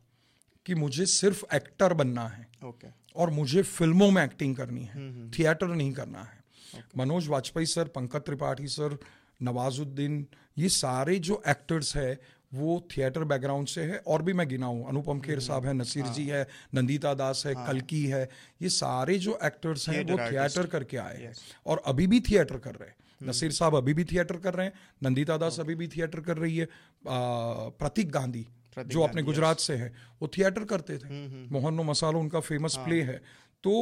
कि 0.66 0.76
मुझे 0.76 1.06
सिर्फ़ 1.06 1.44
एक्टर 1.56 1.94
बनना 2.02 2.28
है 2.28 2.48
ओके 2.68 2.88
और 3.22 3.30
मुझे 3.30 3.62
फ़िल्मों 3.64 4.10
में 4.12 4.24
एक्टिंग 4.24 4.56
करनी 4.56 4.86
हम्म, 4.86 5.24
है 5.24 5.30
थिएटर 5.40 5.68
नहीं 5.68 5.92
करना 5.94 6.24
है। 6.24 6.84
मनोज 6.98 7.28
वाजपेयी 7.28 7.66
सर 7.66 7.88
पंकज 7.96 8.22
त्रिपाठी 8.26 8.68
सर 8.68 8.98
नवाजुद्दीन 9.42 10.26
ये 10.58 10.70
सारे 10.70 11.18
जो 11.28 11.42
एक्टर्स 11.48 11.96
है 11.96 12.20
वो 12.54 12.80
थिएटर 12.92 13.24
बैकग्राउंड 13.24 13.68
से 13.68 13.84
है 13.84 13.98
और 14.08 14.22
भी 14.22 14.34
मैं 14.34 14.48
गिना 14.48 14.66
हूँ। 14.66 14.88
अनुपम 14.90 15.12
हम्म, 15.12 15.22
खेर 15.22 15.40
साहब 15.40 15.66
है 15.66 15.74
नसीर 15.74 16.04
हाँ, 16.06 16.14
जी 16.14 16.30
हाँ। 16.30 16.38
है 16.38 16.48
नंदिता 16.76 17.14
दास 17.14 17.44
है 17.46 17.54
हाँ, 17.54 17.68
कलकी 17.68 18.06
है 18.06 18.30
ये 18.62 18.70
सारे 18.70 19.18
जो 19.20 19.38
एक्टर्स 19.46 19.88
हैं 19.90 20.04
वो 20.04 20.18
थिएटर 20.32 20.68
करके 20.68 20.98
आए 20.98 21.18
हैं। 21.18 21.34
और 21.66 21.82
अभी 21.86 22.08
भी 22.08 22.20
थिएटर 22.20 22.58
कर 22.58 22.76
रहे 22.76 22.90
हैं। 22.90 22.96
हम्म। 23.22 23.30
नसीर 23.30 23.52
साहब 23.52 23.76
अभी 23.76 23.94
भी 23.94 24.04
थिएटर 24.04 24.38
कर 24.38 24.54
रहे 24.54 24.66
हैं 24.66 24.74
नंदिता 25.04 25.38
दास 25.38 25.60
अभी 25.60 25.76
भी 25.76 25.88
थिएटर 25.88 26.20
कर 26.20 26.38
रही 26.38 26.58
है 26.58 26.68
प्रतीक 27.08 28.12
गांधी 28.12 28.46
जो 28.78 29.02
अपने 29.02 29.22
गुजरात 29.24 29.60
से 29.60 29.76
है 29.76 29.94
वो 30.22 30.28
थिएटर 30.28 30.64
करते 30.66 30.98
थे। 30.98 31.08
हम्म, 31.08 31.48
मोहनो 31.52 31.84
मसालो 31.84 32.20
उनका 32.20 32.40
फ़ेमस 32.40 32.76
हाँ। 32.78 32.86
प्ले 32.86 33.02
है। 33.02 33.22
तो 33.64 33.74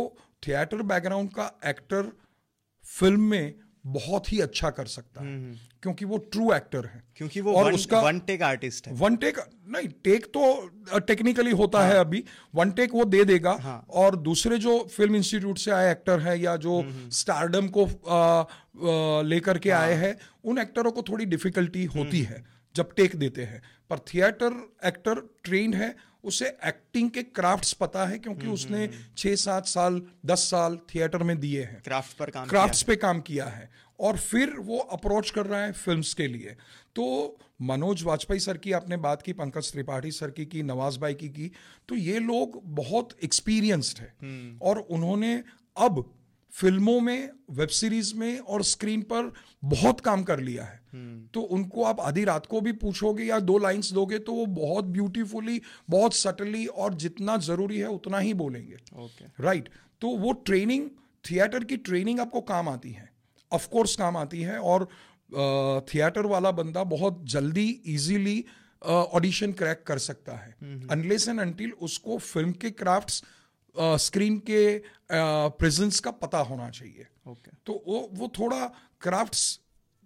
थिएटर 0.48 0.82
बैकग्राउंड 0.84 1.30
का 1.30 1.52
एक्टर 1.66 2.12
फ़िल्म 2.86 3.30
में 3.30 3.54
बहुत 3.88 4.34
ही 4.34 4.40
अच्छा 4.40 4.70
कर 4.70 4.86
सकता 4.86 5.24
है। 5.24 5.52
क्योंकि 5.82 6.06
वो 6.06 6.18
ट्रू 6.18 6.54
एक्टर 6.54 6.86
है। 6.86 7.04
क्योंकि 7.16 7.42
वो 7.42 7.54
और 7.54 7.66
वन, 7.66 7.74
उसका- 7.74 8.04
वन 8.04 8.20
टेक 8.20 8.42
आर्टिस्ट 8.42 8.88
है। 8.88 8.94
वन 8.94 9.16
टेक 9.16 9.38
नहीं 9.68 9.88
टेक 9.88 10.26
तो 10.26 10.70
टेक्निकली 11.00 11.52
होता 11.52 11.80
हाँ. 11.80 11.88
है। 11.88 12.00
अभी। 12.00 12.24
वन 12.56 12.72
टेक 12.72 12.92
वो 12.94 13.06
दे 13.06 13.26
देगा। 13.26 13.58
हाँ। 13.62 13.86
और 13.90 14.16
दूसरे 14.16 14.58
जो 14.58 14.80
फ़िल्म 14.80 15.16
इंस्टीट्यूट 15.16 15.58
से 15.58 15.72
आए 15.72 15.92
एक्टर 15.92 16.20
है 16.20 16.40
या 16.40 16.56
जो 16.56 16.86
स्टारडम 17.12 17.68
को 17.68 17.86
आ, 18.10 18.42
आ, 18.46 19.22
लेकर 19.22 19.60
के 19.60 19.70
आए 19.70 19.94
हैं 19.94 20.18
उन 20.44 20.58
एक्टरों 20.58 20.92
को 20.92 21.02
थोड़ी 21.02 21.26
डिफिकल्टी 21.26 21.86
होती 21.86 22.22
है 22.22 22.46
जब 22.76 22.90
टेक 22.94 23.16
देते 23.16 23.44
हैं। 23.44 23.62
पर 23.90 24.00
थिएटर 24.00 24.74
एक्टर 24.86 25.36
ट्रेंड 25.44 25.76
है 25.76 25.96
उसे 26.24 26.46
एक्टिंग 26.66 27.10
के 27.12 27.24
क्राफ्ट्स 27.24 27.74
पता 27.74 28.06
है 28.06 28.20
क्योंकि 28.20 28.48
उसने 28.48 28.90
छः 29.18 29.36
सात 29.36 29.66
साल 29.66 30.02
दस 30.26 30.40
साल 30.40 30.80
थिएटर 30.96 31.24
में 31.24 31.40
दिए 31.40 31.64
हैं। 31.64 31.82
क्राफ्ट 31.82 32.18
पर 32.18 32.30
काम 32.30 32.48
क्राफ्ट्स 32.48 32.82
पे 32.84 32.96
काम 32.96 33.22
किया 33.22 33.46
है। 33.46 33.70
और 34.00 34.18
फिर 34.18 34.50
वो 34.50 34.78
अप्रोच 34.78 35.30
कर 35.30 35.46
रहा 35.46 35.62
है 35.62 35.72
फिल्म्स 35.72 36.14
के 36.14 36.28
लिए। 36.28 36.56
तो 36.96 37.38
मनोज 37.62 38.04
वाजपेयी 38.04 38.40
सर 38.40 38.58
की 38.58 38.72
आपने 38.72 38.98
बात 38.98 39.22
की 39.22 39.34
पंकज 39.34 39.72
त्रिपाठी 39.72 40.12
सर 40.12 40.32
की 40.32 40.46
की 40.46 40.64
नवाज़ 40.64 41.00
भाई 41.00 41.14
की 41.14 41.30
की 41.30 41.52
तो 41.90 41.96
ये 41.96 42.20
लोग 42.20 42.62
बहुत 42.66 43.10
एक्सपीरियंस्ड 43.24 44.00
है। 44.00 44.14
और 44.62 44.80
उन्होंने 44.80 45.44
अब 45.78 46.17
फ़िल्मों 46.58 47.00
में 47.02 47.30
वेब 47.52 47.70
सीरीज़ 47.70 48.14
में 48.16 48.40
और 48.40 48.64
स्क्रीन 48.64 49.02
पर 49.02 49.32
बहुत 49.66 50.00
काम 50.02 50.24
कर 50.24 50.40
लिया 50.40 50.64
है। 50.64 50.80
तो 51.34 51.42
उनको 51.42 51.84
आप 51.84 52.00
आधी 52.00 52.24
रात 52.24 52.46
को 52.46 52.62
भी 52.62 52.72
पूछोगे 52.76 53.24
या 53.24 53.40
दो 53.42 53.58
लाइंस 53.58 53.92
दोगे 53.94 54.20
तो 54.20 54.34
वो 54.34 54.46
बहुत 54.46 54.86
ब्यूटीफुली 54.86 55.62
बहुत 55.90 56.14
सटली 56.14 56.66
और 56.66 56.94
जितना 56.96 57.38
ज़रूरी 57.40 57.80
है 57.80 57.90
उतना 57.90 58.20
ही 58.20 58.34
बोलेंगे। 58.36 58.78
राइट। 59.40 59.70
तो 60.02 60.16
वो 60.18 60.32
ट्रेनिंग 60.46 60.90
थिएटर 61.26 61.64
की 61.64 61.78
ट्रेनिंग 61.80 62.20
आपको 62.20 62.42
काम 62.44 62.70
आती 62.70 62.92
है। 62.92 63.10
ऑफकोर्स 63.52 63.96
काम 63.96 64.18
आती 64.18 64.42
है 64.42 64.60
और 64.62 64.88
थिएटर 65.86 66.26
वाला 66.26 66.52
बंदा 66.54 66.84
बहुत 66.86 67.22
जल्दी 67.26 67.70
इजीली 67.88 68.44
ऑडिशन 68.82 69.52
क्रैक 69.54 69.84
कर 69.88 69.98
सकता 70.00 70.36
है। 70.36 70.56
अनलेस 70.92 71.28
एंड 71.28 71.40
अनटिल 71.40 71.72
उसको 71.82 72.18
फ़िल्म 72.18 72.52
के 72.52 72.72
क्राफ्ट्स 72.74 73.24
स्क्रीन 73.78 74.38
के 74.50 74.62
प्रेजेंस 75.12 76.00
का 76.00 76.12
पता 76.18 76.38
होना 76.44 76.70
चाहिए। 76.72 77.08
ओके 77.28 77.52
तो 77.66 77.84
वो 77.88 78.10
वो 78.14 78.32
थोड़ा 78.40 78.66
क्राफ्ट्स 79.02 79.60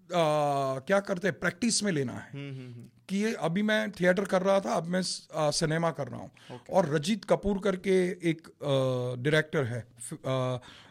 क्या 0.10 1.00
करते 1.00 1.28
हैं 1.28 1.40
प्रैक्टिस 1.40 1.84
में 1.84 1.92
लेना 1.92 2.14
है। 2.14 2.32
कि 3.10 3.18
ये 3.18 3.32
अभी 3.42 3.62
मैं 3.62 3.92
थिएटर 3.92 4.26
कर 4.26 4.42
रहा 4.42 4.60
था 4.60 4.74
अब 4.74 4.86
मैं 4.88 5.02
सिनेमा 5.04 5.90
कर 5.92 6.08
रहा 6.08 6.20
हूँ। 6.20 6.60
और 6.70 6.90
रजीत 6.90 7.26
कपूर 7.26 7.60
करके 7.60 7.96
एक 8.30 8.48
डायरेक्टर 8.64 9.64
है 9.64 9.80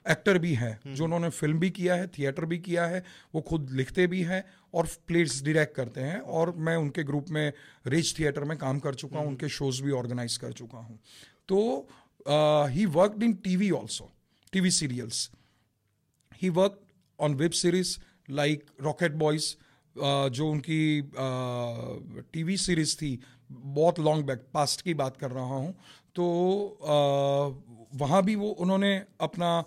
एक्टर 0.06 0.38
भी 0.38 0.52
है 0.54 0.78
जो 0.86 1.04
उन्होंने 1.04 1.28
फ़िल्म 1.30 1.58
भी 1.58 1.70
किया 1.70 1.94
है 1.94 2.06
थिएटर 2.08 2.44
भी 2.44 2.58
किया 2.60 2.86
है 2.86 3.02
वो 3.34 3.40
खुद 3.40 3.70
लिखते 3.72 4.06
भी 4.06 4.22
हैं 4.22 4.44
और 4.74 4.88
प्लेट्स 5.06 5.42
डायरेक्ट 5.44 5.74
करते 5.76 6.00
हैं। 6.00 6.20
और 6.20 6.54
मैं 6.58 6.76
उनके 6.76 7.04
ग्रुप 7.04 7.30
में 7.30 7.52
रिच 7.86 8.18
थिएटर 8.18 8.44
में 8.44 8.56
काम 8.58 8.78
कर 8.78 8.94
चुका 8.94 9.18
हूँ 9.18 9.28
उनके 9.28 9.48
शोज़ 9.50 9.82
भी 9.82 9.90
ऑर्गेनाइज 9.92 10.36
कर 10.36 10.52
चुका 10.52 10.78
हूँ। 10.78 10.98
तो 11.48 11.88
ही 12.28 12.86
worked 12.86 13.22
in 13.22 13.32
TV 13.32 13.70
also 13.70 14.10
TV 14.52 14.70
serials 14.70 15.30
he 16.42 16.48
work 16.48 16.80
on 17.20 17.34
web 17.34 17.50
series 17.50 17.96
like 18.30 18.64
Rocket 18.80 19.12
Boys 19.12 19.54
जो 20.30 20.48
उनकी 20.50 21.02
टीवी 22.32 22.56
सीरीज़ 22.56 22.96
थी 22.96 23.18
बहुत 23.50 23.98
लॉन्ग 23.98 24.24
बैक 24.24 24.46
पास्ट 24.54 24.82
की 24.82 24.94
बात 24.94 25.16
कर 25.16 25.30
रहा 25.30 25.44
हूँ। 25.44 25.72
तो 26.14 26.24
uh, 26.82 27.98
वहाँ 28.00 28.22
भी 28.22 28.34
वो 28.34 28.48
उन्होंने 28.48 29.02
अपना 29.20 29.64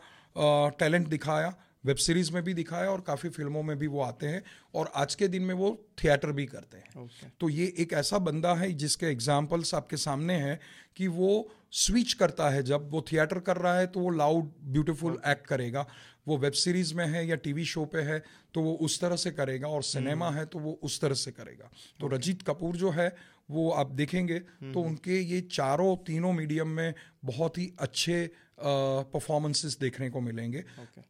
टैलेंट 0.79 1.07
दिखाया 1.07 1.53
वेब 1.85 1.97
सीरीज़ 1.97 2.31
में 2.33 2.43
भी 2.43 2.53
दिखाया 2.53 2.91
और 2.91 3.01
काफ़ी 3.01 3.29
फ़िल्मों 3.29 3.63
में 3.63 3.77
भी 3.79 3.87
वो 3.87 4.01
आते 4.01 4.27
हैं 4.27 4.43
और 4.75 4.91
आज 4.95 5.15
के 5.15 5.27
दिन 5.27 5.43
में 5.43 5.53
वो 5.55 5.71
थिएटर 6.03 6.31
भी 6.31 6.45
करते 6.45 6.77
हैं। 6.77 7.03
ओके 7.03 7.27
तो 7.39 7.49
ये 7.49 7.73
एक 7.77 7.93
ऐसा 7.93 8.17
बंदा 8.17 8.53
है 8.53 8.71
जिसके 8.73 9.05
एग्जाम्पल्स 9.05 9.73
आपके 9.75 9.97
सामने 9.97 10.33
हैं 10.33 10.59
कि 10.95 11.07
वो 11.07 11.49
स्विच 11.73 12.13
करता 12.13 12.49
है 12.49 12.63
जब 12.63 12.89
वो 12.91 13.01
थिएटर 13.01 13.39
कर 13.41 13.57
रहा 13.57 13.77
है 13.77 13.87
तो 13.87 13.99
वो 13.99 14.09
लाउड 14.11 14.51
ब्यूटीफुल 14.63 15.19
एक्ट 15.27 15.47
करेगा। 15.47 15.85
वो 16.27 16.37
वेब 16.37 16.53
सीरीज़ 16.53 16.93
में 16.95 17.05
है 17.05 17.25
या 17.27 17.35
टीवी 17.37 17.65
शो 17.65 17.85
पे 17.85 18.01
है 18.01 18.21
तो 18.53 18.61
वो 18.61 18.73
उस 18.81 18.99
तरह 19.01 19.15
से 19.15 19.31
करेगा 19.31 19.67
और 19.67 19.83
सिनेमा 19.83 20.29
है 20.31 20.45
तो 20.45 20.59
वो 20.59 20.79
उस 20.83 20.99
तरह 21.01 21.13
से 21.15 21.31
करेगा। 21.31 21.69
तो 21.99 22.07
रजीत 22.07 22.41
कपूर 22.41 22.75
जो 22.77 22.89
है 22.91 23.15
वो 23.49 23.69
आप 23.71 23.91
देखेंगे 23.91 24.39
तो 24.39 24.81
उनके 24.81 25.19
ये 25.21 25.41
चारों 25.51 25.95
तीनों 26.05 26.31
मीडियम 26.33 26.67
में 26.69 26.93
बहुत 27.25 27.57
ही 27.57 27.71
अच्छे 27.79 28.29
परफॉर्मेंसेस 28.59 29.77
देखने 29.79 30.09
को 30.09 30.21
मिलेंगे। 30.21 30.63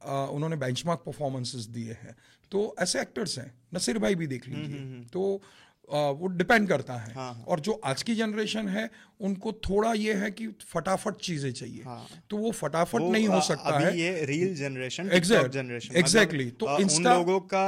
आ, 0.04 0.26
उन्होंने 0.26 0.56
बेंचमार्क 0.56 1.04
परफॉर्मेंसेस 1.06 1.65
दिए 1.67 1.93
हैं। 1.93 2.15
तो 2.52 2.76
ऐसे 2.80 3.02
एक्टर्स 3.02 3.38
हैं 3.39 3.54
नसीर 3.73 3.97
भाई 3.99 4.15
भी 4.15 4.28
देख 4.28 4.47
लीजिए। 4.47 5.04
तो 5.13 5.41
वो 5.89 6.27
डिपेंड 6.29 6.67
करता 6.67 6.93
है। 6.93 7.13
हाँ, 7.13 7.33
हाँ. 7.33 7.43
और 7.47 7.59
जो 7.59 7.79
आज 7.85 8.03
की 8.03 8.15
जनरेशन 8.15 8.67
है 8.67 8.89
उनको 9.21 9.51
थोड़ा 9.61 9.93
ये 9.93 10.13
है 10.13 10.29
कि 10.31 10.47
फटाफट 10.63 11.15
चीज़ें 11.17 11.51
चाहिए। 11.51 11.83
हाँ. 11.83 12.05
तो 12.29 12.37
वो 12.37 12.51
फटाफट 12.51 13.01
वो, 13.01 13.11
नहीं 13.11 13.27
हो 13.27 13.41
सकता 13.41 13.69
अभी 13.69 13.83
है। 13.83 13.97
ये 13.99 14.25
रियल 14.25 14.55
जनरेशन 14.55 15.09
जनरेशन 15.49 15.95
एग्जैक्टली 15.95 16.49
तो 16.51 16.77
इन 16.79 17.03
लोगों 17.03 17.39
का 17.53 17.65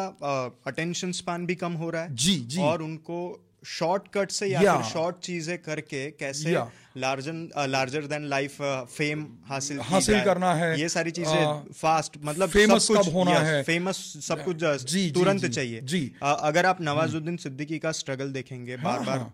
अटेंशन 0.68 1.12
स्पान 1.14 1.46
भी 1.46 1.56
कम 1.56 1.74
हो 1.74 1.90
रहा 1.90 2.02
है। 2.02 2.16
जी 2.16 2.36
जी। 2.36 2.62
और 2.62 2.82
उनको 2.82 3.20
शॉर्टकट 3.66 4.32
से 4.32 4.48
या 4.48 4.62
Yeah. 4.62 4.76
फिर 4.76 4.92
शॉर्ट 4.92 5.16
चीज़ें 5.24 5.58
करके 5.58 6.10
कैसे. 6.12 6.56
Larger 6.98 7.68
larger 7.68 8.06
than 8.08 8.26
life 8.30 8.58
fame 8.62 9.26
हासिल 9.46 9.80
हासिल 9.84 10.20
करना 10.24 10.54
है। 10.56 10.80
ये 10.82 10.90
सारी 10.90 11.12
चीज़ें 11.12 11.74
फास्ट 11.74 12.18
मतलब 12.24 12.52
famous 12.52 12.80
सब 12.80 12.96
कुछ 12.96 13.08
कब 13.08 13.14
होना 13.14 13.40
है। 13.40 13.64
फ़ेमस 13.64 13.98
सब 14.28 14.44
कुछ 14.44 14.58
जी, 14.58 14.86
जी, 14.86 15.12
तुरंत 15.12 15.42
जी, 15.42 15.50
चाहिए 15.50 15.82
जी। 15.84 16.12
अ, 16.24 16.34
अगर 16.42 16.66
आप 16.66 16.82
नवाजुद्दीन 16.82 17.38
सिद्दीकी 17.38 17.80
का 17.80 17.92
स्ट्रगल 17.92 18.32
देखेंगे 18.32 18.78
बार 18.78 19.00
बार 19.00 19.18
हाँ। 19.18 19.34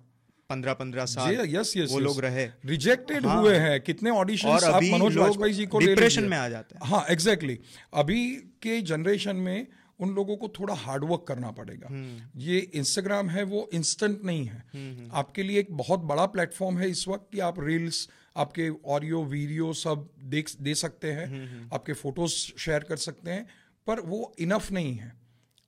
पंद्रह 0.49 0.73
पंद्रह 0.73 1.05
साल 1.05 1.35
यस 1.49 1.73
यस 1.77 1.91
वो 1.91 1.99
लोग 1.99 2.19
रहे 2.21 2.45
रिजेक्टेड 2.65 3.25
हाँ, 3.25 3.35
हुए 3.41 3.55
हैं 3.57 3.79
कितने 3.81 4.09
ऑडिशन 4.09 4.47
और 4.49 4.63
अभी 4.63 4.91
मनोज 4.93 5.17
वाजपेयी 5.17 5.53
जी 5.53 5.65
को 5.65 5.79
डिप्रेशन 5.79 6.23
में 6.23 6.37
आ 6.37 6.47
जाते 6.49 6.75
हैं 6.75 6.89
हाँ 6.91 7.05
एग्जैक्टली 7.09 7.57
अभी 7.93 8.25
के 8.63 8.81
जनरेशन 8.89 9.35
में 9.35 9.67
उन 10.01 10.13
लोगों 10.15 10.35
को 10.37 10.47
थोड़ा 10.49 10.73
हार्डवर्क 10.73 11.25
करना 11.27 11.51
पड़ेगा। 11.51 11.87
ये 12.37 12.59
इंस्टाग्राम 12.59 13.29
है 13.29 13.43
वो 13.43 13.69
इंस्टेंट 13.73 14.23
नहीं 14.23 14.45
है। 14.45 15.09
आपके 15.13 15.43
लिए 15.43 15.59
एक 15.59 15.71
बहुत 15.71 15.99
बड़ा 15.99 16.25
प्लेटफॉर्म 16.25 16.77
है 16.77 16.89
इस 16.89 17.07
वक्त 17.07 17.27
कि 17.33 17.39
आप 17.39 17.59
रील्स 17.59 18.07
आपके 18.37 18.69
ऑडियो 18.87 19.23
वीडियो 19.23 19.71
सब 19.73 20.09
देख 20.25 20.49
दे 20.61 20.75
सकते 20.75 21.11
हैं 21.11 21.69
आपके 21.73 21.93
फ़ोटोज़ 21.93 22.33
शेयर 22.57 22.83
कर 22.83 22.97
सकते 22.97 23.31
हैं 23.31 23.47
पर 23.87 23.99
वो 23.99 24.33
इनफ 24.39 24.71
नहीं 24.71 24.95
है। 24.95 25.13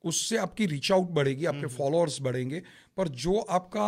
उससे 0.04 0.38
आपकी 0.38 0.66
रीच 0.66 0.92
आउट 0.92 1.10
बढ़ेगी 1.10 1.46
आपके 1.46 1.68
फॉलोअर्स 1.68 2.22
बढ़ेंगे 2.22 2.62
पर 2.98 3.08
जो 3.08 3.40
आपका 3.40 3.88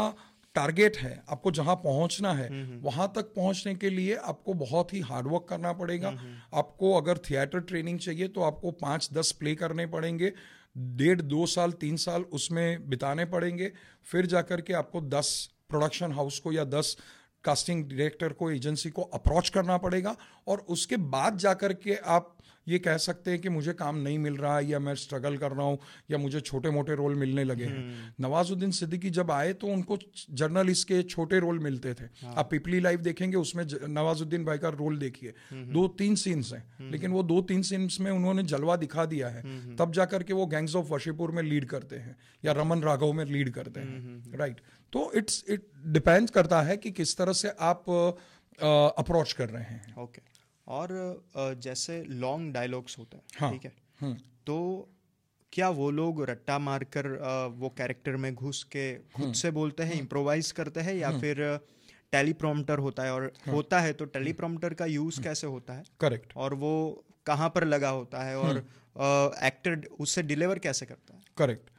टारगेट 0.55 0.97
है 0.97 1.23
आपको 1.29 1.51
जहाँ 1.51 1.75
पहुँचना 1.75 2.33
है 2.33 2.49
वहाँ 2.83 3.11
तक 3.15 3.21
पहुँचने 3.21 3.75
के 3.75 3.89
लिए 3.89 4.15
आपको 4.15 4.53
बहुत 4.53 4.93
ही 4.93 4.99
हार्डवर्क 4.99 5.45
करना 5.49 5.73
पड़ेगा। 5.73 6.09
आपको 6.53 6.93
अगर 6.93 7.17
थिएटर 7.17 7.59
ट्रेनिंग 7.59 7.99
चाहिए 7.99 8.27
तो 8.27 8.41
आपको 8.41 8.71
पाँच 8.71 9.09
दस 9.13 9.31
प्ले 9.31 9.55
करने 9.55 9.85
पड़ेंगे 9.87 10.33
डेढ़ 10.77 11.21
दो 11.21 11.45
साल 11.45 11.71
तीन 11.71 11.97
साल 11.97 12.21
उसमें 12.21 12.89
बिताने 12.89 13.25
पड़ेंगे 13.25 13.71
फिर 14.03 14.25
जाकर 14.25 14.61
के 14.61 14.73
आपको 14.73 15.01
दस 15.01 15.49
प्रोडक्शन 15.69 16.11
हाउस 16.11 16.39
को 16.39 16.51
या 16.51 16.63
दस 16.63 16.97
कास्टिंग 17.43 17.85
डायरेक्टर 17.85 18.33
को 18.33 18.51
एजेंसी 18.51 18.89
को 18.89 19.01
अप्रोच 19.01 19.49
करना 19.49 19.77
पड़ेगा 19.77 20.15
और 20.47 20.65
उसके 20.69 20.97
बाद 20.97 21.37
जाकर 21.37 21.73
के 21.73 21.95
आप 21.95 22.34
ये 22.67 22.79
कह 22.79 22.97
सकते 22.97 23.31
हैं 23.31 23.39
कि 23.41 23.49
मुझे 23.49 23.73
काम 23.73 23.97
नहीं 23.97 24.17
मिल 24.19 24.35
रहा 24.37 24.57
है 24.57 24.65
या 24.65 24.79
मैं 24.79 24.95
स्ट्रगल 24.95 25.37
कर 25.37 25.51
रहा 25.51 25.65
हूँ 25.65 25.77
या 26.11 26.17
मुझे 26.17 26.39
छोटे 26.41 26.69
मोटे 26.69 26.95
रोल 26.95 27.15
मिलने 27.15 27.43
लगे 27.43 27.65
हैं। 27.65 28.13
नवाजुद्दीन 28.19 28.71
सिद्दीकी 28.71 29.09
जब 29.09 29.31
आए 29.31 29.53
तो 29.53 29.67
उनको 29.67 29.97
जर्नलिस्ट 30.31 30.87
के 30.87 31.01
छोटे 31.05 31.39
रोल 31.39 31.59
मिलते 31.59 31.93
थे। 31.93 32.05
हाँ। 32.21 32.33
आप 32.35 32.49
पिपली 32.51 32.79
लाइव 32.79 33.01
देखेंगे 33.01 33.37
उसमें 33.37 33.65
नवाजुद्दीन 33.89 34.45
भाई 34.45 34.57
का 34.57 34.69
रोल 34.69 34.97
देखिए। 34.97 35.33
दो 35.53 35.87
तीन 35.97 36.15
सीन्स 36.15 36.53
हैं। 36.53 36.91
लेकिन 36.91 37.11
वो 37.11 37.23
दो 37.23 37.41
तीन 37.41 37.61
सीन्स 37.61 37.99
में 37.99 38.11
उन्होंने 38.11 38.43
जलवा 38.45 38.75
दिखा 38.75 39.05
दिया 39.05 39.29
है। 39.29 39.75
तब 39.75 39.91
जाकर 39.91 40.23
के 40.23 40.33
वो 40.33 40.45
गैंग्स 40.45 40.75
ऑफ़ 40.75 40.93
वशीपुर 40.93 41.31
में 41.31 41.41
लीड 41.43 41.65
करते 41.65 41.95
हैं 41.95 42.15
या 42.45 42.51
रमन 42.51 42.81
राघव 42.81 43.13
में 43.13 43.25
लीड 43.25 43.49
करते 43.49 43.79
हैं। 43.79 44.37
राइट 44.37 44.61
तो 44.93 45.11
इट्स 45.15 45.43
इट 45.49 45.67
डिपेंड 45.87 46.29
करता 46.29 46.61
है 46.61 46.77
कि 46.77 46.91
किस 46.91 47.17
तरह 47.17 47.33
से 47.33 47.49
आप 47.59 47.89
अप्रोच 48.97 49.33
कर 49.33 49.49
रहे 49.49 49.63
हैं। 49.63 49.95
Okay 49.95 50.21
okay. 50.21 50.34
और 50.67 51.23
जैसे 51.37 52.03
लॉन्ग 52.03 52.53
डायलॉग्स 52.53 52.97
होते 52.99 53.17
हैं 53.17 53.23
हाँ, 53.39 53.51
ठीक 53.51 53.65
है? 53.65 53.73
हम्म। 53.99 54.17
तो 54.45 54.89
क्या 55.51 55.69
वो 55.69 55.91
लोग 55.91 56.23
रट्टा 56.23 56.59
मारकर 56.59 57.07
वो 57.57 57.69
कैरेक्टर 57.69 58.15
में 58.15 58.35
घुस 58.35 58.63
के 58.63 58.93
खुद 58.95 59.23
हम्म। 59.23 59.33
से 59.33 59.51
बोलते 59.51 59.83
हैं 59.83 59.99
इम्प्रोवाइज 59.99 60.45
हम्म। 60.45 60.63
करते 60.63 60.79
हैं 60.79 60.95
या 60.95 61.19
फिर 61.19 61.59
टेलीप्रॉम्प्टर 62.11 62.77
होता 62.77 63.03
है? 63.03 63.13
और 63.13 63.31
हाँ, 63.45 63.55
होता 63.55 63.79
है 63.79 63.93
तो 63.93 64.05
टेलीप्रॉम्प्टर 64.05 64.73
का 64.73 64.85
यूज़ 64.85 65.21
कैसे 65.21 65.47
होता 65.47 65.73
है? 65.73 65.83
करेक्ट 65.99 66.33
और 66.35 66.53
वो 66.53 67.05
कहाँ 67.25 67.49
पर 67.49 67.63
लगा 67.63 67.89
होता 67.89 68.23
है? 68.23 68.37
और 68.37 68.57
एक्टर 69.43 69.87
उससे 69.99 70.23
डिलीवर 70.23 70.59
कैसे 70.59 70.85
करता 70.85 71.15
है? 71.15 71.21
करेक्ट 71.37 71.69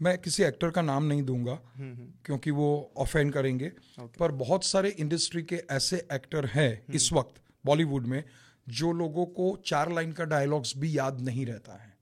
मैं 0.00 0.16
किसी 0.18 0.42
एक्टर 0.42 0.70
का 0.70 0.82
नाम 0.82 1.04
नहीं 1.04 1.22
दूँगा 1.22 1.52
हम्म, 1.52 1.90
हम्म। 1.90 2.12
क्योंकि 2.24 2.50
वो 2.50 2.68
ऑफेंड 2.96 3.32
करेंगे 3.32 3.70
पर 4.18 4.32
बहुत 4.34 4.64
सारे 4.64 4.88
इंडस्ट्री 4.98 5.42
के 5.42 5.56
ऐसे 5.70 5.96
एक्टर 6.12 6.46
हैं 6.46 6.70
हम्म। 6.70 6.94
इस 6.94 7.12
वक्त 7.12 7.40
बॉलीवुड 7.64 8.06
में 8.06 8.22
जो 8.66 8.92
लोगों 8.92 9.24
को 9.32 9.56
चार 9.66 9.92
लाइन 9.92 10.12
का 10.12 10.24
डायलॉग्स 10.24 10.76
भी 10.76 10.96
याद 10.98 11.20
नहीं 11.20 11.46
रहता 11.46 11.72
है 11.74 11.96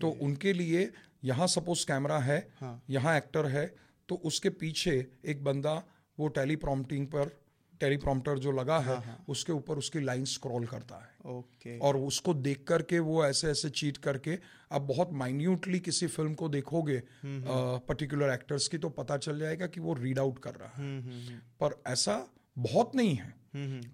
तो 0.00 0.10
उनके 0.22 0.52
लिए 0.52 0.90
यहाँ 1.24 1.46
सपोज़ 1.46 1.86
कैमरा 1.86 2.18
है 2.18 2.38
हाँ. 2.60 2.82
यहाँ 2.90 3.16
एक्टर 3.16 3.46
है 3.46 3.66
तो 4.08 4.14
उसके 4.24 4.50
पीछे 4.50 4.94
एक 5.24 5.42
बंदा 5.44 5.82
वो 6.18 6.28
टेलीप्रॉम्प्टिंग 6.30 7.06
पर 7.06 7.30
टेलीप्रॉम्प्टर 7.80 8.38
जो 8.38 8.52
लगा 8.52 8.78
है 8.78 8.84
हाँ, 8.86 9.02
हाँ. 9.02 9.24
उसके 9.28 9.52
ऊपर 9.52 9.78
उसकी 9.78 10.00
लाइन 10.00 10.24
स्क्रॉल 10.24 10.66
करता 10.66 10.96
है। 10.96 11.32
ओके। 11.32 11.78
और 11.78 11.96
उसको 11.96 12.34
देख 12.34 12.64
करके 12.68 12.98
वो 12.98 13.24
ऐसे 13.26 13.50
ऐसे 13.50 13.70
चीट 13.70 13.96
करके 13.96 14.38
आप 14.72 14.82
बहुत 14.82 15.12
माइन्यूटली 15.12 15.80
किसी 15.80 16.06
फ़िल्म 16.06 16.34
को 16.34 16.48
देखोगे 16.48 17.02
पर्टिकुलर 17.24 18.32
एक्टर्स 18.32 18.68
की 18.68 18.78
तो 18.78 18.88
पता 18.88 19.16
चल 19.16 19.38
जाएगा 19.38 19.66
कि 19.66 19.80
वो 19.80 19.94
रीड 19.94 20.18
आउट 20.18 20.38
कर 20.38 20.54
रहा 20.54 20.70
है। 20.76 21.38
पर 21.60 21.82
ऐसा 21.86 22.24
बहुत 22.58 22.94
नहीं 22.94 23.14
है। 23.16 23.34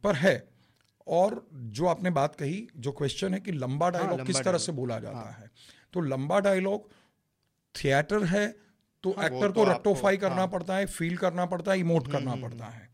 पर 0.03 0.14
है। 0.14 0.37
और 1.09 1.46
जो 1.55 1.87
आपने 1.87 2.11
बात 2.11 2.35
कही 2.35 2.66
जो 2.77 2.92
क्वेश्चन 2.92 3.35
है 3.35 3.40
कि 3.40 3.53
लंबा 3.53 3.90
डायलॉग 3.90 4.18
हाँ, 4.18 4.27
किस 4.27 4.42
तरह 4.42 4.59
से 4.59 4.72
बोला 4.72 4.99
जाता 4.99 5.18
हाँ. 5.18 5.33
है। 5.33 5.51
तो 5.92 6.01
लंबा 6.01 6.40
डायलॉग 6.40 6.90
थिएटर 7.75 8.25
है 8.25 8.46
तो 9.05 9.11
हाँ, 9.12 9.25
एक्टर 9.27 9.53
को 9.53 9.64
तो 9.64 9.70
रट्टोफाई 9.70 10.16
करना 10.16 10.35
हाँ. 10.35 10.49
पड़ता 10.49 10.77
है 10.77 10.87
फील 10.87 11.16
करना 11.16 11.46
पड़ता 11.46 11.72
है 11.72 11.79
इमोट 11.81 12.11
करना 12.12 12.35
पड़ता 12.35 12.66
है। 12.66 12.86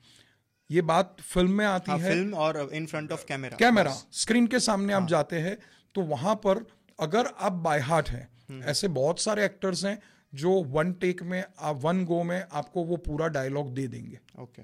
ये 0.72 0.82
बात 0.84 1.16
फ़िल्म 1.22 1.52
में 1.52 1.64
आती 1.66 1.90
हाँ, 1.90 1.98
है 1.98 2.08
फ़िल्म 2.08 2.34
और 2.36 2.68
in 2.72 2.86
front 2.86 3.12
of 3.12 3.24
camera 3.26 3.56
camera 3.56 3.92
screen 4.14 4.46
के 4.46 4.60
सामने 4.60 4.92
हाँ. 4.92 5.02
आप 5.02 5.08
जाते 5.08 5.38
हैं 5.38 5.56
तो 5.94 6.02
वहाँ 6.08 6.34
पर 6.44 6.64
अगर 6.98 7.26
आप 7.38 7.52
बाय 7.62 7.80
हार्ट 7.82 8.08
हैं 8.08 8.28
हम्म। 8.50 8.62
ऐसे 8.64 8.88
बहुत 8.90 9.20
सारे 9.20 9.44
एक्टर्स 9.44 9.84
हैं 9.84 9.98
जो 10.32 10.52
वन 10.70 10.92
टेक 11.00 11.22
में 11.22 11.42
आप 11.60 11.80
वन 11.82 12.04
गो 12.04 12.22
में 12.22 12.42
आपको 12.42 12.84
वो 12.84 12.96
पूरा 12.98 13.28
डायलॉग 13.30 13.74
दे 13.74 13.86
देंगे 13.88 14.18
ओके 14.38 14.62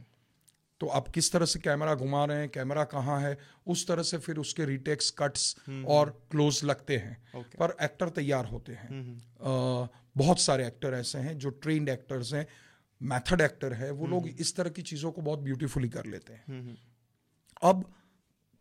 तो 0.80 0.86
आप 0.88 1.08
किस 1.08 1.32
तरह 1.32 1.46
से 1.46 1.58
कैमरा 1.58 1.94
घुमा 1.96 2.24
रहे 2.24 2.38
हैं 2.38 2.48
कैमरा 2.48 2.84
कहाँ 2.86 3.20
है 3.20 3.36
उस 3.66 3.86
तरह 3.86 4.02
से 4.02 4.18
फिर 4.18 4.36
उसके 4.38 4.64
रिटेक्स 4.64 5.10
कट्स 5.18 5.54
हम्म। 5.66 5.84
और 5.86 6.10
क्लोज 6.30 6.60
लगते 6.64 6.96
हैं 6.96 7.16
okay. 7.32 7.56
पर 7.56 7.76
एक्टर 7.82 8.08
तैयार 8.10 8.44
होते 8.46 8.72
हैं 8.72 8.90
आ, 9.42 9.86
बहुत 10.16 10.40
सारे 10.40 10.66
एक्टर 10.66 10.94
ऐसे 10.94 11.18
हैं 11.18 11.36
जो 11.38 11.50
ट्रेंड 11.58 11.88
एक्टर्स 11.88 12.32
हैं 12.34 12.46
मेथड 13.00 13.40
एक्टर 13.40 13.72
है 13.72 13.90
वो 13.90 14.06
लोग 14.06 14.28
इस 14.28 14.54
तरह 14.56 14.70
की 14.70 14.82
चीज़ों 14.82 15.12
को 15.12 15.22
बहुत 15.22 15.38
ब्यूटीफुली 15.40 15.88
कर 15.88 16.06
लेते 16.06 16.32
हैं। 16.32 16.76
अब 17.62 17.84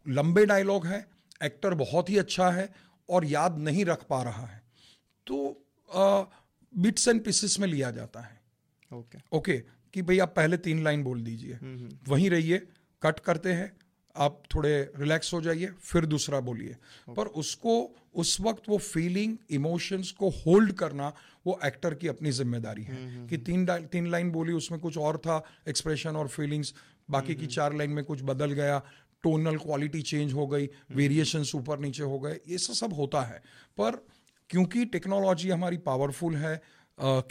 लंबे 0.06 0.46
डायलॉग 0.46 0.86
है 0.88 1.06
एक्टर 1.44 1.74
बहुत 1.76 2.10
ही 2.10 2.18
अच्छा 2.18 2.50
है 2.50 2.70
और 3.10 3.26
याद 3.26 3.58
नहीं 3.60 3.86
रख 3.86 4.04
पा 4.04 4.22
रहा 4.24 4.46
है। 4.46 4.62
तो 5.28 5.60
बिट्स 6.74 7.08
एंड 7.08 7.24
पीसेस 7.24 7.60
में 7.60 7.68
लिया 7.68 7.92
जाता 7.92 8.20
है। 8.20 8.40
Okay 8.92 9.18
okay. 9.18 9.32
ओके 9.34 9.58
okay, 9.58 9.92
कि 9.94 10.02
भाई 10.02 10.20
आप 10.20 10.34
पहले 10.36 10.58
तीन 10.60 10.84
लाइन 10.84 11.04
बोल 11.04 11.24
दीजिए। 11.24 11.60
वहीं 12.08 12.30
रहिए 12.30 12.58
कट 13.02 13.20
करते 13.20 13.54
हैं 13.54 13.72
आप 14.16 14.42
थोड़े 14.56 14.72
रिलैक्स 14.96 15.34
हो 15.34 15.42
जाइए 15.42 15.68
फिर 15.82 16.06
दूसरा 16.06 16.40
बोलिए। 16.40 16.70
Okay. 16.70 17.16
पर 17.16 17.28
उसको 17.42 17.74
उस 18.16 18.40
वक्त 18.42 18.70
वो 18.70 18.78
फीलिंग 18.78 19.38
इमोशंस 19.50 20.12
को 20.12 20.30
होल्ड 20.30 20.72
करना 20.74 21.14
वो 21.48 21.60
एक्टर 21.66 21.94
की 21.94 22.08
अपनी 22.08 22.32
ज़िम्मेदारी 22.34 22.84
है। 22.84 22.96
हम्म, 22.96 23.10
हम्म, 23.10 23.28
कि 23.28 23.36
हम्म। 23.36 23.46
तीन 23.46 23.88
तीन 23.88 24.12
लाइन 24.12 24.32
बोली 24.32 24.54
उसमें 24.54 24.80
कुछ 24.82 24.98
और 25.00 25.18
था 25.18 25.44
एक्सप्रेशन 25.70 26.16
और 26.16 26.28
फीलिंग्स 26.30 26.74
बाकी 27.10 27.36
की 27.36 27.48
चार 27.48 27.76
लाइन 27.76 27.92
में 27.92 28.04
कुछ 28.06 28.22
बदल 28.24 28.52
गया 28.54 28.82
टोनल 29.24 29.58
क्वालिटी 29.58 30.02
चेंज 30.02 30.34
हो 30.34 30.48
गई 30.48 30.70
वेरिएशन 30.94 31.44
ऊपर 31.56 31.80
नीचे 31.80 32.04
हो 32.04 32.20
गए 32.20 32.40
ये 32.48 32.58
सब 32.58 32.94
होता 32.94 33.22
है। 33.22 33.42
पर 33.78 34.06
क्योंकि 34.50 34.86
टेक्नोलॉजी 34.88 35.50
हमारी 35.50 35.78
पावरफुल 35.86 36.36
है 36.36 36.62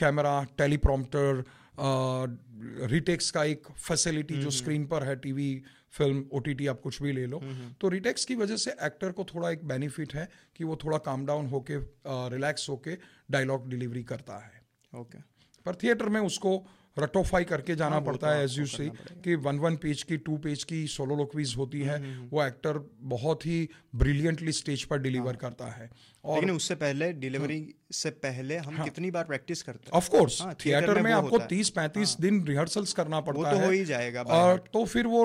कैमरा 0.01 0.43
टेलीप्रॉम्प्टर 0.59 1.45
रिटेक्स 2.91 3.31
का 3.31 3.45
एक 3.45 3.67
फैसिलिटी 3.79 4.37
जो 4.37 4.51
स्क्रीन 4.51 4.87
पर 4.87 5.03
है 5.03 5.17
टीवी 5.17 5.51
फ़िल्म 5.93 6.25
ओ 6.33 6.41
आप 6.71 6.81
कुछ 6.81 7.03
भी 7.03 7.13
ले 7.13 7.27
लो। 7.27 7.41
तो 7.81 7.89
रिटेक्स 7.89 8.25
की 8.25 8.35
वजह 8.35 8.57
से 8.57 8.71
एक्टर 8.83 9.13
को 9.13 9.25
थोड़ा 9.25 9.51
एक 9.51 9.67
बेनिफिट 9.69 10.15
है 10.15 10.29
कि 10.57 10.65
वो 10.65 10.77
थोड़ा 10.77 10.99
काम 11.07 11.27
डाउन 11.27 11.47
होके 11.47 11.79
रिलैक्स 12.35 12.69
होके 12.69 12.97
डायलॉग 13.31 13.69
डिलीवरी 13.71 14.03
करता 14.03 14.39
है 14.39 14.63
ओके 14.95 15.19
okay. 15.19 15.31
पर 15.67 15.75
थिएटर 15.75 16.09
में 16.09 16.21
उसको 16.21 16.67
रटोफाई 16.99 17.45
करके 17.45 17.75
जाना 17.75 17.97
हाँ, 17.97 18.05
पड़ता 18.05 18.35
है 18.35 18.45
एज 18.45 18.59
यू 18.59 18.67
सी 18.67 18.89
कि 19.25 19.35
वन 19.35 19.59
वन 19.59 19.77
पेज 19.77 20.03
की 20.03 20.17
टू 20.17 20.37
पेज 20.37 20.65
की 20.65 20.87
सोलोलोक्वीज 20.87 21.55
होती 21.57 21.81
है 21.81 21.99
वो 22.33 22.45
एक्टर 22.45 22.91
बहुत 23.01 23.47
ही 23.47 23.69
ब्रिलियंटली 23.97 24.53
स्टेज 24.53 24.85
पर 24.85 24.99
डिलीवर 24.99 25.27
हाँ. 25.27 25.37
करता 25.37 25.67
है। 25.67 25.91
और 26.25 26.35
लेकिन 26.35 26.57
उससे 26.57 26.75
पहले 26.75 27.13
डिलीवरी 27.13 27.59
हाँ, 27.59 27.73
से 27.93 28.11
पहले 28.11 28.57
हम 28.57 28.77
हाँ, 28.77 28.85
कितनी 28.85 29.11
बार 29.11 29.25
प्रैक्टिस 29.25 29.63
करते 29.63 29.87
हैं? 29.87 29.93
ऑफ़ 29.93 30.09
कोर्स 30.11 30.41
थिएटर 30.67 31.01
में 31.03 31.13
आपको 31.13 31.39
30 31.39 31.71
35 31.71 31.97
हाँ, 31.97 32.17
दिन 32.21 32.43
रिहर्सल्स 32.47 32.93
करना 32.93 33.21
पड़ता 33.21 33.41
वो 33.41 33.51
तो 33.51 33.57
है 33.57 33.65
हो 33.65 33.71
ही 33.71 33.85
जाएगा 33.85 34.23
और 34.23 34.65
तो 34.73 34.85
फिर 34.85 35.07
वो 35.07 35.25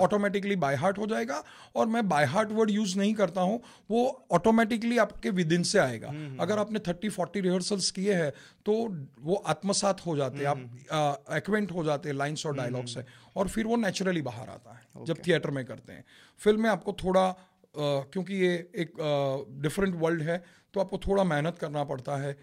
ऑटोमेटिकली 0.00 0.56
बाय 0.56 0.74
हार्ट 0.74 0.98
हो 0.98 1.06
जाएगा 1.06 1.42
और 1.76 1.86
मैं 1.86 2.08
बाय 2.08 2.24
हार्ट 2.24 2.52
वर्ड 2.52 2.70
यूज़ 2.70 2.96
नहीं 2.98 3.14
करता 3.14 3.40
हूँ 3.40 3.60
वो 3.90 4.26
ऑटोमेटिकली 4.30 4.98
आपके 4.98 5.30
विद 5.30 5.52
इन 5.52 5.62
से 5.62 5.78
आएगा। 5.78 6.08
हम्म, 6.08 6.26
हम्म, 6.26 6.38
अगर 6.38 6.52
हम्म। 6.52 6.60
आपने 6.60 6.78
थर्टी 6.88 7.08
फोर्टी 7.08 7.40
रिहर्सल्स 7.40 7.90
किए 7.90 8.14
हैं 8.14 8.32
तो 8.68 8.74
वो 9.22 9.34
आत्मसात 9.48 10.00
हो 10.06 10.16
जाते 10.16 10.38
हैं 10.38 10.46
आप 10.46 11.24
एक्वेंट 11.32 11.70
हो 11.72 11.84
जाते 11.84 12.08
हैं 12.08 12.16
लाइन्स 12.16 12.44
और 12.46 12.56
डायलॉग्स 12.56 12.96
है 12.96 13.04
और 13.36 13.48
फिर 13.48 13.66
वो 13.66 13.76
नेचुरली 13.78 14.22
बाहर 14.22 14.48
आता 14.50 14.72
है 14.72 14.80
okay. 14.80 15.06
जब 15.06 15.22
थिएटर 15.26 15.50
में 15.50 15.64
करते 15.64 15.92
हैं 15.92 16.04
फ़िल्म 16.40 16.62
में 16.62 16.70
आपको 16.70 16.92
थोड़ा 16.94 17.24
क्योंकि 17.74 18.34
ये 18.36 18.52
एक 18.76 18.92
डिफरेंट 19.62 19.94
वर्ल्ड 19.94 20.22
है 20.22 20.42
तो 20.74 20.80
आपको 20.80 20.98
थोड़ा 20.98 21.24
मेहनत 21.24 21.58
करना 21.58 21.84
पड़ता 21.84 22.16
है 22.16 22.36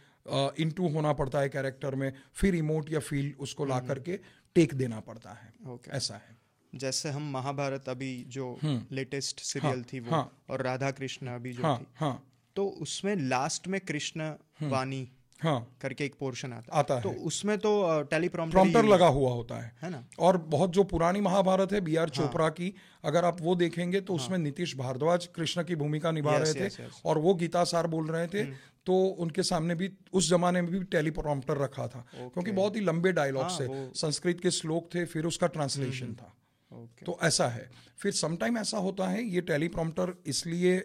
इन 0.58 0.72
टू 0.72 0.88
होना 0.90 1.12
पड़ता 1.14 1.40
है 1.40 1.50
कैरेक्टर 1.50 1.96
में 1.96 2.12
फिर 2.34 2.56
इमोट 2.56 2.92
या 2.92 3.00
फील 3.02 3.34
उसको 3.40 3.66
ला 3.66 3.76
हम्म। 3.76 3.88
करके 3.88 4.20
टेक 4.56 4.74
देना 4.76 5.00
पड़ता 5.02 5.34
है 5.34 5.54
okay. 5.68 5.92
ऐसा 5.92 6.16
है 6.16 6.38
जैसे 6.74 7.10
हम 7.10 7.32
महाभारत 7.32 7.90
अभी 7.90 8.14
जो 8.30 8.48
लेटेस्ट 8.64 9.40
हम्म। 9.40 9.50
सीरियल 9.50 9.76
हाँ, 9.76 9.84
थी 9.84 10.00
वो 10.00 10.12
हाँ, 10.12 10.32
और 10.50 10.62
राधा 10.64 10.90
कृष्ण 10.94 11.28
अभी 11.34 11.54
जो 11.54 11.64
हाँ, 11.64 11.78
थी 11.78 11.86
हाँ, 11.96 12.16
तो 12.56 12.68
उसमें 12.82 13.16
लास्ट 13.18 13.68
में 13.68 13.80
कृष्ण 13.84 14.22
हम्म। 14.22 14.70
वाणी 14.70 15.08
हाँ। 15.44 15.78
करके 15.82 16.06
एक 16.06 16.16
पोर्शन 16.20 16.54
आता 16.54 16.78
आता 16.78 16.96
है। 16.96 17.02
तो 17.02 17.10
उसमें 17.10 17.58
तो 17.58 18.04
टेलीप्रॉम्प्टर 18.04 18.86
लगा 18.86 19.08
हुआ 19.08 19.32
होता 19.32 19.56
है। 19.56 19.76
है 19.82 19.90
ना? 19.90 20.06
और 20.20 20.38
बहुत 20.38 20.72
जो 20.72 20.84
पुरानी 20.84 21.22
महाभारत 21.22 21.74
है 21.74 21.82
बी 21.82 21.96
आर 21.96 22.12
हाँ। 22.16 22.26
चोपड़ा 22.26 22.50
की 22.50 22.76
अगर 23.04 23.26
आप 23.26 23.38
वो 23.42 23.56
देखेंगे 23.56 24.02
तो 24.02 24.16
हाँ, 24.16 24.26
उसमें 24.26 24.38
नीतीश 24.38 24.78
भारद्वाज 24.78 25.26
कृष्ण 25.26 25.64
की 25.64 25.76
भूमिका 25.76 26.12
निभा 26.12 26.38
रहे 26.38 26.54
थे 26.54 26.70
yes. 26.70 26.80
और 27.06 27.18
वो 27.18 27.34
गीता 27.34 27.64
सार 27.64 27.88
बोल 27.88 28.08
रहे 28.08 28.28
थे 28.28 28.42
हम्म। 28.42 28.56
तो 28.86 29.06
उनके 29.06 29.44
सामने 29.44 29.76
भी 29.76 29.92
उस 30.14 30.30
जमाने 30.30 30.62
में 30.62 30.72
भी 30.72 30.84
टेलीप्रॉम्प्टर 30.84 31.58
रखा 31.58 31.88
था। 31.88 32.06
क्योंकि 32.16 32.52
बहुत 32.52 32.76
ही 32.76 32.82
लंबे 32.82 33.12
डायलॉग 33.12 33.44
हाँ, 33.44 33.58
वो- 33.60 33.98
संस्कृत 33.98 34.40
के 34.42 34.52
श्लोक 34.52 34.90
थे 34.96 35.06
फिर 35.06 35.26
उसका 35.26 35.48
ट्रांसलेशन 35.48 36.14
था। 36.14 36.34
ओके 36.74 37.06
तो 37.06 37.20
ऐसा 37.24 37.48
है। 37.48 37.70
फिर 37.98 38.12
समटाइम 38.12 38.58
ऐसा 38.58 38.78
होता 38.78 39.08
है 39.08 39.24
ये 39.24 39.42
टेलीप्रॉम्प्टर 39.42 40.14
इसलिए 40.26 40.78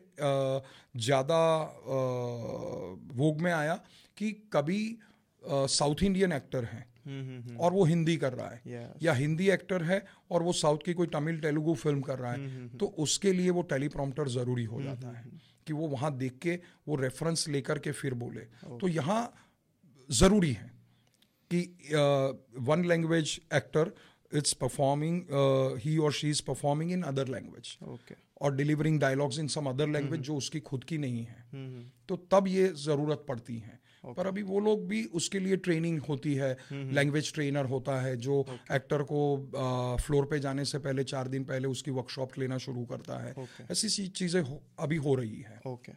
ज़्यादा 0.96 1.62
वोग 3.14 3.40
में 3.40 3.52
आया 3.52 3.80
कि 4.20 4.30
कभी 4.52 4.80
साउथ 5.42 6.02
इंडियन 6.02 6.32
एक्टर 6.32 6.64
हैं। 6.64 6.86
हम्म 7.06 7.20
हम्म 7.20 7.42
हम्म। 7.42 7.56
और 7.56 7.72
वो 7.72 7.84
हिंदी 7.84 8.16
कर 8.16 8.32
रहा 8.32 8.48
है। 8.48 8.62
Yes. 8.62 9.02
या 9.02 9.12
हिंदी 9.14 9.48
एक्टर 9.50 9.82
है 9.82 10.04
और 10.30 10.42
वो 10.42 10.52
साउथ 10.54 10.78
की 10.86 10.94
कोई 10.94 11.06
तमिल 11.14 11.38
तेलुगु 11.40 11.74
फ़िल्म 11.76 12.00
कर 12.00 12.18
रहा 12.18 12.32
है। 12.32 12.68
तो 12.78 12.86
उसके 12.98 13.32
लिए 13.32 13.50
वो 13.50 13.62
टेलीप्रॉम्प्टर 13.70 14.28
ज़रूरी 14.30 14.64
हो 14.64 14.82
जाता 14.82 15.16
है 15.16 15.24
कि 15.66 15.72
वो 15.72 15.88
वहाँ 15.88 16.16
देख 16.18 16.38
के 16.42 16.58
वो 16.88 16.96
रेफरेंस 16.96 17.48
लेकर 17.48 17.78
के 17.78 17.92
फिर 17.92 18.14
बोले। 18.24 18.40
तो 18.76 18.88
यहाँ 18.88 19.22
ज़रूरी 20.08 20.52
है 20.52 20.70
कि 21.50 21.60
one 22.68 22.84
language 22.84 23.40
actor 23.54 23.92
it's 24.32 24.52
performing 24.60 25.22
ही 25.80 25.96
और 25.98 26.12
she 26.12 26.30
is 26.30 26.42
performing 26.46 26.92
in 26.92 27.02
other 27.04 27.28
language 27.28 27.76
और 28.40 28.54
delivering 28.56 29.00
dialogues 29.00 29.38
in 29.38 29.46
some 29.48 29.66
other 29.68 29.88
language 29.88 30.20
जो 30.20 30.36
उसकी 30.36 30.60
खुद 30.68 30.84
की 30.84 30.98
नहीं 30.98 31.24
है। 31.24 31.44
तो 32.08 32.16
तब 32.32 32.48
ये 32.48 32.68
ज़रूरत 32.78 33.24
पड़ती 33.28 33.58
है। 33.58 33.79
पर 34.04 34.26
अभी 34.26 34.42
वो 34.42 34.60
लोग 34.60 34.86
भी 34.88 35.04
उसके 35.04 35.38
लिए 35.38 35.56
ट्रेनिंग 35.56 36.00
होती 36.00 36.34
है 36.34 36.56
लैंग्वेज 36.72 37.32
ट्रेनर 37.34 37.64
होता 37.64 38.00
है 38.00 38.16
जो 38.16 38.44
एक्टर 38.72 39.02
को 39.02 39.20
आ, 39.36 39.96
फ्लोर 39.96 40.26
पे 40.26 40.38
जाने 40.38 40.64
से 40.64 40.78
पहले 40.78 41.04
चार 41.04 41.28
दिन 41.28 41.44
पहले 41.44 41.68
उसकी 41.68 41.90
वर्कशॉप 41.90 42.38
लेना 42.38 42.58
शुरू 42.58 42.84
करता 42.84 43.18
है। 43.18 43.34
Okay. 43.34 43.70
ऐसी 43.70 44.06
चीज़ें 44.08 44.42
अभी 44.78 44.96
हो 44.96 45.14
रही 45.14 45.40
है। 45.40 45.60
ओके 45.66 45.92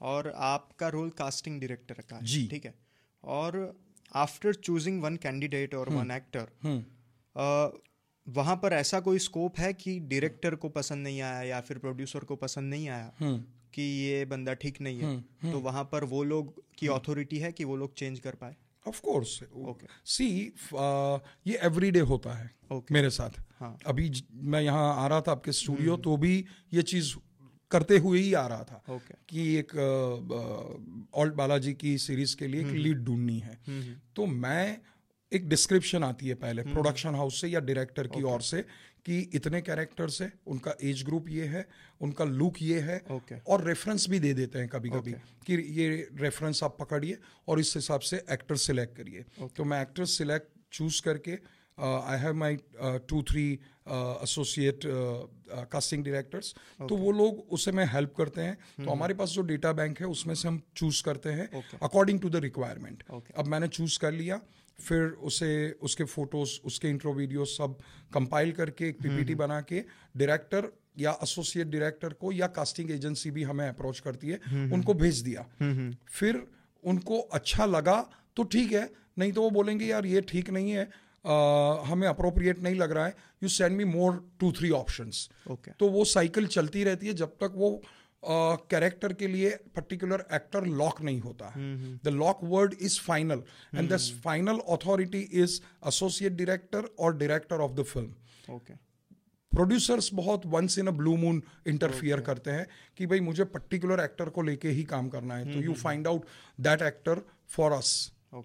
और 0.00 0.32
आपका 0.36 0.88
रोल 0.88 1.10
कास्टिंग 1.10 1.60
डायरेक्टर 1.60 1.94
का 1.94 2.16
है 2.16 2.24
जी। 2.24 2.46
ठीक 2.48 2.64
है? 2.64 2.74
और 3.24 3.80
आफ्टर 4.14 4.54
चूजिंग 4.54 5.02
वन 5.02 5.16
कैंडिडेट 5.16 5.74
और 5.74 5.88
वन 5.88 6.10
एक्टर 6.10 6.48
हम्म। 6.62 7.80
वहाँ 8.26 8.56
पर 8.56 8.72
ऐसा 8.72 9.00
कोई 9.00 9.18
स्कोप 9.18 9.58
है 9.58 9.72
कि 9.72 9.98
डायरेक्टर 10.00 10.54
को 10.54 10.68
पसंद 10.68 11.04
नहीं 11.04 11.20
आया 11.20 11.42
या 11.42 11.60
फिर 11.60 11.78
प्रोड्यूसर 11.78 12.24
को 12.24 12.36
पसंद 12.36 12.70
नहीं 12.70 12.88
आया? 12.88 13.12
हम्म। 13.20 13.44
कि 13.74 13.82
ये 13.82 14.24
बंदा 14.24 14.54
ठीक 14.54 14.80
नहीं 14.80 14.98
है। 15.00 15.06
हुँ, 15.06 15.52
तो 15.52 15.58
वहाँ 15.60 15.84
पर 15.92 16.04
वो 16.04 16.22
लोग 16.24 16.62
की 16.78 16.86
अथॉरिटी 16.88 17.38
है 17.38 17.52
कि 17.52 17.64
वो 17.64 17.76
लोग 17.76 17.94
चेंज 17.94 18.18
कर 18.18 18.34
पाए। 18.34 18.56
Of 18.88 19.00
course 19.00 19.38
Okay. 19.42 19.88
सी 20.04 20.26
ये 21.46 21.58
एवरीडे 21.62 22.00
होता 22.00 22.32
है 22.32 22.50
Okay. 22.72 22.92
मेरे 22.92 23.10
साथ। 23.10 23.30
हाँ। 23.60 23.76
अभी 23.86 24.08
ज- 24.08 24.22
मैं 24.34 24.60
यहाँ 24.62 24.94
आ 25.04 25.06
रहा 25.06 25.20
था 25.20 25.32
आपके 25.32 25.52
स्टूडियो 25.52 25.96
तो 25.96 26.16
भी 26.16 26.44
ये 26.74 26.82
चीज़ 26.82 27.14
करते 27.70 27.98
हुए 27.98 28.20
ही 28.20 28.32
आ 28.34 28.46
रहा 28.46 28.64
था 28.64 28.94
ओके 28.94 29.14
कि 29.28 29.54
एक 29.58 29.74
ऑल्ट 31.14 31.34
बालाजी 31.34 31.72
की 31.74 31.96
सीरीज़ 31.98 32.36
के 32.36 32.46
लिए 32.46 32.60
एक 32.60 32.66
लीड 32.66 32.98
ढूंढनी 32.98 33.38
है। 33.38 33.58
तो 34.16 34.26
मैं 34.26 34.78
एक 35.32 35.48
डिस्क्रिप्शन 35.48 36.04
आती 36.04 36.28
है 36.28 36.34
पहले 36.34 36.62
प्रोडक्शन 36.62 37.14
हाउस 37.14 37.40
से 37.40 37.48
या 37.48 37.60
डायरेक्टर 37.60 38.06
की 38.06 38.22
ओर 38.22 38.38
okay. 38.38 38.50
से 38.50 38.64
कि 39.04 39.18
इतने 39.34 39.60
कैरेक्टर्स 39.62 40.20
है 40.22 40.32
उनका 40.46 40.74
एज 40.82 41.02
ग्रुप 41.02 41.28
ये 41.28 41.46
है 41.46 41.66
उनका 42.00 42.24
लुक 42.24 42.62
ये 42.62 42.80
है 42.80 43.00
ओके 43.10 43.38
और 43.46 43.64
रेफरेंस 43.64 44.06
भी 44.10 44.18
दे 44.18 44.32
देते 44.34 44.58
हैं 44.58 44.68
कभी 44.68 44.90
कभी 44.90 45.12
okay. 45.12 45.44
कि 45.46 45.54
ये 45.80 45.88
रेफरेंस 46.14 46.62
आप 46.64 46.76
पकड़िए 46.80 47.18
और 47.48 47.60
इस 47.60 47.74
हिसाब 47.76 48.00
से 48.00 48.24
एक्टर 48.30 48.56
सिलेक्ट 48.56 48.96
करिए। 48.96 49.24
Okay. 49.42 49.56
तो 49.56 49.64
मैं 49.64 49.82
एक्टर 49.82 50.04
सिलेक्ट 50.04 50.48
चूज़ 50.72 51.02
करके 51.02 51.38
I 51.78 52.18
have 52.18 52.34
my 52.34 52.56
two 53.08 53.22
three 53.22 53.46
associate 54.22 54.80
casting 55.72 56.04
directors 56.04 56.54
तो 56.88 56.96
वो 56.96 57.12
लोग 57.12 57.38
उसे 57.50 57.72
में 57.72 57.84
हेल्प 57.92 58.14
करते 58.16 58.40
हैं। 58.40 58.56
hmm. 58.56 58.84
तो 58.84 58.90
हमारे 58.90 59.14
पास 59.14 59.28
जो 59.28 59.42
डेटा 59.42 59.72
बैंक 59.72 60.00
है 60.00 60.06
उसमें 60.06 60.34
से 60.34 60.48
हम 60.48 60.60
चूज़ 60.76 61.02
करते 61.04 61.28
हैं 61.28 61.48
अकॉर्डिंग 61.82 62.20
टू 62.20 62.30
द 62.30 62.36
रिक्वायरमेंट 62.36 63.02
अब 63.36 63.46
मैंने 63.46 63.68
चूज़ 63.68 63.98
कर 63.98 64.12
लिया 64.12 64.40
फिर 64.80 65.02
उसे 65.02 65.76
उसके 65.82 66.04
फ़ोटोज़ 66.04 66.60
उसके 66.64 66.88
इंट्रो 66.88 67.14
वीडियो 67.14 67.44
सब 67.44 67.78
कंपाइल 68.14 68.52
करके 68.52 68.88
एक 68.88 68.98
पीपीटी 69.02 69.34
बना 69.34 69.60
के 69.60 69.80
डायरेक्टर 70.16 70.72
या 70.98 71.18
एसोसिएट 71.22 71.66
डायरेक्टर 71.66 72.12
को 72.12 72.32
या 72.32 72.46
कास्टिंग 72.46 72.90
एजेंसी 72.90 73.30
भी 73.30 73.42
हमें 73.42 73.68
अप्रोच 73.68 74.00
करती 74.00 74.28
है 74.28 74.40
उनको 74.72 74.94
भेज 74.94 75.18
दिया। 75.18 75.46
फिर 76.12 76.46
उनको 76.84 77.18
अच्छा 77.18 77.66
लगा 77.66 78.10
तो 78.36 78.42
ठीक 78.42 78.72
है 78.72 78.90
नहीं 79.18 79.32
तो 79.32 79.42
वो 79.42 79.50
बोलेंगे 79.50 79.84
यार 79.84 80.06
ये 80.06 80.20
ठीक 80.20 80.50
नहीं 80.50 80.70
है 80.70 80.90
आ, 81.26 81.34
हमें 81.82 82.08
अप्रोप्रिएट 82.08 82.62
नहीं 82.62 82.74
लग 82.74 82.92
रहा 82.92 83.06
है 83.06 83.16
you 83.42 83.48
send 83.48 83.76
me 83.76 83.84
more 83.84 84.30
two 84.40 84.52
three 84.52 84.70
option 84.70 85.10
तो 85.78 85.88
वो 85.88 86.04
साइकिल 86.04 86.46
चलती 86.46 86.84
रहती 86.84 87.06
है 87.06 87.14
जब 87.14 87.28
तक 87.28 87.52
वो 87.54 87.82
कैरेक्टर 88.24 89.12
के 89.12 89.26
लिए 89.26 89.50
पर्टिकुलर 89.76 90.24
एक्टर 90.34 90.66
लॉक 90.76 91.00
नहीं 91.02 91.20
होता 91.20 91.48
है। 91.48 91.62
The 92.04 92.08
lock 92.10 92.40
word 92.44 92.74
is 92.80 93.00
final 93.00 93.42
and 93.74 93.92
the 93.92 93.98
final 94.24 94.58
authority 94.70 95.20
is 95.42 95.60
associate 95.88 96.32
director 96.32 96.88
और 96.98 97.16
director 97.16 97.60
of 97.60 97.72
the 97.72 97.82
film 97.84 98.54
okay 98.54 98.74
producers 99.52 100.08
बहुत 100.14 100.46
once 100.46 100.78
in 100.78 100.86
a 100.86 100.90
blue 100.92 101.16
moon 101.16 101.42
interfere 101.68 102.20
करते 102.20 102.50
हैं 102.50 102.66
कि 102.98 103.06
भाई 103.06 103.20
मुझे 103.20 103.44
पर्टिकुलर 103.46 104.00
एक्टर 104.00 104.28
को 104.28 104.42
लेके 104.42 104.68
ही 104.70 104.84
काम 104.84 105.08
करना 105.08 105.34
है। 105.36 105.52
तो 105.52 105.60
you 105.60 105.74
find 105.76 106.06
out 106.06 106.24
that 106.58 106.82
actor 106.82 107.22
for 107.48 107.72
us 107.72 107.90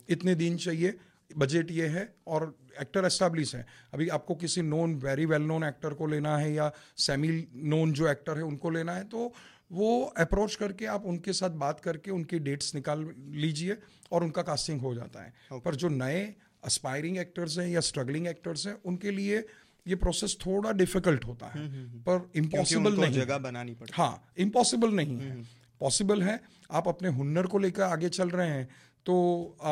इतने 0.09 0.36
दिन 0.36 0.57
चाहिए 0.57 0.97
बजट 1.38 1.71
ये 1.71 1.88
है 1.88 2.03
और 2.28 2.43
एक्टर 2.82 3.05
एस्टेब्लिश 3.05 3.53
है। 3.55 3.65
अभी 3.93 4.07
आपको 4.09 4.36
किसी 4.36 4.61
known 4.63 4.95
very 4.95 5.25
well 5.25 5.41
known 5.43 5.63
actor 5.63 5.93
को 5.93 6.07
लेना 6.07 6.38
है 6.38 6.53
या 6.53 6.71
सेमी 6.97 7.30
नोन 7.65 7.93
जो 7.93 8.07
एक्टर 8.07 8.38
है 8.38 8.43
उनको 8.43 8.69
लेना 8.69 8.93
है 8.93 9.03
तो 9.05 9.32
वो 9.72 10.13
अप्रोच 10.18 10.55
करके 10.55 10.86
आप 10.86 11.05
उनके 11.05 11.34
साथ 11.34 11.49
बात 11.49 11.80
करके 11.80 12.11
उनकी 12.11 12.39
डेट्स 12.39 12.76
निकाल 12.76 13.13
लीजिए 13.20 13.78
और 14.11 14.24
उनका 14.24 14.41
कास्टिंग 14.41 14.82
हो 14.82 14.93
जाता 14.95 15.24
है। 15.24 15.34
Okay. 15.34 15.63
पर 15.65 15.76
जो 15.76 15.89
नए 15.89 16.36
अस्पायरिंग 16.63 17.18
एक्टर्स 17.18 17.57
हैं 17.59 17.68
या 17.68 17.80
स्ट्रगलिंग 17.82 18.28
एक्टर्स 18.28 18.68
हैं 18.68 18.78
उनके 18.86 19.11
लिए 19.11 19.45
ये 19.88 19.95
प्रोसेस 19.95 20.38
थोड़ा 20.45 20.72
डिफ़िकल्ट 20.72 21.26
होता 21.26 21.47
है। 21.47 21.68
पर 22.01 22.30
इम्पॉसिबल 22.36 22.99
नहीं 22.99 23.13
जगह 23.13 23.38
बनानी 23.38 23.74
पड़ती। 23.74 23.93
हाँ 23.95 24.32
इम्पॉसिबल 24.38 24.91
नहीं 24.91 25.18
है। 25.20 25.41
पॉसिबल 25.82 26.24
है 26.24 26.39
आप 26.72 26.88
अपने 26.88 27.09
हुनर 27.09 27.47
को 27.47 27.57
लेकर 27.57 27.84
आगे 27.84 28.09
चल 28.09 28.30
रहे 28.30 28.47
हैं 28.47 28.68
तो 29.05 29.15
आ, 29.61 29.72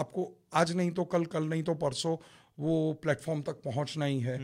आपको 0.00 0.30
आज 0.54 0.72
नहीं 0.72 0.90
तो 0.90 1.04
कल 1.04 1.24
कल 1.26 1.44
नहीं 1.44 1.62
तो 1.62 1.74
परसों 1.74 2.16
वो 2.58 2.92
प्लेटफॉर्म 2.92 3.42
तक 3.42 3.62
पहुँचना 3.64 4.04
ही 4.04 4.20
है। 4.20 4.38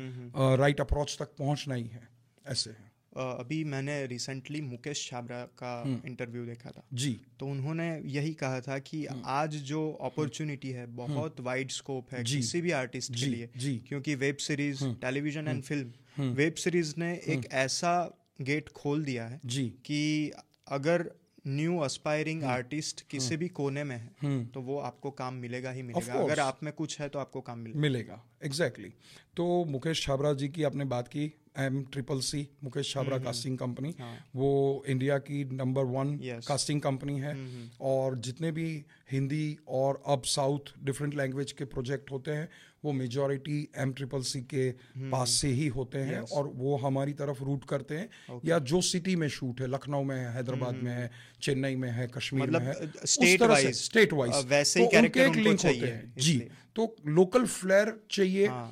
राइट 0.56 0.80
अप्रोच 0.80 1.16
तक 1.18 1.36
पहुँचना 1.38 1.74
ही 1.74 1.86
है। 1.86 2.08
ऐसे 2.46 2.70
है। 2.70 2.89
अभी 3.20 3.64
मैंने 3.64 4.06
रिसेंटली 4.06 4.60
मुकेश 4.60 5.08
छाबरा 5.10 5.44
का 5.62 6.00
इंटरव्यू 6.06 6.44
देखा 6.44 6.70
था। 6.70 6.86
जी। 6.92 7.20
तो 7.40 7.46
उन्होंने 7.46 7.88
यही 8.04 8.34
कहा 8.34 8.60
था 8.60 8.78
कि 8.78 9.06
हम्म। 9.06 9.22
आज 9.26 9.56
जो 9.56 9.92
अपॉर्चुनिटी 10.02 10.70
है 10.70 10.86
बहुत 10.86 11.40
वाइड 11.40 11.70
स्कोप 11.70 12.12
है 12.12 12.24
किसी 12.24 12.60
भी 12.60 12.70
आर्टिस्ट 12.70 13.14
के 13.14 13.26
लिए 13.26 13.50
जी। 13.56 13.74
हम्म। 13.74 13.86
क्योंकि 13.88 14.14
web 14.14 14.36
series 14.36 14.84
television 14.84 15.48
and 15.48 15.62
film 15.62 16.30
web 16.32 16.54
series 16.54 16.94
ने 16.98 17.12
एक 17.14 17.48
ऐसा 17.52 17.94
गेट 18.40 18.68
खोल 18.68 19.04
दिया 19.04 19.26
है 19.26 19.40
जी। 19.46 19.68
कि 19.68 20.32
अगर 20.68 21.10
न्यू 21.46 21.78
अस्पायरिंग 21.78 22.42
हम्म। 22.42 22.52
आर्टिस्ट 22.52 23.00
किसी 23.10 23.36
भी 23.36 23.48
कोने 23.48 23.84
में 23.84 23.96
है 23.96 24.46
तो 24.46 24.60
वो 24.60 24.78
आपको 24.78 25.10
काम 25.10 25.34
मिलेगा 25.34 25.70
ही 25.70 25.82
मिलेगा। 25.82 26.14
अगर 26.14 26.40
आप 26.40 26.60
में 26.62 26.72
कुछ 26.72 27.00
है 27.00 27.08
तो 27.08 27.18
आपको 27.18 27.40
काम 27.40 27.58
मिलेगा। 27.58 27.80
मिलेगा। 27.80 28.24
Exactly 28.44 28.88
exactly. 28.88 29.36
तो 29.36 29.64
मुकेश 29.64 30.02
छाबरा 30.02 30.32
जी 30.32 30.48
की 30.48 30.62
आपने 30.62 30.84
बात 30.84 31.08
की 31.08 31.32
M 31.58 31.82
triple 31.92 32.20
C 32.20 32.46
Mukesh 32.64 32.92
Chhabra 32.92 33.18
casting 33.18 33.58
company 33.58 33.94
वो 34.36 34.50
इंडिया 34.88 35.18
की 35.18 35.44
नंबर 35.52 35.84
वन 35.84 36.16
कास्टिंग 36.48 36.80
कंपनी 36.80 37.18
है। 37.18 37.34
और 37.80 38.16
जितने 38.18 38.50
भी 38.52 38.66
हिंदी 39.12 39.56
और 39.68 40.02
अब 40.06 40.22
साउथ 40.24 40.72
डिफरेंट 40.84 41.14
लैंग्वेज 41.14 41.52
के 41.52 41.64
प्रोजेक्ट 41.64 42.10
होते 42.10 42.30
हैं 42.30 42.48
वो 42.84 42.92
मेजॉरिटी 42.92 43.58
एम 43.78 43.92
ट्रिपल 43.92 44.22
सी 44.22 44.40
के 44.54 44.70
पास 45.10 45.30
से 45.30 45.48
ही 45.48 45.66
होते 45.68 45.98
हैं 45.98 46.20
और 46.32 46.46
वो 46.56 46.76
हमारी 46.76 47.12
तरफ़ 47.12 47.42
रूट 47.44 47.64
करते 47.64 47.96
हैं। 47.98 48.08
या 48.44 48.58
जो 48.70 48.80
सिटी 48.80 49.16
में 49.16 49.28
शूट 49.28 49.60
है 49.60 49.66
लखनऊ 49.66 50.02
में 50.02 50.16
है 50.16 50.32
हैदराबाद 50.34 50.74
में 50.74 50.92
है 50.92 51.10
चेन्नई 51.42 51.76
में 51.76 51.90
है 51.90 52.06
कश्मीर 52.08 52.42
मतलब, 52.42 52.60
में 52.62 52.66
है 52.68 52.74
अ, 52.74 53.02
उस 53.04 53.16
state 53.16 53.38
तरह 53.38 53.54
से 53.54 53.68
wise, 53.68 53.82
स्टेट 53.82 54.12
वाइज 54.12 54.44
वैसे 54.46 54.80
ही 54.80 54.86
एक 54.86 55.16
लिंक 55.36 55.60
होते 55.60 55.86
हैं। 55.86 56.12
जी 56.18 56.38
तो 56.76 56.94
लोकल 57.06 57.46
फ्लेयर 57.46 57.94
चाहिए 58.10 58.46
हाँ, 58.46 58.68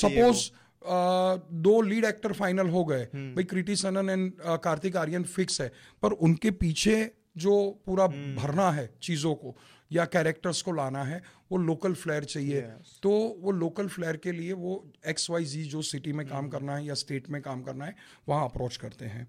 सपोज़ 0.00 0.50
दो 0.82 1.80
लीड 1.82 2.04
एक्टर 2.04 2.32
फाइनल 2.32 2.68
हो 2.68 2.84
गए। 2.84 3.04
भाई 3.06 3.44
कृति 3.44 3.76
सनन 3.76 4.10
एंड 4.10 4.32
कार्तिक 4.64 4.96
आर्यन 4.96 5.24
फिक्स 5.24 5.60
है। 5.60 5.72
पर 6.02 6.12
उनके 6.12 6.50
पीछे 6.50 7.10
जो 7.36 7.82
पूरा 7.86 8.06
भरना 8.06 8.70
है 8.70 8.88
चीज़ों 9.02 9.34
को 9.34 9.56
या 9.90 10.04
कैरेक्टर्स 10.04 10.62
को 10.62 10.72
लाना 10.72 11.02
है 11.04 11.22
वो 11.52 11.58
लोकल 11.58 11.94
फ्लेयर 11.94 12.24
चाहिए। 12.24 12.60
Yes. 12.60 13.00
तो 13.02 13.10
वो 13.40 13.50
लोकल 13.50 13.88
फ्लेयर 13.88 14.16
के 14.16 14.32
लिए 14.32 14.52
वो 14.52 14.92
एक्स 15.06 15.30
वाई 15.30 15.44
जी 15.44 15.62
जो 15.64 15.82
सिटी 15.82 16.12
में 16.12 16.26
काम 16.26 16.48
करना 16.48 16.76
है 16.76 16.86
या 16.86 16.94
स्टेट 16.94 17.30
में 17.30 17.40
काम 17.42 17.62
करना 17.62 17.84
है 17.84 17.94
वहाँ 18.28 18.44
अप्रोच 18.44 18.76
करते 18.76 19.04
हैं। 19.04 19.26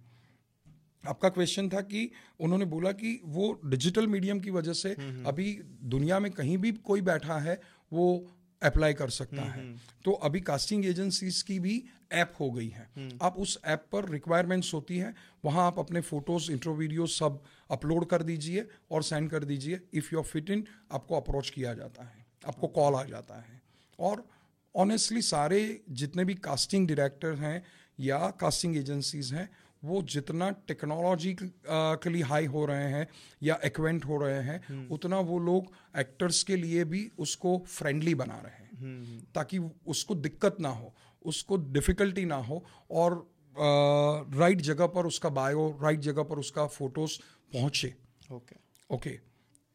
आपका 1.04 1.30
क्वेश्चन 1.30 1.70
था 1.70 1.82
कि 1.82 2.10
उन्होंने 2.40 2.66
बोला 2.66 2.92
कि 2.92 3.20
वो 3.26 3.60
डिजिटल 3.66 4.08
मीडियम 4.08 4.40
की 4.40 4.52
वजह 4.52 4.74
से 4.74 4.90
अभी 5.28 5.54
दुनिया 5.84 6.20
में 6.20 6.32
कहीं 6.32 6.58
भी 6.58 6.72
कोई 6.72 7.02
बैठा 7.02 7.38
है 7.40 7.60
वो 7.94 8.06
अप्लाई 8.64 8.94
कर 8.94 9.10
सकता 9.10 9.42
है। 9.42 9.64
तो 10.06 10.12
अभी 10.12 10.42
कास्टिंग 10.42 10.86
एजेंसीज 10.86 11.42
की 11.42 11.60
भी 11.60 11.84
ऐप 12.12 12.34
हो 12.40 12.50
गई 12.52 12.68
है। 12.68 12.88
आप 13.22 13.38
उस 13.38 13.58
ऐप 13.66 13.86
पर 13.92 14.10
रिक्वायरमेंट्स 14.10 14.74
होती 14.74 14.98
है 14.98 15.14
वहाँ 15.46 15.66
आप 15.68 15.80
अपने 15.80 16.02
फ़ोटोज़ 16.02 16.52
इंट्रो 16.52 16.74
वीडियो 16.74 17.06
सब 17.08 17.42
अपलोड 17.72 18.06
कर 18.06 18.24
दीजिए 18.24 18.68
और 18.92 19.04
सेंड 19.04 19.30
कर 19.30 19.44
दीजिए। 19.44 19.80
If 19.94 20.10
you 20.14 20.20
are 20.20 20.26
fit 20.26 20.50
in 20.50 20.66
आपको 20.92 21.16
अप्रोच 21.16 21.50
किया 21.50 21.74
जाता 21.74 22.04
है 22.04 22.26
आपको 22.48 22.68
कॉल 22.68 22.96
आ 22.96 23.04
जाता 23.04 23.42
है। 23.42 23.62
और 24.00 24.26
ऑनेस्टली 24.76 25.22
सारे 25.22 25.82
जितने 25.92 26.26
भी 26.26 26.36
कास्टिंग 26.36 26.88
डायरेक्टर 26.88 27.34
हैं 27.36 27.64
या 28.00 28.18
कास्टिंग 28.40 28.78
एजेंसीज 28.78 29.34
हैं 29.34 29.50
वो 29.84 30.02
जितना 30.02 30.50
टेक्नोलॉजी 30.68 31.36
के 31.40 32.10
लिए 32.10 32.24
हाई 32.24 32.46
हो 32.46 32.66
रहे 32.66 32.90
हैं 32.92 33.08
या 33.44 33.60
एक्वेंट 33.66 34.06
हो 34.06 34.18
रहे 34.18 34.42
हैं 34.44 34.88
उतना 34.90 35.20
वो 35.20 35.40
लोग 35.40 35.72
एक्टर्स 35.98 36.44
के 36.44 36.56
लिए 36.56 36.84
भी 36.86 37.12
उसको 37.20 37.58
फ्रेंडली 37.68 38.16
बना 38.16 38.40
रहे 38.40 38.54
हैं। 38.54 39.28
ताकि 39.36 39.58
उसको 39.88 40.16
दिक्कत 40.16 40.58
ना 40.60 40.70
हो 40.70 40.94
उसको 41.26 41.58
डिफ़िकल्टी 41.58 42.26
ना 42.26 42.36
हो 42.36 42.64
और 42.92 43.16
राइट 44.38 44.62
जगह 44.62 44.88
पर 44.88 45.06
उसका 45.06 45.30
बायो 45.30 45.80
राइट 45.82 46.00
जगह 46.00 46.24
पर 46.24 46.40
उसका 46.40 46.68
फ़ोटोज़ 46.68 47.18
पहुँचे। 47.54 47.94
ओके 48.32 48.56
ओके 48.90 49.10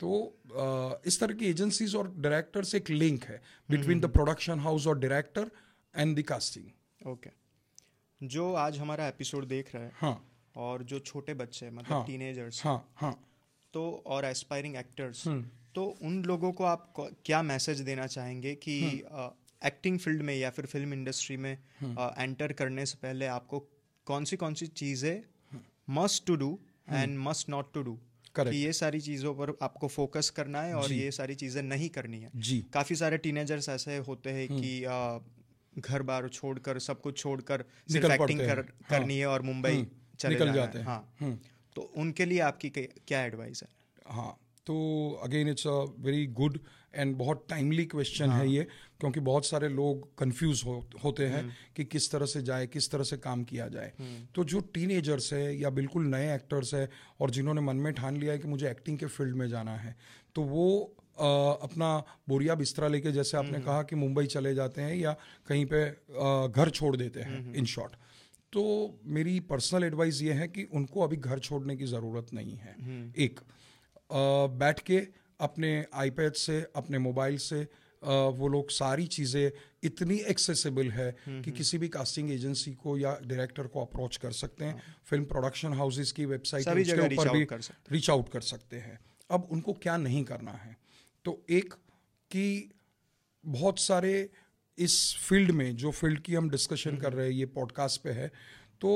तो 0.01 0.39
uh, 0.47 1.07
इस 1.07 1.21
तरह 1.21 1.35
की 1.35 1.47
एजेंसीज 1.47 1.95
और 1.97 2.13
डायरेक्टर्स 2.17 2.75
एक 2.75 2.91
लिंक 2.91 3.25
है 3.25 3.41
बिटवीन 3.71 4.01
द 4.01 4.07
प्रोडक्शन 4.07 4.59
हाउस 4.59 4.87
और 4.87 4.99
director 4.99 5.51
and 5.95 6.19
the 6.19 6.23
casting 6.23 7.09
okay 7.13 7.31
जो 8.23 8.53
आज 8.55 8.79
हमारा 8.79 9.09
एपिसोड 9.09 9.45
देख 9.45 9.75
रहे 9.75 9.85
हैं 9.85 9.93
हाँ। 9.95 10.27
और 10.57 10.83
जो 10.83 10.99
छोटे 10.99 11.35
बच्चे 11.35 11.71
मतलब 11.71 11.93
हाँ, 11.93 12.05
टीनेजर्स 12.07 12.65
हाँ 12.65 12.93
हाँ। 12.97 13.29
तो 13.73 14.03
और 14.07 14.25
एस्पायरिंग 14.25 14.77
एक्टर्स 14.77 15.29
तो 15.75 15.85
उन 16.03 16.23
लोगों 16.25 16.53
को 16.53 16.65
आप 16.65 16.95
क्या 17.25 17.43
मैसेज 17.43 17.81
देना 17.81 18.07
चाहेंगे 18.07 18.55
कि 18.55 18.79
एक्टिंग 19.65 19.99
फ़ील्ड 19.99 20.23
में 20.23 20.35
या 20.37 20.51
फिर 20.51 20.67
फ़िल्म 20.67 20.93
इंडस्ट्री 20.93 21.37
में 21.37 21.53
एंटर 21.83 22.53
करने 22.53 22.87
से 22.87 22.99
पहले 23.03 23.27
आपको 23.27 23.59
कौन 24.07 24.25
सी 24.25 24.37
कौन 24.37 24.55
सी 24.55 24.67
चीज़ें 24.67 25.23
must 25.91 26.27
to 26.27 26.37
do 26.37 26.59
and 26.91 27.19
must 27.19 27.49
not 27.49 27.73
to 27.75 27.83
do 27.83 27.99
कि 28.39 28.57
ये 28.57 28.73
सारी 28.73 29.01
चीज़ों 29.01 29.35
पर 29.35 29.57
आपको 29.63 29.89
फोकस 29.89 30.31
करना 30.31 30.63
है 30.63 30.75
और 30.75 30.93
ये 30.93 31.11
सारी 31.11 31.35
चीज़ें 31.35 31.63
नहीं 31.63 31.89
करनी 31.89 32.21
है। 32.21 32.31
जी। 32.37 32.65
काफ़ी 32.73 32.97
सारे 32.97 33.19
टीनेजर्स 33.19 33.69
ऐसे 33.69 33.97
होते 33.97 34.31
हैं 34.31 34.49
कि 34.49 34.85
आ, 34.85 35.19
घर 35.79 36.03
बार 36.03 36.29
छोड़कर 36.29 36.79
सब 36.79 37.01
कुछ 37.01 37.19
छोड़कर 37.19 37.65
सिर्फ़ 37.93 38.13
एक्टिंग 38.13 38.41
कर, 38.41 38.59
हैं। 38.59 38.65
करनी 38.91 39.19
है 39.19 39.27
और 39.27 39.43
मुंबई 39.43 39.87
चले 40.19 40.35
निकल 40.35 40.47
जाना 40.47 40.57
जाते 40.57 40.79
है। 40.79 40.85
हैं। 40.85 40.91
हाँ 40.91 41.39
तो 41.77 41.83
उनके 41.97 42.25
लिए 42.25 42.41
आपकी 42.41 42.69
क्या 42.71 43.25
एडवाइस 43.25 43.63
है? 43.63 43.69
हाँ 44.07 44.37
तो 44.67 44.77
again 45.25 45.49
it's 45.49 45.67
a 45.67 45.79
very 45.99 46.27
good 46.27 46.59
and 46.95 47.15
बहुत 47.17 47.47
टाइमली 47.51 47.85
क्वेश्चन 47.85 48.31
है 48.31 48.49
ये 48.49 48.63
क्योंकि 49.01 49.21
बहुत 49.21 49.47
सारे 49.47 49.69
लोग 49.69 50.09
कंफ्यूज 50.19 50.63
हो, 50.67 50.89
होते 51.05 51.27
हैं 51.27 51.57
कि 51.77 51.85
किस 51.85 52.11
तरह 52.11 52.27
से 52.27 52.43
जाए 52.43 52.67
किस 52.67 52.91
तरह 52.91 53.05
से 53.05 53.17
काम 53.17 53.45
किया 53.45 53.69
जाए। 53.69 53.93
तो 54.35 54.45
जो 54.45 54.61
टीनेजर्स 54.75 55.33
है 55.33 55.57
या 55.61 55.71
बिल्कुल 55.71 56.07
नए 56.07 56.35
एक्टर्स 56.35 56.75
है 56.75 56.89
और 57.21 57.31
जिन्होंने 57.31 57.61
मन 57.61 57.77
में 57.77 57.93
ठान 57.95 58.17
लिया 58.17 58.33
है 58.33 58.39
कि 58.39 58.49
मुझे 58.49 58.71
एक्टिंग 58.71 58.99
के 58.99 59.07
फ़ील्ड 59.07 59.37
में 59.37 59.49
जाना 59.49 59.77
है 59.77 59.97
तो 60.35 60.43
वो 60.43 60.67
अपना 61.19 61.89
बोरिया 62.29 62.55
बिस्तरा 62.55 62.89
लेके 62.89 63.13
जैसे 63.13 63.37
आपने 63.37 63.61
कहा 63.61 63.83
कि 63.83 63.97
मुंबई 63.97 64.27
चले 64.27 64.55
जाते 64.55 64.83
हैं 64.83 64.95
या 64.97 65.13
कहीं 65.47 65.67
पे 65.67 65.85
घर 66.53 66.71
छोड़ 66.71 66.97
देते 66.97 67.21
हैं 67.21 67.55
इन 67.55 67.65
शॉर्ट। 67.65 67.93
तो 68.53 68.63
मेरी 69.05 69.39
पर्सनल 69.49 69.85
एडवाइस 69.85 70.23
ये 70.23 70.33
है 70.33 70.49
कि 70.49 70.65
उनको 70.75 71.01
अभी 71.01 71.17
घर 71.17 71.39
छोड़ने 71.39 71.77
की 71.77 71.87
ज़रूरत 71.87 72.33
नहीं 72.35 72.57
है। 72.57 72.77
एक 73.19 73.41
बैठ 74.59 74.81
के 74.81 74.99
अपने 75.41 75.73
आईपैड 75.95 76.35
से 76.35 76.61
अपने 76.77 76.99
मोबाइल 76.99 77.37
से 77.39 77.67
वो 78.03 78.49
लोग 78.49 78.71
सारी 78.71 79.07
चीज़ें 79.07 79.51
इतनी 79.83 80.17
एक्सेसिबल 80.31 80.91
है 80.91 81.11
कि 81.27 81.53
किसी 81.53 81.79
भी 81.79 81.89
कास्टिंग 81.89 82.31
एजेंसी 82.31 82.73
को 82.75 82.97
या 82.99 83.19
डायरेक्टर 83.25 83.67
को 83.67 83.81
अप्रोच 83.81 84.17
कर 84.17 84.33
सकते 84.33 84.65
हैं। 84.65 84.83
फ़िल्म 85.05 85.25
प्रोडक्शन 85.25 85.73
हाउसेस 85.73 86.13
की 86.13 86.25
वेबसाइट 86.25 86.67
reach 86.69 86.91
out 86.91 87.33
भी 87.33 87.45
रीच 87.93 88.11
आउट 88.11 88.29
कर 88.29 88.41
सकते 88.41 88.77
हैं। 88.77 88.99
अब 89.31 89.49
उनको 89.51 89.73
क्या 89.73 89.97
नहीं 89.97 90.25
करना 90.25 90.53
है? 90.53 90.77
तो 91.27 91.45
एक 91.51 91.75
कि 92.31 92.71
बहुत 93.45 93.79
सारे 93.79 94.31
इस 94.79 95.17
फ़ील्ड 95.21 95.51
में 95.51 95.77
जो 95.77 95.91
फ़ील्ड 95.91 96.21
की 96.21 96.35
हम 96.35 96.51
डिस्कशन 96.51 96.97
कर 96.97 97.13
रहे 97.13 97.27
हैं 97.27 97.33
ये 97.33 97.47
पॉडकास्ट 97.47 98.03
पे 98.03 98.11
है 98.11 98.29
तो 98.81 98.93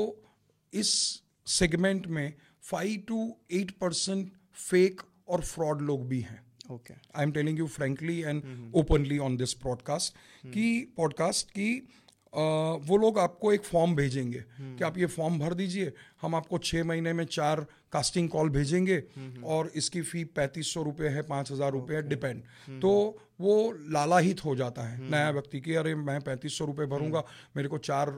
इस 0.73 1.21
सेगमेंट 1.47 2.07
में 2.07 2.33
five 2.61 3.03
to 3.07 3.37
eight 3.51 3.71
percent 3.71 4.31
fake 4.53 5.01
और 5.27 5.41
फ्रॉड 5.41 5.81
लोग 5.81 6.07
भी 6.07 6.21
हैं। 6.21 6.39
Okay 6.71 6.93
I 6.93 7.23
am 7.23 7.31
telling 7.31 7.59
you 7.59 7.67
frankly 7.67 8.19
and 8.21 8.43
openly 8.75 9.17
on 9.17 9.37
this 9.37 9.53
podcast 9.53 10.13
की 10.45 10.93
पॉडकास्ट 10.97 11.51
की 11.51 11.69
वो 12.33 12.97
लोग 12.97 13.17
आपको 13.19 13.51
एक 13.53 13.63
फॉर्म 13.63 13.95
भेजेंगे 13.95 14.43
कि 14.59 14.83
आप 14.83 14.97
ये 14.97 15.05
फॉर्म 15.05 15.39
भर 15.39 15.53
दीजिए 15.53 15.91
हम 16.21 16.35
आपको 16.35 16.57
छः 16.59 16.83
महीने 16.83 17.13
में 17.13 17.25
चार 17.25 17.65
कास्टिंग 17.91 18.29
कॉल 18.29 18.49
भेजेंगे 18.49 19.03
और 19.45 19.71
इसकी 19.75 20.01
फ़ी 20.01 20.23
पैंतीस 20.35 20.73
सौ 20.73 20.83
रुपये 20.83 21.09
है 21.09 21.21
पाँच 21.21 21.51
हज़ार 21.51 21.71
रुपये 21.71 21.97
है 21.97 22.07
डिपेंड। 22.09 22.41
तो 22.81 22.91
वो 23.41 23.73
लालाहित 23.89 24.45
हो 24.45 24.55
जाता 24.55 24.81
है 24.81 25.09
नया 25.11 25.29
व्यक्ति 25.29 25.59
कि 25.61 25.75
अरे 25.75 25.95
मैं 25.95 26.19
पैंतीस 26.21 26.57
सौ 26.57 26.65
रुपये 26.65 26.85
भरूँगा 26.87 27.23
मेरे 27.55 27.69
को 27.69 27.77
चार 27.79 28.11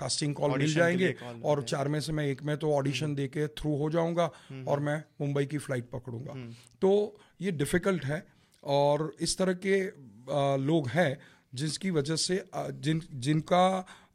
कास्टिंग 0.00 0.34
कॉल 0.34 0.58
मिल 0.58 0.74
जाएँगे 0.74 1.14
और 1.44 1.62
चार 1.64 1.88
में 1.88 2.00
से 2.00 2.12
मैं 2.12 2.26
एक 2.26 2.42
में 2.42 2.56
तो 2.56 2.72
ऑडिशन 2.72 3.14
दे 3.14 3.26
के 3.28 3.46
थ्रू 3.48 3.76
हो 3.76 3.90
जाऊँगा 3.90 4.30
और 4.68 4.80
मैं 4.80 5.02
मुंबई 5.20 5.46
की 5.46 5.58
फ़्लाइट 5.58 5.90
पकड़ूँगा। 5.90 6.34
तो 6.80 7.16
ये 7.40 7.50
डिफ़िकल्ट 7.52 8.04
है 8.04 8.26
और 8.62 9.12
इस 9.20 9.38
तरह 9.38 9.52
के 9.66 9.80
लोग 10.62 10.88
हैं 10.88 11.18
जिसकी 11.56 11.90
वजह 11.90 12.16
से 12.16 12.42
जिन 12.84 13.00
जिनका 13.26 13.64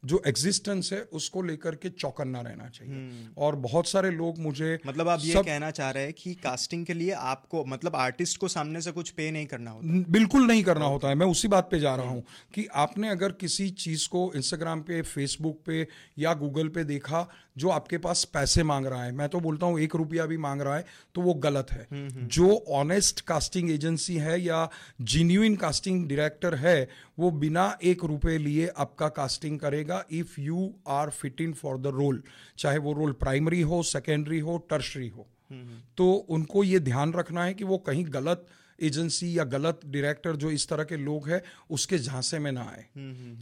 जो 0.06 0.22
एग्जिस्टेंस 0.28 0.90
है 0.94 1.02
उसको 1.02 1.42
लेकर 1.42 1.76
के 1.76 1.90
चौकन्ना 1.90 2.42
रहना 2.42 2.70
चाहिए। 2.70 2.96
और 3.38 3.56
बहुत 3.56 3.88
सारे 3.88 4.12
लोग 4.12 4.40
मुझे 4.40 4.80
मतलब 4.88 5.08
आप 5.08 5.20
ये 5.22 5.34
सब- 5.34 5.46
कहना 5.46 5.72
चाह 5.72 5.90
रहे 5.90 6.04
हैं 6.04 6.14
कि 6.14 6.34
कास्टिंग 6.34 6.86
के 6.86 6.94
लिए 6.94 7.12
आपको 7.12 7.66
मतलब 7.66 7.96
आर्टिस्ट 7.96 8.38
को 8.38 8.48
सामने 8.48 8.82
से 8.82 8.92
कुछ 8.92 9.10
पे 9.10 9.32
नहीं 9.32 9.46
करना 9.46 9.72
होता। 9.72 10.12
बिल्कुल 10.12 10.48
नहीं 10.48 10.64
करना 10.64 10.86
होता 10.86 11.08
है। 11.08 11.16
मैं 11.16 11.26
उसी 11.26 11.48
बात 11.48 11.68
पे 11.72 11.80
जा 11.80 11.96
रहा 11.96 12.06
हूँ 12.06 12.24
कि 12.54 12.68
आपने 12.74 13.10
अगर 13.10 13.32
किसी 13.32 13.70
चीज़ 13.70 14.10
को 14.10 14.32
इंस्टाग्राम 14.36 14.82
पे 14.82 15.02
फेसबुक 15.02 15.62
पे 15.66 15.88
या 16.18 16.34
गूगल 16.34 16.68
पे 16.68 16.84
देखा 16.84 17.30
जो 17.58 17.70
आपके 17.70 17.98
पास 17.98 18.24
पैसे 18.24 18.64
मांग 18.64 18.86
रहा 18.86 19.04
है 19.04 19.12
मैं 19.12 19.30
तो 19.30 19.40
बोलता 19.40 19.66
हूँ 19.66 19.80
एक 19.80 19.96
रुपया 19.96 20.26
भी 20.26 20.38
मांग 20.38 20.62
रहा 20.62 20.76
है 20.76 20.86
तो 21.16 21.22
वो 21.22 21.34
गलत 21.34 21.68
है। 21.72 21.88
जो 22.28 22.66
ऑनेस्ट 22.70 23.22
कास्टिंग 23.22 23.72
एजेंसी 23.72 24.18
है 24.18 24.42
या 24.42 24.70
जिन्यूइन 25.02 25.56
कास्टिंग 25.56 26.10
डायरेक्टर 26.10 26.56
है 26.56 26.90
वो 27.20 27.32
बिना 27.32 27.78
एक 27.84 28.04
रुपए 28.04 28.38
लिए 28.38 28.68
आपका 28.68 29.08
कास्टिंग 29.08 29.60
करेगा। 29.60 29.91
If 30.12 30.42
you 30.42 30.74
are 30.88 31.10
fit 31.10 31.42
in 31.42 31.54
for 31.54 31.78
the 31.78 31.88
role 31.88 32.24
चाहे 32.58 32.78
वो 32.78 32.94
रोल 32.94 33.12
प्राइमरी 33.12 33.62
हो 33.62 33.84
सेकेंडरी 33.84 34.40
हो 34.40 34.58
टर्शरी 34.58 35.08
हो। 35.08 35.28
तो 35.98 36.14
उनको 36.14 36.64
ये 36.64 36.80
ध्यान 36.80 37.14
रखना 37.14 37.44
है 37.44 37.54
कि 37.54 37.64
वो 37.64 37.78
कहीं 37.78 38.06
गलत 38.10 38.46
एजेंसी 38.82 39.38
या 39.38 39.44
गलत 39.44 39.80
डायरेक्टर 39.86 40.36
जो 40.36 40.52
इस 40.52 40.68
तरह 40.70 40.84
के 40.84 40.98
लोग 40.98 41.30
हैं 41.30 41.42
उसके 41.70 41.98
झांसे 42.00 42.40
में 42.40 42.52
ना 42.52 42.62
आए। 42.62 42.86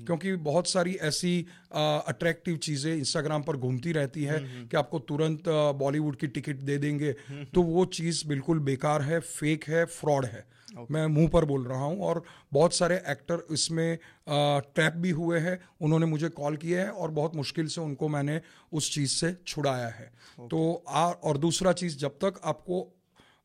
क्योंकि 0.05 0.35
बहुत 0.35 0.67
सारी 0.67 0.93
ऐसी 1.03 1.33
अट्रैक्टिव 1.73 2.57
चीज़ें 2.57 2.93
इंस्टाग्राम 2.95 3.43
पर 3.43 3.57
घूमती 3.57 3.91
रहती 3.91 4.23
है 4.23 4.39
कि 4.39 4.77
आपको 4.77 4.99
तुरंत 4.99 5.49
बॉलीवुड 5.79 6.15
की 6.15 6.27
टिकट 6.27 6.61
दे 6.61 6.77
देंगे। 6.77 7.11
तो 7.53 7.61
वो 7.61 7.85
चीज़ 7.85 8.27
बिल्कुल 8.27 8.59
बेकार 8.59 9.01
है 9.01 9.19
फेक 9.19 9.63
है 9.67 9.85
फ्रॉड 9.85 10.25
है। 10.25 10.47
मैं 10.91 11.05
मुँह 11.07 11.27
पर 11.27 11.45
बोल 11.45 11.65
रहा 11.65 11.83
हूँ 11.83 12.01
और 12.01 12.23
बहुत 12.53 12.73
सारे 12.73 12.95
एक्टर 13.07 13.45
इसमें 13.51 13.97
ट्रैप 14.29 14.93
भी 14.95 15.09
हुए 15.09 15.39
हैं। 15.39 15.57
उन्होंने 15.81 16.05
मुझे 16.05 16.29
कॉल 16.29 16.57
किए 16.57 16.79
हैं 16.79 16.89
और 16.89 17.11
बहुत 17.11 17.35
मुश्किल 17.35 17.67
से 17.67 17.81
उनको 17.81 18.07
मैंने 18.07 18.39
उस 18.71 18.93
चीज़ 18.93 19.11
से 19.11 19.33
छुड़ाया 19.47 19.87
है। 19.87 20.11
तो 20.49 20.83
आ 20.87 21.05
और 21.09 21.37
दूसरा 21.37 21.73
चीज़ 21.73 21.97
जब 21.97 22.17
तक 22.23 22.39
आपको 22.43 22.81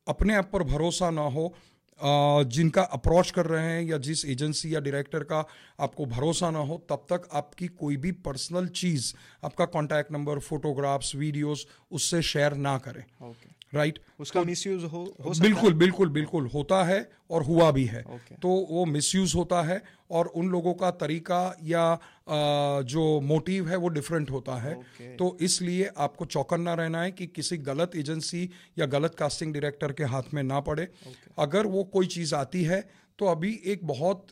अपने 0.07 0.35
आप 0.35 0.49
पर 0.53 0.63
भरोसा 0.63 1.09
ना 1.09 1.21
हो 1.21 1.53
जिनका 1.99 2.81
अप्रोच 2.93 3.31
कर 3.31 3.45
रहे 3.45 3.63
हैं 3.63 3.81
या 3.83 3.97
जिस 3.97 4.25
एजेंसी 4.25 4.73
या 4.75 4.79
डायरेक्टर 4.79 5.23
का 5.23 5.45
आपको 5.79 6.05
भरोसा 6.05 6.49
ना 6.51 6.59
हो, 6.59 6.77
तब 6.89 7.05
तक 7.09 7.27
आपकी 7.33 7.67
कोई 7.69 7.97
भी 7.97 8.11
पर्सनल 8.11 8.67
चीज़, 8.75 9.13
आपका 9.43 9.65
कॉन्टैक्ट 9.67 10.11
नंबर 10.11 10.39
फोटोग्राफ्स 10.41 11.15
वीडियोस 11.15 11.65
उससे 11.91 12.21
शेयर 12.23 12.53
ना 12.55 12.77
करें। 12.77 13.03
Okay 13.21 13.53
right 13.75 13.93
right? 13.95 14.21
उसका 14.21 14.41
मिसयूज 14.43 14.83
हो 14.83 14.89
हो 15.25 15.33
सकता 15.33 15.47
बिल्कुल 15.47 15.73
बिल्कुल 15.73 16.09
बिल्कुल 16.09 16.47
होता 16.53 16.83
है 16.83 16.99
और 17.31 17.43
हुआ 17.43 17.69
भी 17.71 17.85
है 17.85 18.03
Okay. 18.05 18.39
तो 18.41 18.49
वो 18.69 18.85
मिसयूज 18.85 19.33
होता 19.35 19.61
है 19.63 19.81
और 20.11 20.27
उन 20.41 20.49
लोगों 20.49 20.73
का 20.81 20.91
तरीका 21.03 21.39
या 21.63 21.83
अ, 21.93 22.81
जो 22.83 23.03
मोटिव 23.23 23.67
है 23.69 23.77
वो 23.77 23.89
डिफरेंट 23.97 24.31
होता 24.31 24.55
है 24.61 24.75
Okay. 24.75 25.09
तो 25.19 25.37
इसलिए 25.41 25.89
आपको 26.07 26.25
चौकन्ना 26.27 26.73
रहना 26.81 27.01
है 27.01 27.11
कि 27.11 27.27
किसी 27.35 27.57
गलत 27.69 27.95
एजेंसी 27.95 28.49
या 28.79 28.85
गलत 28.97 29.15
कास्टिंग 29.19 29.53
डायरेक्टर 29.53 29.91
के 29.93 30.03
हाथ 30.13 30.33
में 30.33 30.43
ना 30.43 30.59
पड़े 30.69 30.87
okay. 31.03 31.33
अगर 31.39 31.65
वो 31.77 31.83
कोई 31.93 32.07
चीज़ 32.17 32.35
आती 32.35 32.63
है 32.63 32.81
तो 33.19 33.25
अभी 33.25 33.49
एक 33.73 33.85
बहुत 33.87 34.27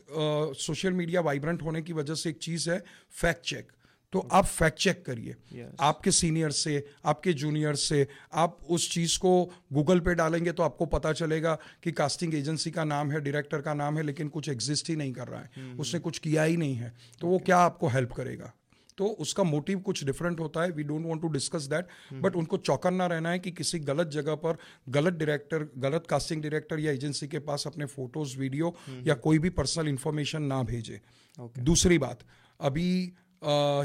सोशल 0.62 0.92
मीडिया 0.92 1.20
वाइब्रेंट 1.28 1.62
होने 1.62 1.82
की 1.82 1.92
वजह 1.92 2.14
से 2.22 2.30
एक 2.30 2.38
चीज़ 2.42 2.70
है 2.70 2.82
फैक्ट 3.20 3.44
चेक 3.46 3.72
तो 4.14 4.20
आप 4.32 4.44
फैक्ट 4.46 4.78
चेक 4.78 5.04
करिए। 5.06 5.34
Yes. 5.52 5.74
आपके 5.80 6.10
सीनियर 6.10 6.50
से 6.50 6.86
आपके 7.04 7.32
जूनियर 7.34 7.74
से 7.74 8.06
आप 8.34 8.58
उस 8.70 8.90
चीज़ 8.90 9.18
को 9.18 9.32
गूगल 9.72 10.00
पे 10.00 10.14
डालेंगे 10.14 10.52
तो 10.52 10.62
आपको 10.62 10.86
पता 10.86 11.12
चलेगा 11.12 11.58
कि 11.82 11.92
कास्टिंग 11.92 12.34
एजेंसी 12.34 12.70
का 12.70 12.84
नाम 12.84 13.10
है 13.10 13.20
डायरेक्टर 13.20 13.60
का 13.60 13.74
नाम 13.74 13.96
है 13.96 14.02
लेकिन 14.02 14.28
कुछ 14.28 14.48
एग्जिस्ट 14.48 14.88
ही 14.88 14.96
नहीं 14.96 15.12
कर 15.12 15.28
रहा 15.28 15.40
है। 15.40 15.72
उसने 15.76 16.00
कुछ 16.00 16.18
किया 16.18 16.42
ही 16.42 16.56
नहीं 16.56 16.74
है। 16.74 16.92
तो 17.20 17.26
वो 17.26 17.38
क्या 17.38 17.58
आपको 17.60 17.88
हेल्प 17.88 18.12
करेगा? 18.12 18.52
तो 18.98 19.06
उसका 19.20 19.42
मोटिव 19.42 19.78
कुछ 19.80 20.04
डिफरेंट 20.04 20.40
होता 20.40 20.62
है। 20.62 20.70
We 20.70 20.82
don't 20.82 21.06
want 21.06 21.22
to 21.22 21.28
discuss 21.28 21.62
that 21.62 21.88
but 22.22 22.36
उनको 22.36 22.56
चौकन्ना 22.56 23.06
रहना 23.06 23.30
है 23.30 23.38
कि 23.38 23.50
किसी 23.52 23.78
गलत 23.78 24.08
जगह 24.08 24.34
पर 24.34 24.58
गलत 24.88 25.14
डायरेक्टर 25.14 25.66
गलत 25.78 26.06
कास्टिंग 26.06 26.42
डायरेक्टर 26.42 26.80
या 26.80 26.92
एजेंसी 26.92 27.28
के 27.28 27.38
पास 27.40 27.66
अपने 27.66 27.86
फ़ोटोज़ 27.86 28.36
वीडियो 28.38 28.74
या 29.06 29.14
कोई 29.14 29.38
भी 29.38 29.50
पर्सनल 29.50 29.88
इंफॉर्मेशन 29.88 30.42
ना 30.42 30.62
भेजे। 30.62 31.00
Okay. 31.38 31.62
दूसरी 31.62 31.98
बात 31.98 32.20
अभी 32.60 33.12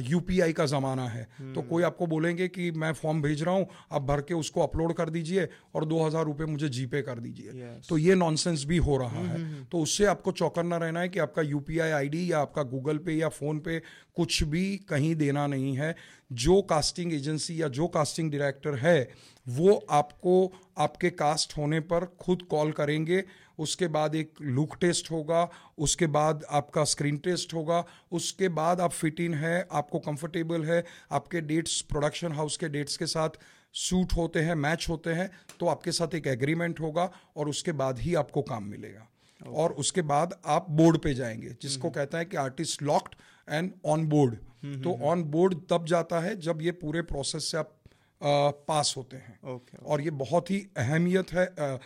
यूपीआई 0.03 0.53
का 0.53 0.65
ज़माना 0.65 1.07
है। 1.07 1.23
तो 1.53 1.61
कोई 1.61 1.83
आपको 1.83 2.07
बोलेंगे 2.07 2.47
कि 2.47 2.69
मैं 2.73 2.91
फॉर्म 2.93 3.21
भेज 3.21 3.43
रहा 3.43 3.55
हूँ 3.55 3.67
आप 3.91 4.01
भर 4.01 4.21
के 4.21 4.33
उसको 4.33 4.61
अपलोड 4.61 4.93
कर 4.93 5.09
दीजिए 5.09 5.47
और 5.75 5.85
दो 5.85 6.03
हज़ार 6.05 6.25
रुपये 6.25 6.47
मुझे 6.47 6.69
जीपे 6.69 7.01
कर 7.01 7.19
दीजिए। 7.19 7.51
Yes. 7.51 7.87
तो 7.89 7.97
ये 7.97 8.15
नॉनसेंस 8.15 8.63
भी 8.65 8.77
हो 8.79 8.97
रहा 8.97 9.23
है। 9.23 9.63
तो 9.65 9.79
उससे 9.79 10.05
आपको 10.05 10.31
चौकन्ना 10.33 10.77
रहना 10.77 10.99
है 10.99 11.09
कि 11.09 11.19
आपका 11.19 11.41
यूपीआई 11.41 11.91
आईडी 11.91 12.31
या 12.31 12.39
आपका 12.39 12.63
गूगल 12.65 12.97
पे 12.97 13.13
या 13.13 13.29
फ़ोन 13.29 13.59
पे 13.59 13.79
कुछ 14.15 14.43
भी 14.45 14.65
कहीं 14.89 15.15
देना 15.15 15.47
नहीं 15.47 15.75
है। 15.77 15.95
जो 16.33 16.61
कास्टिंग 16.61 17.13
एजेंसी 17.13 17.61
या 17.61 17.67
जो 17.69 17.87
कास्टिंग 17.87 18.31
डायरेक्टर 18.31 18.75
है 18.77 19.09
वो 19.45 19.73
आपको 19.89 20.33
आपके 20.77 21.09
कास्ट 21.09 21.57
होने 21.57 21.79
पर 21.83 22.05
खुद 22.19 22.41
कॉल 22.51 22.71
करेंगे 22.71 23.23
उसके 23.59 23.87
बाद 23.87 24.15
एक 24.15 24.33
लुक 24.41 24.77
टेस्ट 24.81 25.11
होगा 25.11 25.49
उसके 25.77 26.07
बाद 26.07 26.45
आपका 26.49 26.83
स्क्रीन 26.83 27.17
टेस्ट 27.17 27.53
होगा 27.53 27.85
उसके 28.11 28.49
बाद 28.49 28.81
आप 28.81 28.91
फिट 28.91 29.19
इन 29.19 29.33
है 29.33 29.67
आपको 29.71 29.99
कंफर्टेबल 29.99 30.65
है 30.65 30.85
आपके 31.11 31.41
डेट्स 31.41 31.81
प्रोडक्शन 31.81 32.31
हाउस 32.31 32.57
के 32.57 32.69
डेट्स 32.69 32.97
के 32.97 33.05
साथ 33.05 33.29
सूट 33.73 34.13
होते 34.13 34.39
हैं 34.39 34.55
मैच 34.55 34.85
होते 34.89 35.09
हैं 35.09 35.31
तो 35.59 35.67
आपके 35.67 35.91
साथ 35.91 36.15
एक 36.15 36.27
एग्रीमेंट 36.27 36.79
होगा 36.79 37.11
और 37.35 37.49
उसके 37.49 37.71
बाद 37.71 37.99
ही 37.99 38.15
आपको 38.15 38.41
काम 38.41 38.63
मिलेगा। 38.63 39.07
और 39.47 39.71
उसके 39.71 40.01
बाद 40.01 40.41
आप 40.45 40.65
बोर्ड 40.69 40.97
पे 40.97 41.13
जाएँगे 41.13 41.57
जिसको 41.61 41.89
कहता 41.89 42.17
है 42.17 42.25
कि 42.25 42.37
artist 42.37 42.83
locked 42.83 43.15
and 43.49 43.71
on 43.85 44.07
board 44.07 44.35
तो 44.83 45.05
ऑन 45.05 45.23
बोर्ड 45.23 45.57
तब 45.69 45.85
जाता 45.85 46.19
है 46.19 46.39
जब 46.39 46.61
ये 46.61 46.71
पूरे 46.71 47.01
प्रोसेस 47.01 47.51
से 47.51 47.57
आप 47.57 47.78
पास 48.23 48.93
होते 48.97 49.17
हैं। 49.17 49.39
ओके 49.49 49.77
और 49.77 50.01
ये 50.01 50.09
बहुत 50.09 50.51
ही 50.51 50.67
अहमियत 50.77 51.33
है 51.33 51.45
अह- 51.45 51.79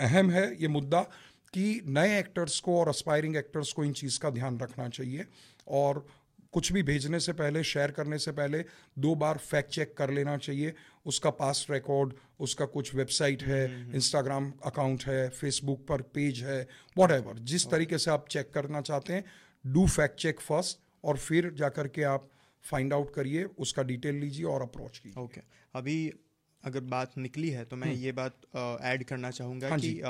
अहम 0.00 0.30
है 0.30 0.56
ये 0.62 0.68
मुद्दा 0.68 1.00
कि 1.54 1.80
नए 1.86 2.18
एक्टर्स 2.18 2.60
को 2.60 2.80
और 2.80 2.88
अस्पायरिंग 2.88 3.36
एक्टर्स 3.36 3.72
को 3.72 3.84
इन 3.84 3.92
चीज़ 3.92 4.20
का 4.20 4.30
ध्यान 4.30 4.58
रखना 4.60 4.88
चाहिए 4.88 5.26
और 5.68 6.06
कुछ 6.52 6.72
भी 6.72 6.82
भेजने 6.82 7.20
से 7.20 7.32
पहले 7.32 7.64
शेयर 7.64 7.90
करने 7.90 8.18
से 8.18 8.32
पहले 8.32 8.64
दो 8.98 9.14
बार 9.14 9.38
फैक्ट 9.38 9.70
चेक 9.70 9.94
कर 9.96 10.10
लेना 10.10 10.36
चाहिए। 10.36 10.74
उसका 11.06 11.30
पास्ट 11.30 11.70
रिकॉर्ड 11.70 12.12
उसका 12.40 12.64
कुछ 12.64 12.94
वेबसाइट 12.94 13.42
है 13.42 13.90
इंस्टाग्राम 13.94 14.52
अकाउंट 14.64 15.04
है 15.04 15.28
फेसबुक 15.28 15.86
पर 15.86 16.02
पेज 16.02 16.42
है 16.42 16.68
वट 16.98 17.38
जिस 17.38 17.70
तरीके 17.70 17.98
से 17.98 18.10
आप 18.10 18.28
चेक 18.28 18.50
करना 18.54 18.80
चाहते 18.80 19.12
हैं 19.12 19.24
डू 19.66 19.86
फैक्ट 19.86 20.20
चेक 20.20 20.40
फ़र्स्ट 20.40 20.78
और 21.04 21.16
फिर 21.16 21.50
जाकर 21.50 21.88
के 21.88 22.02
आप 22.02 22.28
फाइंड 22.64 22.92
आउट 22.92 23.14
करिए 23.14 23.44
उसका 23.58 23.82
डिटेल 23.82 24.14
लीजिए 24.14 24.44
और 24.46 24.62
अप्रोच 24.62 24.98
कीजिए। 24.98 25.22
ओके 25.22 25.40
अभी 25.74 26.12
अगर 26.64 26.80
बात 26.90 27.18
निकली 27.18 27.50
है 27.50 27.64
तो 27.64 27.76
मैं 27.76 27.92
ये 27.94 28.12
बात 28.12 28.36
ऐड 28.82 29.04
करना 29.04 29.30
चाहूँगा 29.30 29.68
हाँ 29.68 29.78
कि 29.78 30.00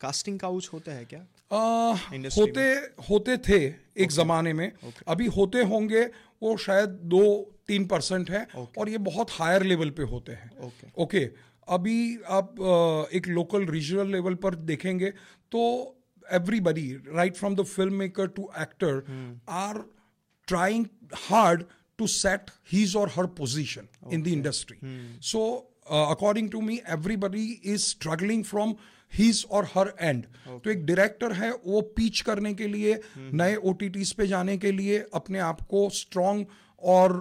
कास्टिंग 0.00 0.38
काउच 0.38 0.68
होता 0.72 0.92
है 0.92 1.04
क्या? 1.04 1.20
आ, 1.52 1.94
होते 2.36 2.62
होते 3.10 3.36
थे 3.38 3.58
एक 3.58 4.02
okay. 4.02 4.14
जमाने 4.14 4.52
में। 4.52 4.72
Okay. 4.72 5.02
अभी 5.08 5.26
होते 5.26 5.62
होंगे 5.62 6.04
वो 6.42 6.56
शायद 6.56 6.88
दो 6.88 7.22
तीन 7.66 7.84
परसेंट 7.86 8.30
है 8.30 8.46
okay. 8.48 8.78
और 8.78 8.88
ये 8.88 8.98
बहुत 8.98 9.30
हायर 9.30 9.62
लेवल 9.62 9.90
पे 9.90 10.02
होते 10.02 10.32
हैं। 10.32 10.50
Okay 10.58 10.86
okay. 10.86 10.98
ओके 10.98 11.52
अभी 11.68 12.16
आप 12.30 12.54
एक 13.14 13.28
लोकल 13.28 13.66
रीजनल 13.66 14.10
लेवल 14.12 14.34
पर 14.34 14.54
देखेंगे 14.70 15.10
तो 15.52 15.60
everybody 16.32 16.90
right 17.08 17.36
from 17.36 17.56
the 17.56 17.62
film 17.64 17.94
maker 17.94 18.26
to 18.28 18.50
actor 18.60 19.04
are 19.48 19.82
trying 20.48 20.86
hard 21.14 21.64
to 22.02 22.08
set 22.14 22.54
his 22.76 22.96
or 23.02 23.08
her 23.08 23.26
position 23.42 23.88
okay. 24.04 24.14
in 24.14 24.22
the 24.22 24.32
industry. 24.32 24.78
Hmm. 24.80 25.04
So, 25.20 25.44
uh, 25.90 26.06
according 26.10 26.50
to 26.50 26.62
me, 26.62 26.80
everybody 26.86 27.46
is 27.76 27.84
struggling 27.84 28.44
from 28.44 28.76
his 29.12 29.44
or 29.48 29.64
her 29.74 29.92
end. 30.10 30.26
तो 30.64 30.70
एक 30.70 30.84
director 30.86 31.32
है 31.32 31.50
वो 31.66 31.80
peach 31.96 32.20
करने 32.20 32.54
के 32.54 32.66
लिए 32.66 33.00
नए 33.18 33.56
ओ 33.56 33.72
पे 33.82 34.26
जाने 34.26 34.56
के 34.58 34.72
लिए 34.72 35.04
अपने 35.14 35.38
आप 35.38 35.60
को 35.70 35.88
स्ट्रॉन्ग 35.90 36.46
और 36.92 37.12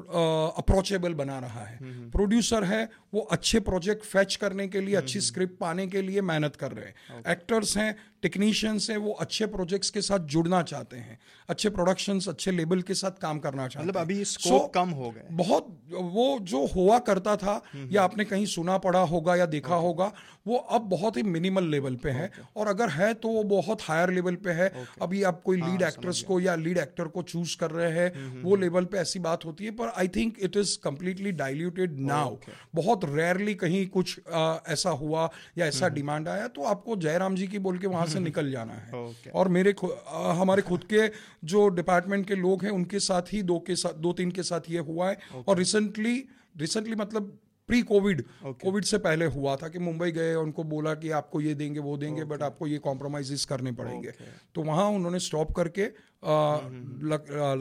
अप्रोचेबल 0.58 1.12
uh, 1.12 1.18
बना 1.18 1.40
रहा 1.40 1.64
है 1.66 1.80
प्रोड्यूसर 2.12 2.64
है 2.64 2.90
वो 3.14 3.22
अच्छे 3.32 3.60
प्रोजेक्ट 3.60 4.06
फैच 4.06 4.36
करने 4.36 4.68
के 4.68 4.82
लिए 4.82 4.96
अच्छी 4.96 5.20
स्क्रिप्ट 5.22 5.58
पाने 5.60 5.88
के 5.88 6.02
लिए 6.02 6.22
मेहनत 6.22 6.56
कर 6.56 6.72
रहे 6.72 6.86
हैं। 6.86 7.24
एक्टर्स 7.32 7.78
हैं 7.78 7.96
टेक्नीशियंस 8.22 8.90
हैं 8.90 8.98
वो 8.98 9.12
अच्छे 9.12 9.46
प्रोजेक्ट्स 9.46 9.90
के 9.90 10.02
साथ 10.02 10.20
जुड़ना 10.28 10.62
चाहते 10.62 10.98
हैं। 10.98 11.18
अच्छे 11.50 11.70
प्रोडक्शंस 11.70 12.28
अच्छे 12.30 12.52
लेबल 12.52 12.82
के 12.82 12.94
साथ 12.94 13.12
काम 13.12 13.40
करना 13.40 13.68
चाहते 13.68 13.80
हैं 13.80 13.86
मतलब 13.86 13.98
हैं। 13.98 14.06
अभी 14.06 14.24
So, 14.24 14.28
स्कोप 14.28 14.72
कम 14.74 14.90
हो 14.90 15.10
गए 15.12 15.24
बहुत 15.32 15.68
वो 15.92 16.38
जो 16.42 16.66
हुआ 16.66 17.00
करता 17.00 17.36
था 17.36 17.62
या 17.92 18.04
आपने 18.04 18.26
कहीं 18.26 18.46
सुना 18.46 18.78
पड़ा 18.78 19.00
होगा 19.04 19.36
या 19.36 19.46
देखा 19.46 19.76
होगा 19.76 20.12
वो 20.48 20.58
अब 20.58 20.82
बहुत 20.82 21.18
ही 21.18 21.24
मिनिमल 21.24 21.64
लेवल 21.64 21.96
पे 21.96 22.10
है। 22.10 22.30
और 22.56 22.68
अगर 22.68 22.90
है 22.90 23.14
तो 23.14 23.30
वो 23.30 23.44
बहुत 23.44 23.82
हायर 23.82 24.10
लेवल 24.10 24.36
पे 24.36 24.52
है। 24.52 24.72
अभी 25.02 25.24
आप 25.24 25.42
कोई 25.46 25.58
लीड 25.58 25.82
एक्ट्रेस 25.82 26.22
को 26.22 26.40
या 26.40 26.56
लीड 26.56 26.78
एक्टर 26.78 27.08
को 27.08 27.24
चूज़ 27.24 27.58
कर 27.58 27.72
रहे 27.72 27.92
हैं 27.92 28.42
वो 28.44 28.56
लेवल 28.56 28.86
पे 28.86 28.98
ऐसी 28.98 29.20
बात 29.20 29.46
होती 29.46 29.66
है 29.66 29.72
पर 29.72 29.92
I 29.98 30.08
think 30.08 30.38
it 30.42 30.58
is 30.58 30.78
completely 30.84 31.32
diluted 31.32 32.00
now 32.00 32.38
बहुत 32.76 33.01
रेयरली 33.06 33.54
कहीं 33.56 33.86
कुछ 33.88 34.18
अ, 34.20 34.64
ऐसा 34.68 34.90
हुआ 34.90 35.30
या 35.58 35.66
ऐसा 35.66 35.88
डिमांड 35.90 36.28
आया 36.28 36.48
तो 36.48 36.64
आपको 36.64 36.96
जयराम 36.96 37.36
जी 37.36 37.48
की 37.48 37.60
बोल 37.60 37.78
के 37.78 37.88
वहाँ 37.88 38.06
से 38.08 38.20
निकल 38.20 38.52
जाना 38.52 38.74
है। 38.74 38.92
Okay. 38.92 39.34
और 39.34 39.48
मेरे 39.48 39.74
अ, 39.84 40.34
हमारे 40.40 40.62
खुद 40.62 40.84
के 40.84 41.08
जो 41.46 41.68
डिपार्टमेंट 41.70 42.28
के 42.28 42.36
लोग 42.36 42.64
हैं 42.64 42.72
उनके 42.72 43.00
साथ 43.00 43.34
ही 43.34 43.42
दो 43.44 43.60
के 43.60 43.76
साथ 43.76 43.94
दो 43.94 44.14
तीन 44.14 44.32
के 44.32 44.44
साथ 44.44 44.70
ये 44.70 44.80
हुआ 44.80 45.10
है। 45.10 45.18
Okay. 45.18 45.48
और 45.48 45.58
रिसेंटली 45.58 46.18
रिसेंटली 46.58 46.96
मतलब 46.96 47.38
प्री 47.70 47.82
कोविड 47.82 48.24
कोविड 48.44 48.84
से 48.84 48.98
पहले 48.98 49.26
हुआ 49.26 49.56
था 49.56 49.68
कि 49.68 49.80
मुंबई 49.80 50.12
गए 50.12 50.34
उनको 50.36 50.64
बोला 50.64 50.94
कि 50.94 51.10
आपको 51.12 51.42
ये 51.42 51.54
देंगे 51.54 51.80
वो 51.80 51.96
देंगे 51.98 52.24
बट 52.24 52.42
आपको 52.42 52.68
ये 52.68 52.78
कॉम्प्रोमाइजेस 52.78 53.46
करने 53.46 53.72
पड़ेंगे। 53.72 54.12
तो 54.56 54.64
वहाँ 54.64 54.86
उन्होंने 54.90 55.20
स्टॉप 55.20 55.52
करके 55.52 55.84
अ, 55.84 56.60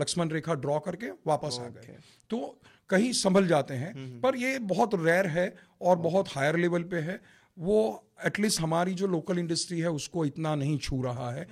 लक्ष्मण 0.01 0.29
रेखा 0.29 0.55
ड्रॉ 0.55 0.79
करके 0.79 1.11
वापस 1.27 1.59
आ 1.61 1.69
गए। 1.69 1.97
तो 2.31 2.61
कहीं 2.91 3.13
संभल 3.13 3.47
जाते 3.47 3.75
हैं। 3.75 3.93
पर 4.21 4.37
ये 4.37 4.59
बहुत 4.59 4.95
रेयर 4.95 5.27
है 5.27 5.55
और 5.83 5.97
बहुत 5.99 6.29
हायर 6.29 6.57
लेवल 6.57 6.83
पे 6.83 7.01
है। 7.01 7.21
वो 7.59 8.07
एटलीस्ट 8.27 8.61
हमारी 8.61 8.95
जो 8.95 9.07
लोकल 9.07 9.39
इंडस्ट्री 9.39 9.81
है 9.81 9.91
उसको 9.91 10.25
इतना 10.25 10.55
नहीं 10.55 10.79
छू 10.79 11.03
रहा 11.03 11.31
है। 11.31 11.47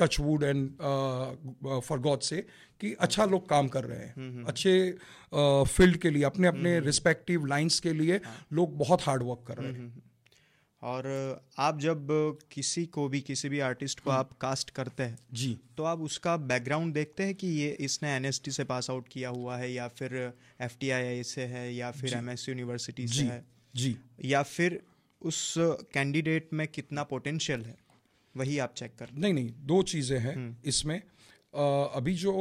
Touch 0.00 0.16
wood 0.20 0.42
and 0.42 0.70
for 1.80 1.98
God 1.98 2.20
से 2.20 2.46
कि 2.80 2.92
अच्छा 3.00 3.24
लोग 3.24 3.48
काम 3.48 3.68
कर 3.68 3.84
रहे 3.84 3.98
हैं। 3.98 4.44
अच्छे 4.44 4.72
फ़ील्ड 5.34 5.96
uh, 5.96 6.02
के 6.02 6.10
लिए 6.10 6.22
अपने 6.22 6.48
अपने 6.48 6.78
रिस्पेक्टिव 6.80 7.46
लाइंस 7.46 7.80
के 7.80 7.92
लिए 7.92 8.20
लोग 8.52 8.78
बहुत 8.78 9.02
हार्ड 9.02 9.22
वर्क 9.22 9.44
कर 9.48 9.56
रहे 9.56 9.72
हैं। 9.72 10.09
और 10.82 11.42
आप 11.58 11.78
जब 11.80 12.06
किसी 12.52 12.86
को 12.86 13.08
भी 13.08 13.20
किसी 13.20 13.48
भी 13.48 13.60
आर्टिस्ट 13.60 14.00
को 14.00 14.10
आप 14.10 14.30
कास्ट 14.40 14.70
करते 14.70 15.02
हैं 15.02 15.18
जी। 15.32 15.58
तो 15.76 15.84
आप 15.84 16.00
उसका 16.00 16.36
बैकग्राउंड 16.36 16.94
देखते 16.94 17.22
हैं 17.22 17.34
कि 17.34 17.46
ये 17.46 17.68
इसने 17.68 18.10
एनएसटी 18.10 18.50
से 18.50 18.64
पास 18.64 18.90
आउट 18.90 19.08
किया 19.08 19.28
हुआ 19.28 19.56
है 19.56 19.72
या 19.72 19.88
फिर 19.88 20.32
एफ़ 20.60 20.76
से 21.22 21.44
है 21.44 21.74
या 21.74 21.90
फिर 21.90 22.14
एम 22.14 22.30
यूनिवर्सिटी 22.30 23.08
से 23.08 23.22
है? 23.22 23.44
जी। 23.76 23.96
या 24.24 24.42
फिर 24.42 24.82
उस 25.22 25.54
कैंडिडेट 25.58 26.48
में 26.52 26.68
कितना 26.68 27.02
पोटेंशियल 27.02 27.62
है? 27.62 27.76
वही 28.36 28.58
आप 28.58 28.74
चेक 28.76 28.92
कर 28.98 29.08
नहीं 29.14 29.34
नहीं 29.34 29.50
दो 29.56 29.82
चीज़ें 29.82 30.18
हैं 30.18 30.62
इसमें। 30.64 31.02
अ, 31.54 31.92
अभी 31.94 32.14
जो 32.14 32.32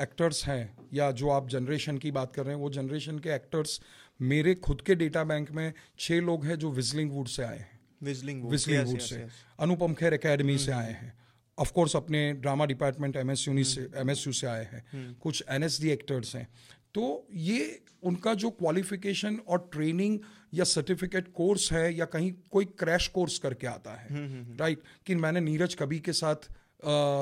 एक्टर्स 0.00 0.44
हैं 0.44 0.78
या 0.94 1.10
जो 1.10 1.28
आप 1.28 1.48
जनरेशन 1.48 1.98
की 1.98 2.10
बात 2.10 2.32
कर 2.32 2.44
रहे 2.44 2.54
हैं 2.54 2.62
वो 2.62 2.70
जनरेशन 2.70 3.18
के 3.18 3.30
एक्टर्स 3.30 3.80
मेरे 4.22 4.54
खुद 4.54 4.80
के 4.80 4.94
डेटा 4.94 5.24
बैंक 5.24 5.50
में 5.50 5.72
छः 5.98 6.20
लोग 6.20 6.44
हैं 6.46 6.56
जो 6.56 6.70
विजलिंग 6.70 7.10
वुड 7.12 7.28
से 7.28 7.42
आए 7.42 7.58
हैं। 7.58 7.78
विजलिंग 8.02 8.44
विजलिंग 8.44 8.86
would 8.86 9.00
say. 9.00 9.26
Anupam 9.60 9.94
Kher 9.94 10.14
academy 10.14 10.58
से 10.58 10.72
आए 10.72 10.92
हैं। 10.92 11.12
ऑफ़ 11.58 11.72
कोर्स 11.72 11.96
अपने 11.96 12.32
ड्रामा 12.34 12.66
डिपार्टमेंट 12.66 13.16
एम 13.16 13.30
एस 13.30 13.44
से 13.44 13.88
एम 14.00 14.10
एस 14.10 14.24
से 14.40 14.46
आए 14.46 14.64
हैं। 14.64 15.14
कुछ 15.14 15.42
एन 15.50 15.62
एस 15.62 15.80
डी 15.80 15.90
एक्टर्स 15.90 16.34
हैं। 16.36 16.46
तो 16.94 17.26
ये 17.34 17.80
उनका 18.02 18.34
जो 18.34 18.50
क्वालिफिकेशन 18.50 19.36
और 19.48 19.68
ट्रेनिंग 19.72 20.18
या 20.54 20.64
सर्टिफिकेट 20.64 21.32
कोर्स 21.32 21.72
है 21.72 21.94
या 21.94 22.04
कहीं 22.04 22.32
कोई 22.50 22.64
क्रैश 22.78 23.08
कोर्स 23.08 23.38
करके 23.38 23.66
आता 23.66 23.94
है। 23.94 24.08
राइट 24.56 24.82
कि 25.06 25.14
मैंने 25.14 25.40
नीरज 25.40 25.74
कबी 25.74 25.98
के 25.98 26.12
साथ 26.12 26.48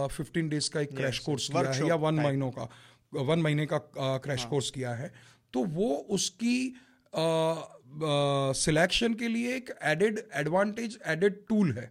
फिफ्टीन 0.08 0.48
डेज़ 0.48 0.70
का 0.70 0.80
एक 0.80 0.96
क्रैश 0.96 1.18
कोर्स 1.18 1.48
किया 1.48 1.70
है 1.70 1.88
या 1.88 1.94
वन 1.94 2.14
महीनों 2.14 2.50
का 2.50 2.68
वन 3.12 3.38
महीने 3.38 3.66
का 3.66 3.78
क्रैश 4.18 4.44
कोर्स 4.44 4.70
किया 4.70 4.94
है। 4.94 5.12
तो 5.52 5.64
वो 5.64 5.94
उसकी 6.10 6.74
सिलेक्शन 8.54 9.14
के 9.14 9.28
लिए 9.28 9.54
एक 9.56 9.70
एडेड 9.84 10.18
एडवांटेज 10.34 10.98
एडेड 11.06 11.38
टूल 11.48 11.72
है। 11.72 11.90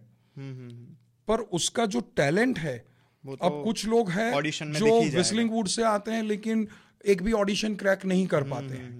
पर 1.28 1.40
उसका 1.52 1.86
जो 1.86 2.00
टैलेंट 2.16 2.58
है 2.58 2.76
वो 3.24 3.32
अब 3.34 3.38
तो 3.42 3.62
कुछ 3.64 3.86
लोग 3.86 4.10
हैं 4.10 4.32
जो 4.52 5.00
विस्लिंग 5.10 5.50
वुड 5.50 5.68
से 5.68 5.82
आते 5.84 6.10
हैं 6.10 6.22
लेकिन 6.24 6.66
एक 7.04 7.22
भी 7.22 7.32
ऑडिशन 7.34 7.74
क्रैक 7.74 8.04
नहीं 8.04 8.26
कर 8.26 8.42
पाते 8.44 8.74
हैं। 8.76 8.90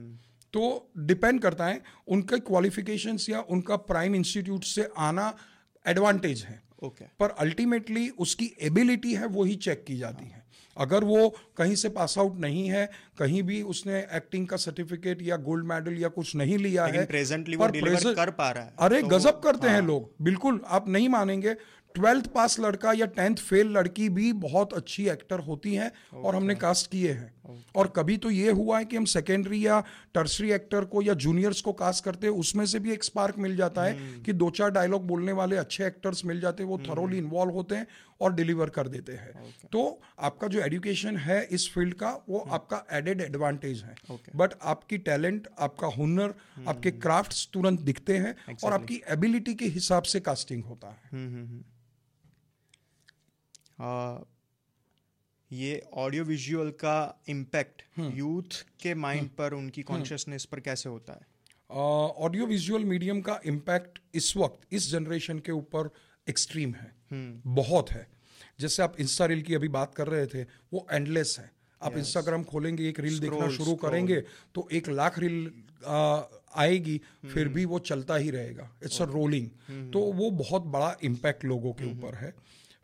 तो 0.55 0.91
डिपेंड 0.99 1.41
करता 1.43 1.67
है 1.67 1.81
उनके 2.09 2.39
क्वालिफिकेशंस 2.41 3.29
या 3.31 3.41
उनका 3.51 3.77
प्राइम 3.87 4.15
इंस्टीट्यूट 4.15 4.65
से 4.65 4.89
आना 4.99 5.35
एडवांटेज 5.85 6.45
है। 6.45 6.61
ओके 6.83 7.05
पर 7.21 7.31
अल्टीमेटली 7.39 8.09
उसकी 8.19 8.51
एबिलिटी 8.63 9.15
है 9.15 9.27
वो 9.29 9.45
ही 9.45 9.55
चेक 9.59 9.85
की 9.87 9.97
जाती 9.97 10.25
है। 10.25 10.43
अगर 10.79 11.05
वो 11.05 11.29
कहीं 11.57 11.75
से 11.75 11.89
पास 11.89 12.15
आउट 12.19 12.39
नहीं 12.41 12.69
है 12.71 12.91
कहीं 13.19 13.43
भी 13.43 13.63
उसने 13.63 13.99
एक्टिंग 13.99 14.47
का 14.49 14.57
सर्टिफिकेट 14.57 15.23
या 15.23 15.37
गोल्ड 15.37 15.67
मेडल 15.67 15.99
या 15.99 16.09
कुछ 16.09 16.37
नहीं 16.37 16.59
लिया 16.59 16.87
है 16.87 17.05
प्रेजेंटली 17.07 17.57
वो 17.57 17.65
पर 17.65 17.71
डिलीवर 17.71 18.15
कर 18.15 18.31
पा 18.31 18.51
रहा 18.51 18.65
है। 18.65 18.75
अरे 18.79 19.01
तो 19.01 19.07
गजब 19.07 19.41
करते 19.41 19.69
हाँ। 19.69 19.75
हैं 19.75 19.83
लोग। 19.83 20.15
बिल्कुल 20.23 20.61
आप 20.67 20.89
नहीं 20.89 21.09
मानेंगे। 21.09 21.55
ट्वेल्थ 21.95 22.27
पास 22.27 22.59
लड़का 22.61 22.93
या 22.93 23.07
टेंथ 23.07 23.37
फेल 23.37 23.69
लड़की 23.69 24.09
भी 24.09 24.33
बहुत 24.33 24.73
अच्छी 24.73 25.07
एक्टर 25.09 25.39
होती 25.39 25.75
है 25.75 25.93
और 26.15 26.37
हमने 26.37 26.55
कास्ट 26.55 26.91
किए 26.91 27.13
हैं। 27.13 27.33
और 27.77 27.93
कभी 27.97 28.17
तो 28.17 28.31
ये 28.31 28.51
हुआ 28.51 28.79
है 28.79 28.85
कि 28.85 28.97
हम 28.97 29.05
सेकेंडरी 29.05 29.67
या 29.67 29.81
टर्सरी 30.15 30.51
एक्टर 30.53 30.85
को 30.85 31.03
या 31.03 31.15
जूनियर्स 31.15 31.61
को 31.61 31.73
कास्ट 31.73 32.05
करते 32.05 32.27
हैं 32.27 32.35
उसमें 32.35 32.67
से 32.67 32.79
भी 32.79 32.93
एक 32.93 33.05
स्पार्क 33.05 33.39
मिल 33.39 33.57
जाता 33.57 33.85
है 33.85 33.97
हम्म। 33.99 34.23
कि 34.23 34.33
दो 34.33 34.51
चार 34.51 34.71
डायलॉग 34.71 35.07
बोलने 35.07 35.33
वाले 35.33 35.57
अच्छे 35.57 35.87
एक्टर्स 35.87 36.25
मिल 36.25 36.41
जाते 36.41 36.63
हैं 36.63 36.71
वो 36.71 36.79
थरोली 36.79 37.19
इन्वॉल्व 37.19 37.53
होते 37.53 37.75
हैं। 37.75 37.87
और 38.21 38.35
डिलीवर 38.35 38.71
कर 38.71 38.89
देते 38.89 39.13
हैं 39.13 39.33
okay. 39.35 39.71
तो 39.73 40.01
आपका 40.21 40.49
जो 40.49 40.61
एजुकेशन 40.61 41.17
है 41.19 41.43
इस 41.49 41.69
फ़ील्ड 41.73 41.95
का 41.95 42.11
वो 42.29 42.39
हम्म। 42.39 42.55
आपका 42.55 42.85
एडेड 42.93 43.21
एडवांटेज 43.21 43.83
है 43.83 43.95
Okay. 44.11 44.37
बट 44.37 44.55
आपकी 44.67 44.99
टैलेंट 45.01 45.49
आपका 45.59 45.87
हुनर 45.89 46.29
hmm. 46.29 46.69
आपके 46.69 46.91
क्राफ्ट्स 46.99 47.49
तुरंत 47.53 47.81
दिखते 47.83 48.17
हैं 48.17 48.35
exactly. 48.35 48.65
और 48.65 48.73
आपकी 48.73 49.01
एबिलिटी 49.09 49.55
के 49.55 49.67
हिसाब 49.71 50.03
से 50.05 50.21
कास्टिंग 50.23 50.65
होता 50.65 50.89
है 50.89 51.11
हम्म, 51.13 51.29
हम्म, 51.29 51.47
हम्म। 51.47 51.65
ये 55.51 55.81
ऑडियो 55.97 56.25
विजुअल 56.25 56.71
का 56.81 57.23
इम्पैक्ट 57.29 57.83
यूथ 57.99 58.63
के 58.83 58.95
माइंड 58.97 59.29
पर 59.31 59.53
उनकी 59.55 59.83
कॉन्शियसनेस 59.83 60.45
पर 60.45 60.61
कैसे 60.61 60.89
होता 60.89 61.13
है 61.13 61.27
ऑडियो 61.71 62.47
विजुअल 62.47 62.85
मीडियम 62.85 63.21
का 63.21 63.41
इम्पैक्ट 63.47 63.99
इस 64.15 64.37
वक्त 64.37 64.75
इस 64.75 64.91
जनरेशन 64.91 65.39
के 65.39 65.53
ऊपर 65.53 65.91
एक्सट्रीम 66.29 66.75
है। 66.75 66.93
बहुत 67.55 67.91
है। 67.91 68.07
जैसे 68.61 68.83
आप 68.83 69.01
इंस्टा 69.01 69.27
रील 69.27 69.43
की 69.43 69.55
अभी 69.55 69.69
बात 69.69 69.95
कर 69.95 70.07
रहे 70.07 70.27
थे 70.27 70.43
वो 70.73 70.87
एंडलेस 70.93 71.37
है। 71.39 71.51
आप 71.83 71.97
इंस्टाग्राम 71.97 72.45
खोलेंगे 72.45 72.89
एक 72.89 73.01
रील 73.01 73.19
देखना 73.19 73.49
शुरू 73.49 73.65
scroll. 73.65 73.83
करेंगे 73.83 74.21
तो 74.55 74.69
एक 74.73 74.89
लाख 74.89 75.19
रील 75.19 75.51
आ, 75.87 76.21
आएगी 76.55 77.01
फिर 77.33 77.49
भी 77.49 77.65
वो 77.65 77.79
चलता 77.79 78.17
ही 78.17 78.31
रहेगा। 78.31 78.71
इट्स 78.85 79.03
अ 79.03 79.05
रोलिंग 79.05 79.91
तो 79.93 80.01
वो 80.13 80.31
बहुत 80.31 80.63
बड़ा 80.67 80.97
इम्पैक्ट 81.03 81.45
लोगों 81.45 81.73
के 81.73 81.85
ऊपर 81.85 82.09
hmm. 82.09 82.21
है। 82.21 82.35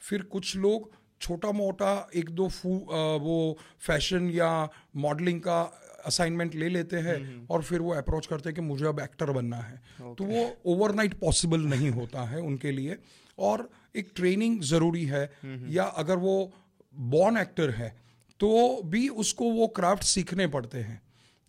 फिर 0.00 0.22
कुछ 0.22 0.56
लोग 0.56 0.90
छोटा 1.20 1.50
मोटा 1.52 2.08
एक 2.14 2.30
दो 2.30 2.48
फू 2.48 2.78
आ, 2.78 3.00
वो 3.16 3.58
फ़ैशन 3.80 4.30
या 4.30 4.68
मॉडलिंग 4.96 5.40
का 5.40 5.83
असाइनमेंट 6.06 6.54
ले 6.54 6.68
लेते 6.68 6.96
हैं 6.96 7.46
और 7.46 7.62
फिर 7.62 7.80
वो 7.80 7.94
अप्रोच 7.94 8.26
करते 8.26 8.48
हैं 8.48 8.54
कि 8.54 8.60
मुझे 8.60 8.86
अब 8.86 9.00
एक्टर 9.00 9.30
बनना 9.30 9.56
है। 9.56 9.82
okay. 9.82 10.18
तो 10.18 10.24
वो 10.24 10.56
ओवरनाइट 10.66 11.14
पॉसिबल 11.14 11.60
नहीं 11.60 11.90
होता 11.90 12.22
है 12.22 12.40
उनके 12.40 12.72
लिए 12.72 12.96
और 13.38 13.70
एक 13.96 14.10
ट्रेनिंग 14.16 14.60
ज़रूरी 14.62 15.04
है 15.04 15.32
या 15.70 15.84
अगर 15.84 16.16
वो 16.16 16.52
बॉर्न 16.94 17.36
एक्टर 17.36 17.70
है 17.70 17.96
तो 18.40 18.82
भी 18.84 19.08
उसको 19.08 19.50
वो 19.50 19.66
क्राफ्ट 19.66 20.02
सीखने 20.02 20.46
पड़ते 20.46 20.78
हैं 20.78 21.02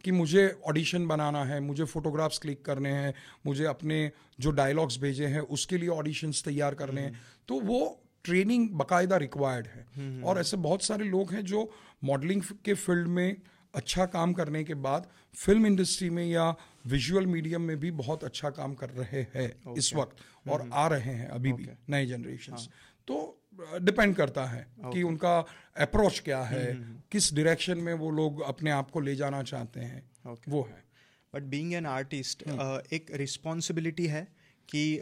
कि 0.04 0.12
मुझे 0.12 0.56
ऑडिशन 0.66 1.08
बनाना 1.08 1.44
है 1.46 1.60
मुझे 1.60 1.84
फोटोग्राफ्स 1.84 2.38
क्लिक 2.38 2.66
करने 2.66 2.90
हैं 2.90 3.14
मुझे 3.46 3.66
अपने 3.66 4.12
जो 4.40 4.52
डायलॉग्स 4.52 5.00
भेजे 5.00 5.26
हैं 5.26 5.40
उसके 5.40 5.78
लिए 5.78 5.90
ऑडिशंस 5.90 6.44
तैयार 6.44 6.74
करने 6.74 7.02
हैं। 7.02 7.22
तो 7.48 7.60
वो 7.60 8.02
ट्रेनिंग 8.24 8.70
बाकायदा 8.70 9.18
रिक्वायर्ड 9.18 9.68
है। 9.68 9.88
और 10.22 10.40
ऐसे 10.40 10.58
बहुत 10.58 10.84
सारे 10.84 11.06
लोग 11.06 11.34
हैं 11.34 11.46
जो 11.46 11.72
मॉडलिंग 12.04 12.42
के 12.66 12.74
फ़ील्ड 12.74 13.08
में 13.08 13.36
अच्छा 13.76 14.06
काम 14.06 14.34
करने 14.34 14.64
के 14.64 14.74
बाद 14.74 15.08
फ़िल्म 15.36 15.66
इंडस्ट्री 15.66 16.10
में 16.10 16.26
या 16.26 16.56
विजुअल 16.88 17.26
मीडियम 17.26 17.62
में 17.62 17.78
भी 17.80 17.92
बहुत 17.92 18.24
अच्छा 18.24 18.50
काम 18.50 18.74
कर 18.74 18.90
रहे 18.90 19.22
हैं 19.34 19.48
okay. 19.62 19.78
इस 19.78 19.94
वक्त 19.96 20.50
और 20.50 20.70
आ 20.74 20.88
रहे 20.88 21.14
हैं 21.14 21.28
अभी 21.28 21.52
okay. 21.52 21.68
भी 21.68 21.78
नए 21.90 22.06
जनरेशन 22.06 22.54
हाँ. 22.54 22.68
तो 23.08 23.42
डिपेंड 23.82 24.16
करता 24.16 24.46
है 24.46 24.66
okay. 24.80 24.94
कि 24.94 25.04
उनका 25.04 25.38
अप्रोच 25.80 26.20
क्या 26.20 26.42
है 26.44 26.66
किस 27.12 27.34
डायरेक्शन 27.34 27.78
में 27.78 27.94
वो 27.94 28.12
लोग 28.12 28.42
अपने 28.42 28.72
आप 28.72 28.92
को 28.92 29.00
ले 29.00 29.16
जाना 29.16 29.44
चाहते 29.44 29.80
हैं 29.80 30.04
Okay. 30.26 30.50
वो 30.50 30.62
है 30.62 30.84
बट 31.34 31.44
बींग 31.44 31.74
एन 31.74 31.86
आर्टिस्ट 31.86 32.44
एक 32.94 33.08
रिस्पॉन्सिबिलिटी 33.12 34.08
है 34.08 34.28
कि 34.70 35.02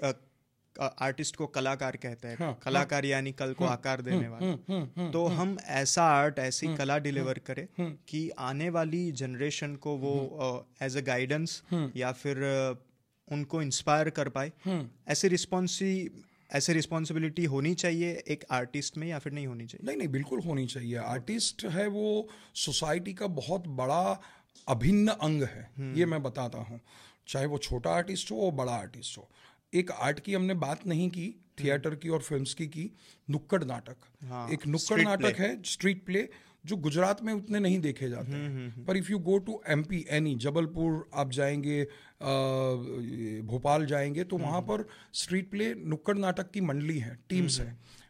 आर्टिस्ट 0.81 1.35
को 1.35 1.47
कलाकार 1.47 1.95
कहते 1.95 2.27
हैं। 2.27 2.37
हाँ, 2.39 2.59
कलाकार 2.63 3.03
हाँ, 3.03 3.11
यानी 3.11 3.31
कल 3.31 3.53
को 3.53 3.65
हाँ, 3.65 3.73
आकार 3.73 4.01
देने 4.01 4.27
वाला। 4.27 5.11
तो 5.11 5.25
हम 5.27 5.57
ऐसा 5.65 6.03
आर्ट 6.03 6.39
ऐसी 6.39 6.75
कला 6.75 6.97
डिलीवर 6.97 7.39
करें 7.39 7.67
कि 8.09 8.29
आने 8.29 8.69
वाली 8.69 9.11
जनरेशन 9.11 9.75
को 9.75 9.97
वो 9.97 10.67
एज 10.81 10.97
अ 10.97 11.01
गाइडेंस 11.01 11.61
या 11.95 12.11
फिर 12.11 12.43
उनको 13.31 13.61
इंस्पायर 13.61 14.09
कर 14.09 14.29
पाए। 14.29 14.51
ऐसे 15.07 15.27
रिस्पॉन्सी 15.27 16.23
ऐसे 16.53 16.73
रिस्पॉन्सिबिलिटी 16.73 17.45
होनी 17.45 17.73
चाहिए 17.75 18.23
एक 18.27 18.43
आर्टिस्ट 18.51 18.97
में 18.97 19.07
या 19.07 19.19
फिर 19.19 19.33
नहीं 19.33 19.47
होनी 19.47 19.65
चाहिए? 19.65 19.87
नहीं 19.87 19.97
नहीं 19.97 20.07
बिल्कुल 20.07 20.39
होनी 20.39 20.65
चाहिए। 20.65 20.95
आर्टिस्ट 20.95 21.65
है 21.65 21.87
वो 21.87 22.27
सोसाइटी 22.55 23.13
का 23.13 23.27
बहुत 23.27 23.67
बड़ा 23.67 24.21
अभिन्न 24.67 25.07
अंग 25.07 25.43
है। 25.43 25.71
ये 25.79 26.05
मैं 26.05 26.23
बताता 26.23 26.57
हूँ। 26.57 26.79
चाहे 27.27 27.45
वो 27.45 27.57
छोटा 27.57 27.89
आर्टिस्ट 27.89 28.31
हो 28.31 28.35
वो 28.35 28.51
बड़ा 28.51 28.71
आर्टिस्ट 28.71 29.17
हो। 29.17 29.29
एक 29.73 29.91
आर्ट 29.91 30.19
की 30.19 30.33
हमने 30.33 30.53
बात 30.53 30.87
नहीं 30.87 31.09
की 31.09 31.35
थिएटर 31.59 31.95
की 31.95 32.09
और 32.09 32.21
फिल्म्स 32.21 32.53
की 32.53 32.67
की 32.67 32.89
नुक्कड़ 33.29 33.63
नाटक। 33.63 33.95
हाँ, 34.23 34.49
एक 34.49 34.67
नुक्कड़ 34.67 35.01
नाटक 35.01 35.39
है 35.39 35.61
स्ट्रीट 35.65 36.05
प्ले 36.05 36.29
जो 36.65 36.75
गुजरात 36.77 37.23
में 37.23 37.33
उतने 37.33 37.59
नहीं 37.59 37.79
देखे 37.79 38.09
जाते। 38.09 38.31
हुँ, 38.31 38.39
हैं 38.39 38.85
पर 38.85 38.97
if 38.97 39.11
you 39.11 39.19
go 39.19 39.37
to 39.37 39.61
M 39.69 39.83
P 39.83 40.05
any 40.09 40.35
Jabalpur 40.35 41.09
आप 41.13 41.31
जाएँगे 41.31 41.83
भोपाल 43.43 43.85
जाएँगे 43.85 44.23
तो 44.23 44.37
वहाँ 44.37 44.61
पर 44.61 44.85
स्ट्रीट 45.13 45.49
प्ले 45.51 45.73
नुक्कड़ 45.75 46.17
नाटक 46.17 46.51
की 46.51 46.61
मंडली 46.61 46.97
है 46.99 47.17
टीम्स 47.29 47.59
है। 47.59 47.67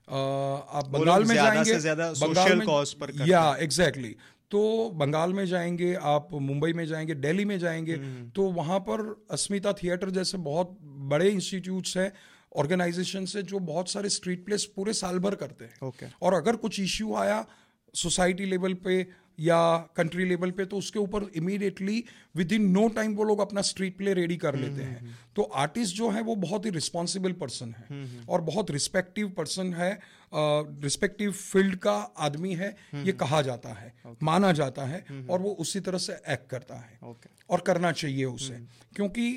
आप 0.09 0.88
बंगाल 0.89 1.24
में 1.24 1.36
जाएँगे 1.36 1.74
से 1.74 1.80
ज़्यादा 1.80 2.11
बंगाल 2.11 2.55
में- 2.55 2.68
पर 3.01 3.28
या 3.30 3.55
एग्जैक्टली 3.59 4.16
तो 4.54 4.89
बंगाल 4.89 5.34
में 5.34 5.45
जाएँगे 5.45 5.93
आप 6.01 6.28
मुंबई 6.34 6.74
में 6.74 6.86
जाएँगे 6.86 7.14
दिल्ली 7.16 7.45
में 7.45 7.60
जाएँगे 7.60 7.95
तो 8.36 8.43
वहाँ 8.51 8.80
पर 8.80 9.26
अस्मिता 9.32 9.74
थिएटर 9.74 10.10
जैसे 10.10 10.38
बहुत 10.38 10.78
बड़े 10.82 11.30
इंस्टीट्यूट्स 11.30 11.97
हैं 11.97 12.12
ऑर्गेनाइजेशन 12.56 13.26
से 13.26 13.43
जो 13.43 13.60
बहुत 13.60 13.89
सारे 13.89 14.10
स्ट्रीट 14.10 14.45
प्लेस 14.45 14.66
पूरे 14.76 14.93
साल 14.93 15.20
भर 15.20 15.36
करते 15.36 15.66
हैं। 15.66 15.88
ओके। 15.88 16.06
और 16.22 16.34
अगर 16.34 16.56
कुछ 16.56 16.80
इश्यू 16.80 17.16
आया 17.16 17.45
सोसाइटी 17.93 18.45
लेवल 18.45 18.74
पे 18.74 19.08
या 19.39 19.77
कंट्री 19.95 20.25
लेवल 20.25 20.51
पे 20.51 20.65
तो 20.65 20.77
उसके 20.77 20.99
ऊपर 20.99 21.23
immediately 21.36 22.03
with 22.36 22.51
in 22.51 22.69
no 22.71 22.88
time 22.88 23.13
वो 23.15 23.23
लोग 23.23 23.39
अपना 23.39 23.61
स्ट्रीट 23.61 23.97
प्ले 23.97 24.13
रेडी 24.13 24.38
कर 24.38 24.55
लेते 24.55 24.84
हैं। 24.84 25.17
तो 25.36 25.43
आर्टिस्ट 25.55 25.95
जो 25.95 26.09
है 26.09 26.21
वो 26.21 26.36
बहुत 26.36 26.65
ही 26.65 26.69
रिस्पॉन्सिबल 26.69 27.31
पर्सन 27.34 27.73
है 27.73 28.25
और 28.29 28.41
बहुत 28.41 28.71
रिस्पेक्टिव 28.71 29.29
पर्सन 29.29 29.73
है 29.73 29.91
रिस्पेक्टिव 30.34 31.31
फ़ील्ड 31.31 31.75
का 31.75 31.95
आदमी 32.19 32.53
है 32.55 32.75
ये 32.95 33.11
कहा 33.13 33.41
जाता 33.41 33.69
है 33.69 33.93
माना 34.23 34.51
जाता 34.51 34.86
है 34.86 35.05
और 35.29 35.41
वो 35.41 35.51
उसी 35.59 35.79
तरह 35.79 35.97
से 35.97 36.13
एक्ट 36.29 36.49
करता 36.49 36.75
है 36.75 36.99
और 37.49 37.61
करना 37.61 37.91
चाहिए 37.91 38.25
उसे। 38.25 38.53
क्योंकि 38.95 39.27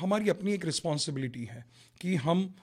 हमारी 0.00 0.28
अपनी 0.28 0.52
एक 0.52 0.64
रिस्पॉन्सिबिलिटी 0.64 1.44
है 1.44 1.64
कि 2.00 2.14
हम 2.16 2.54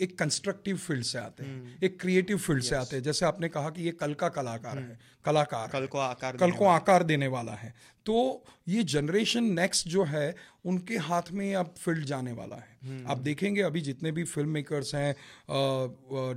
एक 0.00 0.18
कंस्ट्रक्टिव 0.18 0.76
फ़ील्ड 0.76 1.04
से 1.04 1.18
आते 1.18 1.44
हैं 1.44 1.78
एक 1.84 2.00
क्रिएटिव 2.00 2.38
फ़ील्ड 2.38 2.62
से 2.62 2.74
आते 2.76 2.96
हैं। 2.96 3.02
जैसे 3.02 3.26
आपने 3.26 3.48
कहा 3.48 3.70
कि 3.70 3.82
ये 3.82 3.90
कल 3.92 4.14
का 4.14 4.28
कलाकार 4.28 4.78
है 4.78 4.98
कलाकार 5.24 5.68
कल 5.72 5.86
को 5.86 5.98
आकार 5.98 6.36
कल 6.36 6.50
को 6.50 6.64
आकार 6.64 7.02
देने 7.02 7.26
वाला 7.26 7.52
है। 7.52 7.74
तो 8.06 8.44
ये 8.68 8.82
जनरेशन 8.84 9.44
नेक्स्ट 9.54 9.88
जो 9.88 10.04
है 10.04 10.34
उनके 10.64 10.96
हाथ 11.06 11.30
में 11.32 11.54
अब 11.54 11.74
फ़ील्ड 11.78 12.04
जाने 12.04 12.32
वाला 12.32 12.56
है। 12.56 13.04
आप 13.04 13.18
देखेंगे 13.18 13.62
अभी 13.62 13.80
जितने 13.80 14.12
भी 14.12 14.24
फ़िल्म 14.24 14.48
मेकर्स 14.50 14.94
हैं 14.94 15.14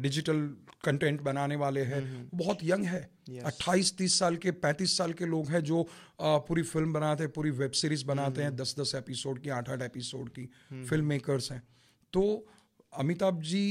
डिजिटल 0.02 0.40
कंटेंट 0.86 1.22
बनाने 1.22 1.56
वाले 1.56 1.82
हैं 1.84 2.02
बहुत 2.34 2.60
यंग 2.64 2.86
है। 2.86 3.02
अट्ठाईस 3.40 3.96
तीस 3.98 4.18
साल 4.20 4.36
के 4.38 4.52
पैंतीस 4.64 4.98
साल 4.98 5.14
के 5.14 5.26
लोग 5.26 5.50
हैं 5.50 5.64
जो 5.64 5.82
अ, 5.82 6.38
पूरी 6.48 6.64
फ़िल्म 6.64 6.94
बनाते 6.94 7.24
हैं 7.24 7.32
पूरी 7.34 7.50
वेब 7.52 7.72
सीरीज़ 7.72 8.06
बनाते 8.06 8.42
हैं 8.44 8.56
दस 8.56 8.76
दस 8.80 8.94
एपिसोड 8.96 9.42
की 9.42 9.50
आठ 9.50 9.70
आठ 9.70 9.82
एपिसोड 9.82 10.30
की 10.30 10.50
फ़िल्म 10.74 11.06
मेकर्स 11.06 11.52
हैं। 11.52 11.62
तो 12.14 12.24
अमिताभ 12.94 13.42
जी 13.42 13.64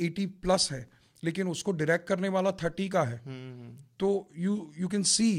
एटी 0.00 0.26
प्लस 0.26 0.68
है 0.72 0.86
लेकिन 1.22 1.48
उसको 1.48 1.72
डायरेक्ट 1.72 2.06
करने 2.08 2.28
वाला 2.28 2.50
थर्टी 2.62 2.88
का 2.88 3.02
है। 3.02 3.18
तो 4.00 4.08
यू 4.38 4.72
यू 4.78 4.88
कैन 4.88 5.02
सी 5.02 5.30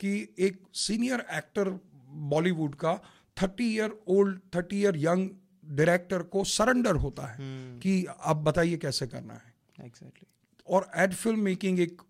कि 0.00 0.12
एक 0.38 0.60
सीनियर 0.74 1.26
एक्टर 1.32 1.68
बॉलीवुड 2.30 2.74
का 2.74 2.94
thirty 3.36 3.74
year 3.74 3.98
old 4.08 4.40
thirty 4.54 4.80
year 4.80 4.96
young 4.96 5.28
director 5.76 6.22
को 6.32 6.44
सरेंडर 6.44 6.96
होता 6.96 7.26
है 7.26 7.38
कि 7.80 8.04
आप 8.20 8.36
बताइए 8.36 8.76
कैसे 8.76 9.06
करना 9.06 9.34
है। 9.34 9.54
Exactly 9.80 10.08
exactly. 10.08 10.66
और 10.66 10.90
एड 10.96 11.14
फ़िल्म 11.14 11.40
मेकिंग 11.40 11.80
एक 11.80 12.02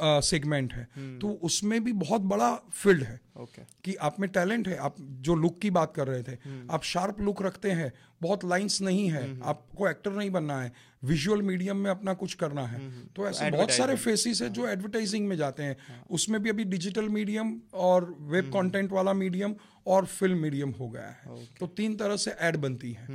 सेगमेंट 0.00 0.72
है। 0.72 0.84
तो 1.18 1.28
उसमें 1.42 1.82
भी 1.84 1.92
बहुत 1.94 2.20
बड़ा 2.24 2.54
फ़ील्ड 2.72 3.02
है 3.02 3.20
ओके 3.36 3.62
कि 3.84 3.94
आप 4.00 4.20
में 4.20 4.28
टैलेंट 4.30 4.68
है 4.68 4.76
आप 4.78 4.96
जो 5.00 5.34
लुक 5.34 5.58
की 5.58 5.70
बात 5.70 5.92
कर 5.94 6.06
रहे 6.06 6.22
थे 6.22 6.36
आप 6.70 6.82
शार्प 6.84 7.20
लुक 7.20 7.42
रखते 7.42 7.70
हैं 7.70 7.92
बहुत 8.22 8.44
लाइंस 8.44 8.80
नहीं 8.82 9.08
है 9.10 9.22
आपको 9.44 9.88
एक्टर 9.88 10.12
नहीं 10.12 10.30
बनना 10.30 10.60
है 10.62 10.72
विजुअल 11.04 11.42
मीडियम 11.42 11.76
में 11.76 11.90
अपना 11.90 12.14
कुछ 12.14 12.34
करना 12.34 12.66
है। 12.66 12.78
तो 13.16 13.26
ऐसे 13.28 13.50
बहुत 13.50 13.70
सारे 13.70 13.96
फेसिस 13.96 14.42
है 14.42 14.48
जो 14.50 14.66
एडवर्टाइजिंग 14.68 15.28
में 15.28 15.36
जाते 15.36 15.62
हैं। 15.62 15.76
उसमें 16.10 16.42
भी 16.42 16.50
अभी 16.50 16.64
डिजिटल 16.66 17.08
मीडियम 17.08 17.54
और 17.74 18.14
वेब 18.30 18.50
कंटेंट 18.52 18.92
वाला 18.92 19.12
मीडियम 19.14 19.54
और 19.86 20.06
फ़िल्म 20.06 20.38
मीडियम 20.38 20.70
हो 20.70 20.88
गया 20.88 21.06
है। 21.08 21.44
तो 21.60 21.66
तीन 21.66 21.96
तरह 21.96 22.16
से 22.16 22.34
एड 22.40 22.56
बनती 22.56 22.92
है। 22.92 23.06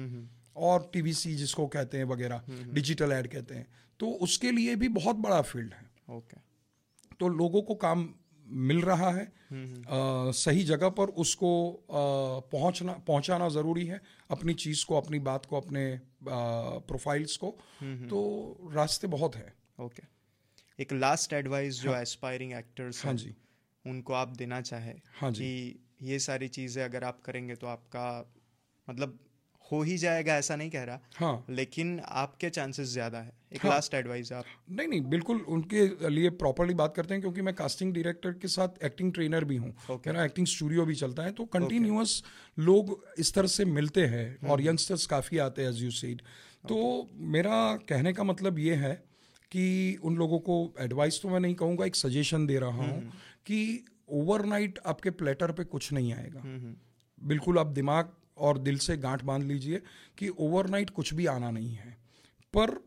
और 0.56 0.90
टीवीसी 0.94 1.36
जिसको 1.36 1.68
कहते 1.68 1.98
हैं 1.98 2.06
वगैरह 2.06 2.42
डिजिटल 2.72 3.12
एड 3.12 3.28
कहते 3.28 3.56
हैं। 3.56 3.68
तो 4.00 4.10
उसके 4.22 4.52
लिए 4.52 4.76
भी 4.76 4.88
बहुत 4.92 5.16
बड़ा 5.18 5.42
फ़ील्ड 5.42 5.74
है। 5.74 6.16
ओके 6.18 6.38
तो 7.24 7.28
लोगों 7.30 7.62
को 7.62 7.76
काम 7.76 8.10
मिल 8.70 8.82
रहा 8.82 9.10
है। 9.10 9.24
आ, 9.24 10.32
सही 10.38 10.64
जगह 10.64 10.90
पर 10.90 11.10
उसको 11.24 11.50
आ, 11.74 12.02
पहुँचना 12.52 12.94
पहुंचाना 13.08 13.48
ज़रूरी 13.50 13.86
है। 13.86 14.02
अपनी 14.32 14.54
चीज़ 14.54 14.86
को 14.86 14.98
अपनी 14.98 15.20
बात 15.20 15.46
को 15.46 15.58
अपने 15.58 15.84
प्रोफाइल्स 16.88 17.38
को। 17.38 17.52
तो 18.10 18.20
रास्ते 18.74 19.08
बहुत 19.08 19.36
है। 19.36 19.54
ओके। 19.80 20.04
एक 20.80 20.94
लास्ट 20.94 21.34
एडवाइस 21.34 21.82
जो 21.82 21.96
एस्पायरिंग 21.96 22.54
एक्टर्स 22.54 23.06
हाँ 23.06 23.14
जी। 23.14 23.36
उनको 23.86 24.14
आप 24.14 24.36
देना 24.38 24.62
चाहे 24.62 24.94
हाँ 25.22 25.32
जी। 25.32 25.44
कि 25.44 26.10
ये 26.12 26.20
सारी 26.20 26.48
चीज़ें 26.48 26.84
अगर 26.84 27.04
आप 27.04 27.22
करेंगे 27.22 27.56
तो 27.56 27.68
आपका 27.68 28.06
मतलब 28.88 29.20
हो 29.74 29.82
ही 29.84 29.98
जाएगा 29.98 30.36
ऐसा 30.36 30.56
नहीं 30.56 30.70
कह 30.70 30.84
रहा। 30.84 31.00
हाँ। 31.18 31.46
लेकिन 31.50 32.00
आपके 32.22 32.50
चांसेस 32.50 32.88
ज़्यादा 32.90 33.20
है। 33.20 33.32
एक 33.54 33.62
हाँ। 33.64 33.72
लास्ट 33.72 33.94
एडवाइस 33.94 34.32
आप। 34.34 34.46
नहीं 34.72 34.88
नहीं 34.88 35.02
बिल्कुल 35.10 35.38
उनके 35.50 36.10
लिए 36.10 36.30
प्रॉपरली 36.42 36.74
बात 36.74 36.96
करते 36.96 37.14
हैं 37.14 37.22
क्योंकि 37.22 37.42
मैं 37.42 37.54
कास्टिंग 37.56 37.94
डायरेक्टर 37.94 38.34
के 38.34 38.48
साथ 38.50 38.84
एक्टिंग 38.86 39.14
ट्रेनर 39.14 39.44
भी 39.44 39.56
हूँ। 39.58 39.74
Okay. 39.86 40.08
मेरा 40.08 40.26
एक्टिंग 40.26 40.48
स्टूडियो 40.48 40.86
भी 40.86 40.96
चलता 40.96 41.24
है। 41.24 41.32
तो 41.32 41.46
कंटिन्यूअस 41.54 42.22
लोग 42.58 43.00
इस 43.20 43.34
तरह 43.34 43.48
से 43.48 43.66
मिलते 43.68 44.06
हैं 44.08 44.50
और 44.50 44.62
यंगस्टर्स 44.62 45.06
काफ़ी 45.08 45.38
आते 45.40 45.62
हैं 45.62 45.70
एज 45.70 45.84
यू 45.84 45.92
सीड 45.92 46.22
तो 46.64 46.78
मेरा 47.36 47.60
कहने 47.90 48.14
का 48.14 48.24
मतलब 48.24 48.60
ये 48.60 48.76
है 48.76 48.94
कि 49.52 49.66
उन 50.04 50.16
लोगों 50.16 50.40
को 50.40 50.56
एडवाइस 50.80 51.22
तो 51.22 51.30
मैं 51.30 51.40
नहीं 51.40 51.56
कहूँगा 51.56 51.86
एक 51.86 51.96
सजेशन 51.96 52.46
दे 52.48 52.60
रहा 52.60 52.84
हूँ 52.84 53.12
कि 53.46 53.86
ओवरनाइट 54.12 54.80
आपके 54.86 55.10
प्लेटर 55.12 55.52
पे 55.52 55.64
कुछ 55.66 55.92
नहीं 55.94 56.14
आएगा। 56.14 56.42
बिल्कुल 57.22 57.60
आप 57.60 57.68
दिमाग 57.74 58.10
और 58.38 58.58
दिल 58.58 58.78
से 58.78 58.98
गांठ 58.98 59.24
बाँध 59.24 59.44
लीजिए 59.44 59.82
कि 60.18 60.30
ओवरनाइट 60.30 60.90
कुछ 60.90 61.14
भी 61.14 61.26
आना 61.26 61.52
नहीं 61.52 61.74
है। 61.76 61.98
पर 62.54 62.78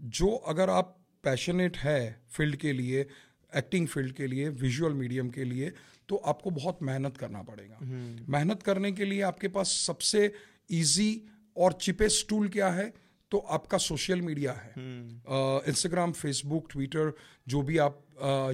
जो 0.00 0.28
अगर 0.28 0.70
आप 0.70 0.96
पैशनेट 1.24 1.76
है 1.76 2.20
फ़ील्ड 2.30 2.56
के 2.56 2.72
लिए 2.72 3.06
एक्टिंग 3.52 3.86
फ़ील्ड 3.88 4.12
के 4.12 4.26
लिए 4.26 4.48
विजुअल 4.48 4.92
मीडियम 4.92 5.28
के 5.30 5.44
लिए 5.44 5.72
तो 6.08 6.16
आपको 6.16 6.50
बहुत 6.50 6.78
मेहनत 6.82 7.16
करना 7.16 7.42
पड़ेगा। 7.42 7.78
मेहनत 8.28 8.62
करने 8.62 8.92
के 8.92 9.04
लिए 9.04 9.20
आपके 9.22 9.48
पास 9.48 9.70
सबसे 9.86 10.32
इजी 10.70 11.22
और 11.56 11.72
चिपेस्ट 11.72 12.28
टूल 12.28 12.48
क्या 12.48 12.68
है? 12.68 12.92
तो 13.32 13.38
आपका 13.38 13.78
सोशल 13.78 14.20
मीडिया 14.20 14.52
है। 14.52 14.72
इंस्टाग्राम 15.68 16.12
फेसबुक 16.12 16.68
ट्विटर 16.70 17.12
जो 17.48 17.62
भी 17.62 17.78
आप 17.78 18.00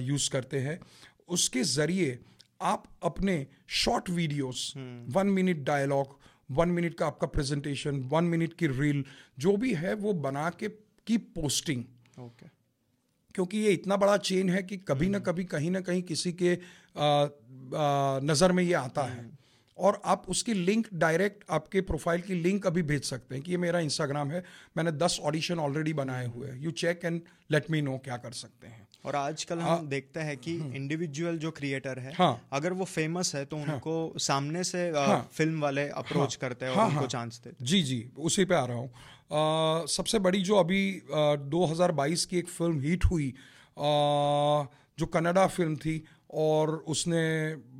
यूज़ 0.01 0.29
करते 0.29 0.59
हैं 0.59 0.79
उसके 1.29 1.63
ज़रिए 1.63 2.17
आप 2.61 2.83
अपने 3.03 3.45
short 3.75 4.09
videos 4.09 4.73
one 5.09 5.27
minute 5.27 5.57
dialogue 5.57 6.17
one 6.51 6.69
minute 6.69 6.93
का 6.93 7.07
आपका 7.07 7.27
प्रेजेंटेशन 7.27 7.99
वन 8.11 8.23
मिनट 8.23 8.53
की 8.53 8.67
रील 8.67 9.03
जो 9.39 9.57
भी 9.57 9.73
है 9.73 9.93
वो 9.93 10.13
बना 10.13 10.49
के 10.49 10.69
की 11.07 11.17
पोस्टिंग 11.17 11.83
ओके 12.19 12.47
क्योंकि 13.35 13.57
ये 13.57 13.71
इतना 13.71 13.97
बड़ा 13.97 14.17
चेन 14.17 14.49
है 14.49 14.63
कि 14.63 14.77
कभी 14.77 15.09
ना 15.09 15.19
कभी 15.19 15.43
कहीं 15.45 15.71
ना 15.71 15.81
कहीं 15.81 16.01
किसी 16.03 16.31
के 16.33 16.57
नज़र 18.25 18.51
में 18.51 18.63
ये 18.63 18.73
आता 18.73 19.03
है। 19.03 19.38
और 19.79 20.01
आप 20.05 20.23
उसकी 20.29 20.53
लिंक 20.53 20.87
डायरेक्ट 20.93 21.43
आपके 21.49 21.81
प्रोफ़ाइल 21.89 22.21
की 22.21 22.33
लिंक 22.43 22.65
अभी 22.67 22.81
भेज 22.83 23.03
सकते 23.03 23.35
हैं 23.35 23.43
कि 23.43 23.51
ये 23.51 23.57
मेरा 23.57 23.79
इंस्टाग्राम 23.79 24.31
है 24.31 24.43
मैंने 24.77 24.91
दस 24.97 25.19
ऑडिशन 25.23 25.59
ऑलरेडी 25.59 25.93
बनाए 25.93 26.25
हुए 26.27 26.47
हैं। 26.47 26.59
You 26.61 26.71
check 26.81 27.05
and 27.05 27.21
let 27.51 27.69
me 27.71 27.81
know 27.81 27.97
क्या 28.03 28.17
कर 28.17 28.31
सकते 28.31 28.67
हैं। 28.67 28.87
और 29.05 29.15
आजकल 29.15 29.59
हम 29.59 29.87
देखते 29.87 30.19
हैं 30.19 30.37
कि 30.37 30.53
इंडिविजुअल 30.75 31.37
जो 31.37 31.51
क्रिएटर 31.51 31.99
है 31.99 32.13
हाँ। 32.13 32.31
अगर 32.53 32.73
वो 32.73 32.85
फ़ेमस 32.85 33.33
है 33.35 33.43
तो 33.45 33.57
उनको 33.57 33.93
सामने 34.19 34.63
से 34.63 34.87
अ, 34.89 35.21
फ़िल्म 35.33 35.61
वाले 35.61 35.87
अप्रोच 35.89 36.33
हाँ, 36.33 36.39
करते 36.41 36.65
हैं 36.65 36.71
और 36.71 36.77
हाँ, 36.79 36.87
उनको 36.87 36.99
हाँ। 36.99 37.07
चांस 37.07 37.41
देते 37.43 37.65
जी 37.65 37.81
जी 37.83 38.03
उसी 38.17 38.45
पे 38.45 38.55
आ 38.55 38.65
रहा 38.65 38.77
हूँ। 38.77 39.87
सबसे 39.87 40.19
बड़ी 40.19 40.41
जो 40.41 40.55
अभी 40.55 40.81
अ, 40.99 41.35
2022 41.55 42.25
की 42.25 42.37
एक 42.37 42.47
फ़िल्म 42.49 42.81
हिट 42.81 43.05
हुई 43.05 43.29
अ, 43.29 44.67
जो 44.99 45.05
कनाडा 45.13 45.47
फ़िल्म 45.47 45.75
थी 45.75 46.03
और 46.29 46.71
उसने 46.87 47.21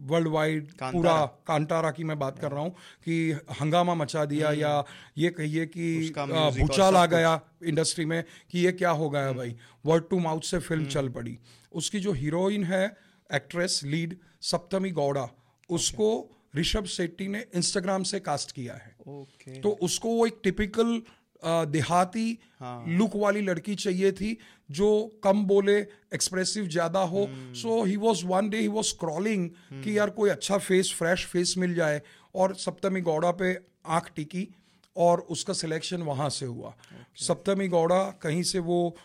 वर्ल्ड 0.06 0.28
वाइड 0.28 0.72
कांतारा। 0.72 0.92
पूरा 0.92 1.26
कांटारा 1.48 1.92
की 1.92 2.04
मैं 2.04 2.18
बात 2.20 2.40
कर 2.40 2.52
रहा 2.52 2.62
हूँ 2.62 2.72
कि 3.06 3.32
हंगामा 3.60 3.94
मचा 3.96 4.24
दिया 4.26 4.52
या 4.52 4.84
ये 5.18 5.30
कहिए 5.30 5.66
कि 5.68 6.14
भूचाल 6.60 6.96
आ 6.96 7.06
गया 7.06 7.40
इंडस्ट्री 7.66 8.06
में 8.06 8.24
कि 8.52 8.60
ये 8.60 8.72
क्या 8.72 8.92
हो 8.92 9.10
गया 9.10 9.32
भाई। 9.34 9.56
वर्ड 9.86 10.10
टू 10.10 10.20
माउथ 10.20 10.42
से 10.42 10.60
फ़िल्म 10.60 10.86
चल 10.88 11.10
पड़ी। 11.10 11.38
उसकी 11.72 12.00
जो 12.00 12.12
हीरोइन 12.14 12.64
है 12.64 12.86
एक्ट्रेस 13.30 13.82
लीड 13.86 14.18
सप्तमी 14.42 14.92
गौड़ा 14.92 15.28
उसको 15.70 16.10
ऋषभ 16.56 16.86
शेट्टी 16.88 17.28
ने 17.28 17.46
इंस्टाग्राम 17.56 18.04
से 18.04 18.20
कास्ट 18.22 18.52
किया 18.52 18.74
है। 18.76 18.96
ओके 19.10 19.60
तो 19.62 19.70
उसको 19.82 20.10
वो 20.10 20.26
एक 20.28 20.40
टिपिकल 20.44 21.02
देहाती 21.44 22.38
हाँ. 22.60 22.86
लुक 22.90 23.16
वाली 23.16 23.42
लड़की 23.42 23.76
चाहिए 23.76 24.12
थी 24.12 24.38
जो 24.70 24.90
कम 25.24 25.44
बोले 25.46 25.78
एक्सप्रेसिव 26.14 26.68
ज़्यादा 26.68 27.00
हो। 27.02 27.30
So 27.54 27.84
he 27.84 27.96
was 27.98 28.26
one 28.26 28.50
day 28.50 28.60
he 28.60 28.68
was 28.68 28.94
crawling 29.00 29.50
कि 29.84 29.98
यार 29.98 30.10
कोई 30.10 30.30
अच्छा 30.30 30.58
फेस 30.58 30.94
फ्रेश 30.98 31.26
फेस 31.26 31.54
मिल 31.58 31.76
जाए। 31.76 32.02
और 32.36 32.54
सप्तमी 32.56 33.02
गौड़ा 33.02 33.32
पे 33.32 33.58
आँख 33.88 34.12
टिकी 34.16 34.48
और 34.96 35.20
उसका 35.30 35.54
सिलेक्शन 35.54 36.02
वहाँ 36.02 36.30
से 36.30 36.46
हुआ। 36.46 36.70
Okay. 36.70 37.24
सप्तमी 37.24 37.68
गौड़ा 37.68 38.04
कहीं 38.22 38.44
से 38.44 38.60
वो 38.60 38.96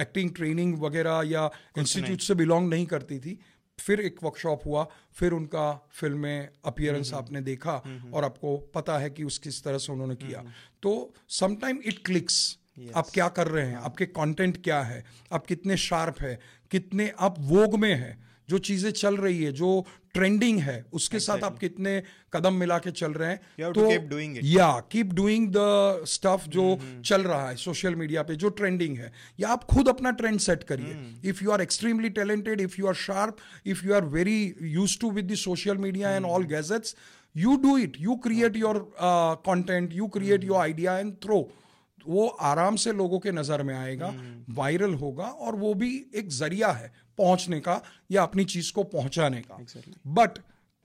एक्टिंग 0.00 0.30
ट्रेनिंग 0.30 0.78
वगैरह 0.78 1.22
या 1.26 1.50
इंस्टीट्यूट 1.78 2.20
से 2.20 2.34
बिलोंग 2.34 2.68
नहीं 2.68 2.86
करती 2.86 3.18
थी। 3.18 3.38
फिर 3.80 4.00
एक 4.00 4.16
वर्कशॉप 4.22 4.60
हुआ 4.66 4.88
फिर 5.12 5.32
उनका 5.32 5.88
फ़िल्म 5.90 6.18
में 6.18 6.48
अपियरेंस 6.64 7.12
आपने 7.14 7.40
देखा 7.40 7.82
और 8.14 8.24
आपको 8.24 8.56
पता 8.56 8.98
है 8.98 9.10
कि 9.10 9.24
उस 9.24 9.38
किस 9.38 9.64
तरह 9.64 9.78
से 9.78 9.92
उन्होंने 9.92 10.14
किया। 10.14 10.44
तो 10.82 11.14
समटाइम 11.28 11.78
इट 11.84 12.06
क्लिक्स 12.06 12.56
Yes. 12.80 12.92
आप 12.96 13.06
क्या 13.14 13.28
कर 13.28 13.48
रहे 13.48 13.66
हैं? 13.66 13.76
आपके 13.76 14.06
कंटेंट 14.06 14.64
क्या 14.64 14.82
है? 14.82 15.04
आप 15.32 15.46
कितने 15.46 15.76
शार्प 15.76 16.20
है? 16.20 16.40
कितने 16.70 17.12
आप 17.20 17.34
वोग 17.38 17.78
में 17.78 17.94
है? 17.94 18.18
जो 18.48 18.58
चीज़ें 18.58 18.90
चल 18.90 19.16
रही 19.16 19.44
है 19.44 19.52
जो 19.52 19.86
ट्रेंडिंग 20.14 20.58
है। 20.60 20.84
उसके 20.92 21.18
साथ 21.20 21.44
आप 21.44 21.58
कितने 21.58 22.02
कदम 22.32 22.54
मिला 22.54 22.78
के 22.78 22.90
चल 22.92 23.12
रहे 23.12 23.28
हैं 23.28 23.40
it. 24.36 24.44
या 24.44 24.70
कीप 24.92 25.12
डूइंग 25.14 25.48
द 25.56 26.04
स्टफ़ 26.08 26.48
जो 26.48 26.64
चल 27.04 27.22
रहा 27.22 27.48
है 27.48 27.56
सोशल 27.56 27.94
मीडिया 27.94 28.22
पे 28.22 28.36
जो 28.36 28.48
ट्रेंडिंग 28.60 28.98
है। 28.98 29.12
या 29.40 29.48
आप 29.48 29.64
खुद 29.64 29.88
अपना 29.88 30.10
ट्रेंड 30.20 30.38
सेट 30.40 30.62
करिए। 30.64 31.30
If 31.30 31.44
you 31.44 31.50
are 31.50 31.60
extremely 31.62 32.08
talented 32.18 32.60
if 32.60 32.74
you 32.78 32.86
are 32.86 32.94
sharp 33.04 33.36
if 33.66 33.86
you 33.86 33.94
are 33.94 34.04
very 34.16 34.42
use 34.72 34.98
to 35.00 35.10
with 35.10 35.32
the 35.32 35.34
social 35.36 35.76
media 35.78 36.10
and 36.16 36.26
all 36.26 36.44
gadgets 36.52 36.96
you 37.36 37.56
do 37.62 37.76
it 37.78 37.96
you 38.00 38.16
create 38.24 38.56
your 38.56 38.78
content 39.00 39.92
you 39.92 40.06
create 40.08 40.44
your 40.44 40.60
idea 40.60 40.98
and 40.98 41.14
throw 41.22 41.40
वो 42.06 42.26
आराम 42.26 42.76
से 42.76 42.92
लोगों 42.92 43.18
के 43.18 43.32
नज़र 43.32 43.62
में 43.62 43.74
आएगा 43.74 44.14
viral 44.50 44.94
होगा 44.94 45.24
और 45.24 45.56
वो 45.56 45.74
भी 45.74 45.94
एक 46.14 46.28
ज़रिया 46.28 46.70
है 46.72 46.92
पहुँचने 47.18 47.60
का 47.60 47.80
या 48.10 48.22
अपनी 48.22 48.44
चीज़ 48.44 48.72
को 48.72 48.82
पहुँचाने 48.84 49.40
का। 49.40 49.58
बट 50.06 50.38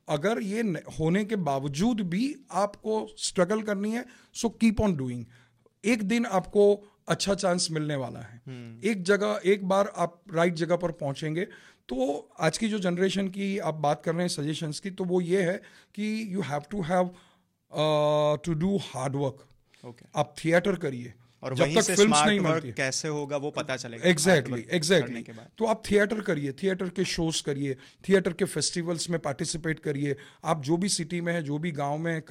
अगर 0.08 0.42
ये 0.42 0.62
होने 1.00 1.24
के 1.26 1.36
बावजूद 1.36 2.02
भी 2.02 2.36
आपको 2.52 3.08
स्ट्रगल 3.18 3.62
करनी 3.62 3.92
है 3.92 4.06
सो 4.34 4.50
कीप 4.50 4.82
ऑन 4.82 4.96
डूइंग 4.96 5.26
एक 5.84 6.04
दिन 6.04 6.26
आपको 6.26 6.66
अच्छा 7.08 7.34
चांस 7.34 7.68
मिलने 7.72 7.96
वाला 7.96 8.20
है। 8.20 8.42
एक 8.84 9.04
जगह 9.04 9.42
एक 9.46 9.68
बार 9.68 9.92
आप 9.98 10.22
राइट 10.34 10.54
जगह 10.54 10.76
पर 10.76 10.92
पहुँचेंगे 10.92 11.48
तो 11.90 12.30
आज 12.40 12.58
की 12.58 12.68
जो 12.70 12.80
जनरेशन 12.80 13.28
की 13.28 13.58
आप 13.60 13.74
बात 13.74 14.02
कर 14.04 14.12
रहे 14.12 14.22
हैं 14.22 14.28
सजेशंस 14.28 14.80
की 14.80 14.92
तो 14.92 15.04
वो 15.04 15.22
ये 15.22 15.42
है 15.42 15.58
कि 15.96 16.34
you 16.34 16.42
have 16.42 16.64
to 16.72 16.82
have 16.82 17.10
to 18.46 18.54
do 18.54 18.78
hard 18.78 19.16
work 19.16 19.46
okay 19.86 20.06
आप 20.16 20.34
थिएटर 20.46 20.76
करिए। 20.78 21.14
और 21.44 21.54
जब 21.56 21.74
तक 21.76 21.82
से 21.82 21.96
फिल्म्स 21.96 22.22
नहीं 22.26 22.40
मिलती 22.40 22.72
कैसे 22.72 23.08
होगा 23.08 23.38
वो 23.38 23.50
पता 23.52 23.76
चलेगा 23.78 24.10
एग्जैक्टली 24.10 24.66
एग्जैक्टली 24.72 25.22
तो 25.58 25.66
आप 25.66 25.82
थिएटर 25.90 26.22
करिए 26.22 26.52
थिएटर 26.62 26.90
के 26.90 27.04
शोज़ 27.06 27.42
करिए 27.44 27.76
थिएटर 28.10 28.34
के 28.34 28.46
फेस्टिवल्स 28.46 29.10
में 29.10 29.20
पार्टिसिपेट 29.20 29.80
करिए। 29.80 30.16
आप 30.46 30.64
जो 30.64 30.78
भी 30.78 30.90
सिटी 30.90 31.20
में 31.22 31.32
है 31.34 31.42
जो 31.44 31.58
भी 31.58 31.72
गाँव 31.72 31.98
में 31.98 32.16
आ, 32.16 32.22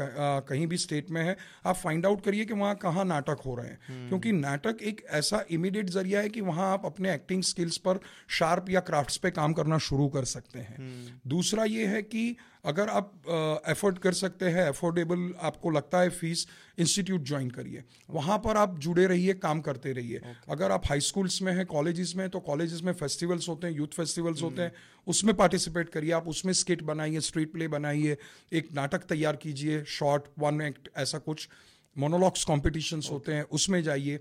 कहीं 0.40 0.66
भी 0.66 0.76
स्टेट 0.76 1.10
में 1.10 1.22
है 1.22 1.36
आप 1.66 1.76
फाइंड 1.76 2.06
आउट 2.06 2.24
करिए 2.24 2.44
कि 2.44 2.54
वहाँ 2.54 2.74
कहाँ 2.76 3.04
नाटक 3.04 3.42
हो 3.46 3.54
रहे 3.54 3.66
हैं। 3.66 4.08
क्योंकि 4.08 4.32
नाटक 4.32 4.82
एक 4.82 5.04
ऐसा 5.10 5.44
इमीडिएट 5.50 5.90
ज़रिया 5.90 6.20
है 6.20 6.28
कि 6.28 6.40
वहाँ 6.40 6.72
आप 6.72 6.86
अपने 6.86 7.12
एक्टिंग 7.14 7.42
स्किल्स 7.42 7.76
पर 7.76 8.00
शार्प 8.30 8.70
या 8.70 8.80
क्राफ्ट्स 8.80 9.16
पे 9.16 9.30
काम 9.30 9.52
करना 9.52 9.78
शुरू 9.80 10.08
कर 10.08 10.24
सकते 10.24 10.58
हैं। 10.58 11.20
दूसरा 11.26 11.64
ये 11.64 11.86
है 11.86 12.02
कि 12.02 12.36
अगर 12.64 12.88
आप 12.88 13.62
एफोर्ड 13.68 13.98
कर 13.98 14.12
सकते 14.12 14.48
हैं 14.48 14.68
एफोर्डेबल 14.68 15.34
आपको 15.40 15.70
लगता 15.70 16.00
है 16.00 16.10
फ़ीस 16.10 16.46
इंस्टीट्यूट 16.78 17.22
ज्वाइन 17.22 17.50
करिए। 17.50 17.84
वहाँ 18.10 18.38
पर 18.38 18.56
आप 18.56 18.78
जुड़े 18.78 19.06
रहिए 19.06 19.34
काम 19.34 19.60
करते 19.60 19.92
रहिए। 19.92 20.18
Okay. 20.18 20.50
अगर 20.50 20.70
आप 20.70 20.86
हाई 20.86 21.00
स्कूल्स 21.00 21.40
में 21.42 21.52
हैं 21.52 21.66
कॉलेजेस 21.66 22.12
में 22.16 22.28
तो 22.30 22.40
कॉलेजेस 22.40 22.82
में 22.82 22.92
फेस्टिवल्स 22.92 23.48
होते 23.48 23.66
हैं 23.66 23.74
यूथ 23.74 23.96
फेस्टिवल्स 23.96 24.42
होते 24.42 24.62
हैं। 24.62 24.72
उसमें 25.06 25.34
पार्टिसिपेट 25.36 25.88
करिए। 25.88 26.12
आप 26.12 26.28
उसमें 26.28 26.52
स्किट 26.52 26.82
बनाइए 26.82 27.20
स्ट्रीट 27.20 27.52
प्ले 27.52 27.68
बनाइए 27.68 28.16
एक 28.52 28.68
नाटक 28.74 29.04
तैयार 29.08 29.36
कीजिए 29.36 29.84
शॉर्ट 29.88 30.24
वन 30.38 30.60
एक्ट 30.60 30.88
ऐसा 30.96 31.18
कुछ। 31.18 31.48
Monologues 31.96 32.44
competitions. 32.44 33.10
होते 33.10 33.34
हैं 33.34 33.42
उसमें 33.42 33.82
जाइए। 33.82 34.20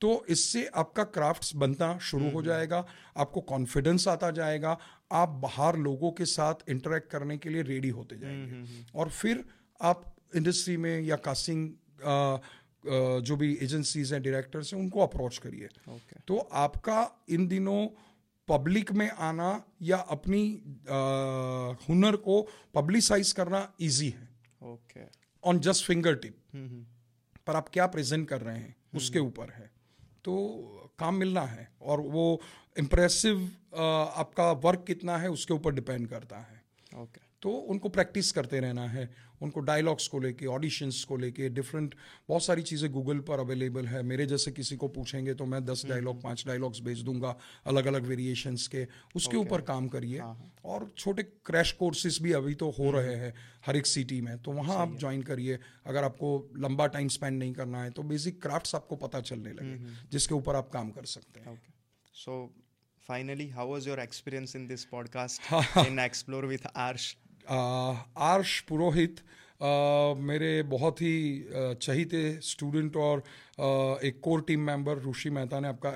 तो 0.00 0.24
इससे 0.28 0.64
आपका 0.74 1.02
क्राफ्ट्स 1.04 1.54
बनना 1.56 1.98
शुरू 1.98 2.30
हो 2.30 2.42
जाएगा 2.42 2.84
आपको 3.16 3.40
कॉन्फिडेंस 3.40 4.06
आता 4.08 4.30
जाएगा 4.30 4.76
आप 5.14 5.28
बाहर 5.42 5.76
लोगों 5.76 6.10
के 6.12 6.24
साथ 6.24 6.68
इंटरेक्ट 6.68 7.10
करने 7.10 7.38
के 7.38 7.48
लिए 7.48 7.62
रेडी 7.62 7.88
होते 7.88 8.16
जाएँगे। 8.16 8.84
और 8.94 9.10
फिर 9.10 9.44
आप 9.80 10.14
इंडस्ट्री 10.36 10.76
में 10.76 11.00
या 11.00 11.16
कास्टिंग 11.16 11.70
जो 13.22 13.36
भी 13.36 13.52
एजेंसीज 13.62 14.12
हैं 14.12 14.22
डायरेक्टर्स 14.22 14.72
हैं 14.74 14.80
उनको 14.80 15.00
अप्रोच 15.00 15.38
करिए। 15.38 15.68
Okay. 15.88 16.24
तो 16.28 16.36
आपका 16.36 17.24
इन 17.28 17.46
दिनों 17.48 17.86
पब्लिक 18.48 18.92
में 18.92 19.10
आना 19.10 19.50
या 19.82 19.96
अपनी 19.96 20.42
आ, 20.90 20.98
हुनर 21.88 22.16
को 22.16 22.40
पब्लिसाइज 22.74 23.32
करना 23.32 23.72
इजी 23.80 24.08
है। 24.08 24.28
Okay 24.62 25.00
on 25.44 25.60
just 25.60 25.84
finger 25.86 26.14
tip 26.14 26.36
पर 27.46 27.56
आप 27.56 27.68
क्या 27.68 27.86
प्रेजेंट 27.86 28.28
कर 28.28 28.40
रहे 28.40 28.58
हैं 28.58 28.76
उसके 28.94 29.18
ऊपर 29.18 29.50
है। 29.50 29.70
तो 30.24 30.34
काम 30.98 31.14
मिलना 31.14 31.40
है। 31.40 31.68
और 31.82 32.00
वो 32.00 32.40
इम्प्रेसिव 32.76 33.50
आपका 33.74 34.50
वर्क 34.64 34.84
कितना 34.86 35.18
है 35.18 35.30
उसके 35.30 35.54
ऊपर 35.54 35.74
डिपेंड 35.74 36.08
करता 36.08 36.36
है। 36.38 36.62
Okay 36.92 37.02
okay. 37.02 37.22
तो 37.42 37.50
उनको 37.50 37.88
प्रैक्टिस 37.88 38.30
करते 38.32 38.60
रहना 38.60 38.86
है 38.88 39.08
उनको 39.42 39.60
डायलॉग्स 39.60 40.06
को 40.08 40.18
लेके 40.20 40.46
ऑडिशंस 40.46 41.02
को 41.04 41.16
लेके 41.16 41.48
डिफरेंट 41.48 41.94
बहुत 42.28 42.44
सारी 42.44 42.62
चीज़ें 42.62 42.90
गूगल 42.92 43.18
पर 43.20 43.38
अवेलेबल 43.38 43.86
है। 43.86 44.02
मेरे 44.02 44.26
जैसे 44.26 44.52
किसी 44.52 44.76
को 44.76 44.88
पूछेंगे 44.88 45.34
तो 45.34 45.46
मैं 45.46 45.64
दस 45.64 45.84
डायलॉग 45.86 46.06
हम्म, 46.06 46.18
हम्म। 46.18 46.22
पाँच 46.22 46.44
डायलॉग्स 46.46 46.80
भेज 46.80 47.02
दूँगा 47.02 47.36
अलग 47.66 47.86
अलग 47.86 48.06
वेरिएशंस 48.06 48.66
के 48.68 48.86
उसके 49.14 49.36
ऊपर 49.36 49.56
okay. 49.56 49.66
काम 49.66 49.88
करिए। 49.88 50.18
हाँ, 50.18 50.34
हाँ। 50.34 50.52
और 50.64 50.90
छोटे 50.98 51.22
क्रैश 51.22 51.72
कोर्सेज 51.72 52.18
भी 52.22 52.32
अभी 52.32 52.54
तो 52.54 52.70
हो 52.70 52.90
रहे 52.90 53.14
हम्म, 53.14 53.24
हैं 53.24 53.34
हर 53.66 53.76
एक 53.76 53.86
सिटी 53.86 54.20
में। 54.20 54.36
तो 54.38 54.52
वहाँ 54.52 54.78
आप 54.78 54.96
ज्वाइन 54.98 55.22
करिए। 55.22 55.58
अगर 55.86 56.04
आपको 56.04 56.34
लंबा 56.58 56.86
टाइम 56.88 57.08
स्पेंड 57.10 57.38
नहीं 57.38 57.52
करना 57.52 57.82
है 57.82 57.90
तो 57.90 58.02
बेसिक 58.04 58.42
क्राफ्ट्स 58.42 58.74
आपको 58.74 58.96
पता 58.96 59.20
चलने 59.22 59.52
लगे 59.52 59.78
जिसके 60.12 60.34
ऊपर 60.34 60.56
आप 60.56 60.70
काम 60.70 60.90
कर 60.90 61.04
सकते 61.14 61.40
हैं। 61.40 61.60
सो 62.14 62.42
finally 63.08 63.48
how 63.48 63.66
was 63.66 63.86
your 63.86 63.98
experience 64.00 64.54
in 64.54 64.66
this 64.66 64.86
podcast 64.86 65.40
in 65.88 65.98
explore 65.98 66.46
with 66.46 66.66
arsh 66.74 67.14
uh, 67.48 67.96
Arsh 68.16 68.60
Purohit 68.60 69.20
मेरे 70.20 70.62
बहुत 70.62 71.02
ही 71.02 71.44
uh, 71.48 71.74
चहीते 71.74 72.40
स्टूडेंट 72.40 72.96
और 72.96 73.18
uh, 73.20 74.04
एक 74.04 74.20
core 74.20 74.42
team 74.42 74.60
member 74.60 74.98
Rishi 75.10 75.30
Mehta 75.30 75.60
ने 75.60 75.68
आपका 75.68 75.90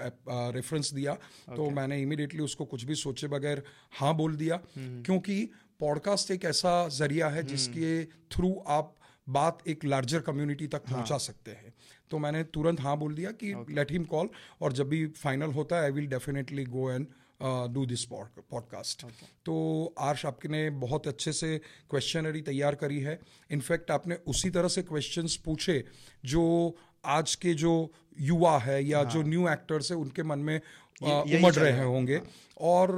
रेफरेंस 0.51 0.93
दिया 0.93 1.15
तो 1.15 1.53
okay. 1.53 1.57
तो 1.57 1.71
मैंने 1.71 2.01
इमीडिएटली 2.03 2.41
उसको 2.41 2.65
कुछ 2.65 2.85
भी 2.85 2.95
सोचे 2.95 3.27
बगैर 3.27 3.63
हाँ 3.99 4.15
बोल 4.17 4.37
दिया 4.37 4.61
hmm. 4.61 4.71
क्योंकि 4.77 5.51
पॉडकास्ट 5.81 6.31
एक 6.31 6.45
ऐसा 6.45 6.89
ज़रिया 6.89 7.29
है 7.29 7.41
hmm. 7.41 7.49
जिसके 7.49 8.05
थ्रू 8.05 8.65
आप 8.69 8.95
बात 9.29 9.59
एक 9.69 9.85
लार्जर 9.85 10.21
कम्युनिटी 10.21 10.67
तक 10.67 10.83
पहुँचा 10.83 11.15
हाँ. 11.15 11.19
सकते 11.19 11.51
हैं 11.51 11.75
तो 12.11 12.19
मैंने 12.19 12.45
तुरंत 12.45 12.81
हाँ 12.81 12.99
बोल 12.99 13.15
दिया 13.15 13.31
कि 13.31 13.67
लेट 13.71 13.93
हिम 13.93 14.05
कॉल 14.05 14.29
और 14.63 14.73
जब 14.73 14.89
भी 14.89 15.07
फाइनल 15.07 15.47
होता 15.47 15.77
है 15.77 15.83
I 15.83 15.91
will 15.91 16.07
definitely 16.07 16.65
go 16.65 16.91
and 16.91 17.07
do 17.43 17.87
this 17.87 18.05
podcast 18.05 19.07
तो 19.45 19.95
आर्श 19.99 20.27
आपने 20.27 20.71
बहुत 20.71 21.09
अच्छे 21.09 21.33
से 21.33 21.59
क्वेश्चनरी 21.91 22.43
तैयार 22.43 22.75
करी 22.75 23.01
है। 23.01 23.21
इनफैक्ट 23.51 23.91
आपने 23.91 24.15
उसी 24.15 24.51
तरह 24.51 24.69
से 24.69 24.83
क्वेश्चन 24.83 25.27
पूछे 25.45 25.85
जो 26.25 26.77
आज 27.05 27.35
के 27.35 27.55
जो 27.55 27.93
युवा 28.21 28.59
है 28.59 28.85
या 28.85 28.99
हाँ. 28.99 29.11
जो 29.11 29.23
न्यू 29.23 29.49
एक्टर्स 29.49 29.91
है 29.91 29.97
उनके 29.97 30.23
मन 30.23 30.39
में 30.39 30.61
उमड़ 31.03 31.53
रहे 31.55 31.85
होंगे। 31.85 32.15
हाँ. 32.15 32.31
और 32.61 32.91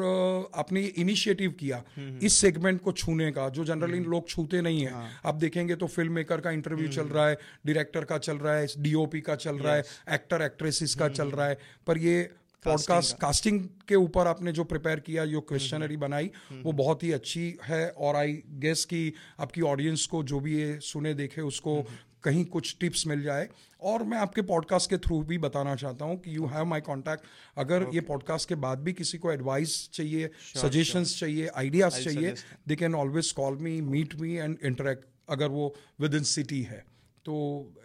आपने 0.54 0.80
इनिशिएटिव 0.80 1.50
किया 1.50 1.76
हम्म, 1.96 2.08
हम्म। 2.08 2.26
इस 2.26 2.36
सेगमेंट 2.36 2.80
को 2.82 2.92
छूने 2.92 3.30
का 3.32 3.48
जो 3.48 3.64
जनरली 3.64 3.98
हम्म। 3.98 4.10
लोग 4.10 4.28
छूते 4.28 4.60
नहीं 4.62 4.80
है। 4.80 4.92
हाँ. 4.92 5.08
आप 5.24 5.34
देखेंगे 5.34 5.76
तो 5.76 5.86
फ़िल्म 5.86 6.12
मेकर 6.12 6.40
का 6.40 6.50
इंटरव्यू 6.50 6.88
चल 6.88 7.06
रहा 7.06 7.28
है 7.28 7.34
डायरेक्टर 7.66 8.04
का 8.04 8.18
चल 8.18 8.38
रहा 8.38 8.54
है 8.54 8.66
डीओपी 8.78 9.20
का 9.20 9.36
चल 9.36 9.58
रहा 9.58 9.74
है 9.74 9.84
एक्टर 10.12 10.42
एक्ट्रेसेस 10.42 10.94
का 10.94 11.08
चल 11.08 11.30
रहा 11.30 11.46
है। 11.46 11.58
पर 11.86 11.98
ये 11.98 12.22
पॉडकास्ट 12.64 13.16
कास्टिंग 13.18 13.60
के 13.88 13.94
ऊपर 13.94 14.26
आपने 14.26 14.52
जो 14.52 14.64
प्रिपेयर 14.64 15.00
किया 15.00 15.24
जो 15.26 15.40
क्वेश्चनरी 15.40 15.96
बनाई 15.96 16.30
वो 16.52 16.72
बहुत 16.72 17.02
ही 17.02 17.12
अच्छी 17.12 17.54
है। 17.64 17.88
और 17.90 18.16
आई 18.16 18.42
गेस 18.58 18.84
कि 18.84 19.12
आपकी 19.40 19.60
ऑडियंस 19.60 20.06
को 20.06 20.22
जो 20.22 20.40
भी 20.40 20.58
ये 20.58 20.78
सुने 20.82 21.14
देखे 21.14 21.40
उसको 21.40 21.84
कहीं 22.24 22.44
कुछ 22.44 22.76
टिप्स 22.80 23.06
मिल 23.06 23.22
जाए 23.22 23.48
और 23.82 24.02
मैं 24.02 24.18
आपके 24.18 24.42
पॉडकास्ट 24.42 24.90
के 24.90 24.98
थ्रू 24.98 25.20
भी 25.22 25.38
बताना 25.38 25.74
चाहता 25.76 26.04
हूँ 26.04 26.16
कि 26.20 26.36
यू 26.36 26.46
हैव 26.46 26.64
माई 26.64 26.80
कॉन्टैक्ट 26.80 27.24
अगर 27.56 27.82
okay. 27.82 27.94
ये 27.94 28.00
पॉडकास्ट 28.00 28.48
के 28.48 28.54
बाद 28.54 28.78
भी 28.78 28.92
किसी 28.92 29.18
को 29.18 29.32
एडवाइस 29.32 29.88
चाहिए 29.92 30.30
सजेशंस 30.56 31.08
sure. 31.08 31.20
चाहिए 31.20 31.48
आइडियाज़ 31.56 32.00
चाहिए 32.04 32.34
they 32.68 32.76
can 32.76 32.94
always 32.94 33.32
call 33.32 33.56
me 33.58 33.80
meet 33.80 34.20
me 34.20 34.34
and 34.34 34.56
interact 34.64 35.04
अगर 35.28 35.48
वो 35.48 35.74
विद 36.00 36.14
इन 36.14 36.22
सिटी 36.22 36.62
है 36.62 36.84
तो 37.24 37.34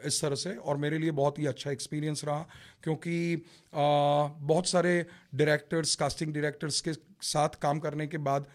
इस 0.05 0.21
तरह 0.21 0.35
से 0.35 0.55
और 0.55 0.77
मेरे 0.77 0.97
लिए 0.97 1.11
बहुत 1.11 1.39
ही 1.39 1.45
अच्छा 1.45 1.71
एक्सपीरियंस 1.71 2.23
रहा 2.25 2.47
क्योंकि 2.83 3.15
आ, 3.73 4.27
बहुत 4.41 4.67
सारे 4.67 4.93
डायरेक्टर्स 5.35 5.95
कास्टिंग 5.95 6.33
डायरेक्टर्स 6.33 6.81
के 6.81 6.93
साथ 7.21 7.59
काम 7.61 7.79
करने 7.79 8.07
के 8.07 8.17
बाद 8.17 8.47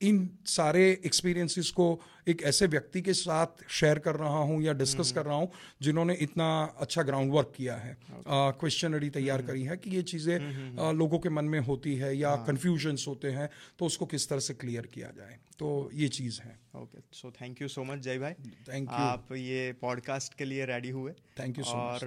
इन 0.00 0.28
सारे 0.46 0.82
एक्सपीरियंसेस 1.06 1.70
को 1.70 1.86
एक 2.28 2.42
ऐसे 2.42 2.66
व्यक्ति 2.66 3.00
के 3.02 3.12
साथ 3.12 3.62
शेयर 3.70 3.98
कर 3.98 4.16
रहा 4.16 4.38
हूँ 4.40 4.60
या 4.62 4.72
डिस्कस 4.72 5.10
कर 5.12 5.24
रहा 5.26 5.36
हूँ 5.36 5.50
जिन्होंने 5.82 6.14
इतना 6.22 6.48
अच्छा 6.78 7.02
ग्राउंड 7.02 7.32
वर्क 7.32 7.52
किया 7.56 7.76
है। 7.76 7.96
क्वेश्चनरी 8.28 9.10
तैयार 9.10 9.42
करी 9.42 9.62
है 9.62 9.76
कि 9.76 9.90
ये 9.90 10.02
चीज़ें 10.02 10.92
लोगों 10.98 11.18
के 11.18 11.28
मन 11.28 11.44
में 11.44 11.58
होती 11.60 11.94
है 11.96 12.14
या 12.16 12.34
कन्फ्यूजन्स 12.46 13.06
हाँ। 13.06 13.14
होते 13.14 13.30
हैं 13.30 13.48
तो 13.78 13.86
उसको 13.86 14.06
किस 14.06 14.28
तरह 14.28 14.40
से 14.40 14.54
क्लियर 14.54 14.86
किया 14.86 15.10
जाए? 15.16 15.38
तो 15.58 15.90
ये 15.94 16.08
चीज़ 16.08 16.40
है। 16.42 16.58
Okay 16.76 17.02
so 17.12 17.30
thank 17.40 17.62
you 17.62 17.68
so 17.68 17.84
much 17.84 17.98
Jay 17.98 18.18
भाई। 18.18 18.32
थैंक 18.68 18.88
यू 18.88 18.96
आप 18.96 19.32
ये 19.32 19.72
पॉडकास्ट 19.82 20.34
के 20.34 20.44
लिए 20.44 20.66
रेडी 20.66 20.90
हुए। 20.90 21.12
थैंक 21.40 21.58
यू 21.58 21.64
सो 21.64 21.76
मच 21.88 22.04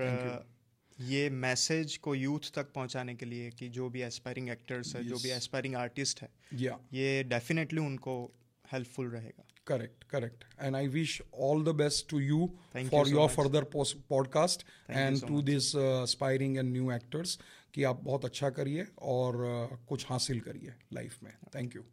ये 1.10 1.30
मैसेज 1.30 1.98
को 1.98 2.16
यूथ 2.16 2.52
तक 2.56 2.72
पहुँचाने 2.74 3.16
के 3.16 3.26
लिए 3.26 3.50
कि 3.50 3.70
जो 3.70 3.90
भी 3.90 4.02
एस्पायरिंग 4.02 4.50
एक्टर्स 4.50 4.96
है 4.96 5.02
yes. 5.02 5.10
जो 5.10 5.18
भी 5.18 5.30
एस्पायरिंग 5.30 5.76
आर्टिस्ट 5.76 6.22
है 6.22 6.30
yeah. 6.56 6.78
ये 6.94 7.24
डेफिनेटली 7.24 7.80
उनको 7.80 8.32
हेल्पफुल 8.72 9.08
रहेगा। 9.08 9.46
Correct 9.68 10.04
correct 10.04 10.44
and 10.62 10.76
I 10.76 10.88
wish 10.88 11.22
all 11.40 11.64
the 11.64 11.70
best 11.70 12.10
to 12.10 12.20
you 12.20 12.50
for 12.76 13.10
your 13.10 13.30
further 13.30 13.64
podcast 14.10 14.66
and 14.90 15.22
to 15.28 15.42
this 15.42 15.76
aspiring 15.76 16.58
and 16.58 16.72
new 16.72 16.92
actors 16.92 17.40
कि 17.74 17.84
आप 17.84 18.04
बहुत 18.04 18.26
अच्छा 18.26 18.50
करिए 18.50 18.88
और 19.02 19.70
uh, 19.74 19.88
कुछ 19.88 20.06
हासिल 20.10 20.40
करिए 20.40 20.74
लाइफ 20.94 21.24
में। 21.24 21.34
Thank 21.56 21.76
you 21.76 21.84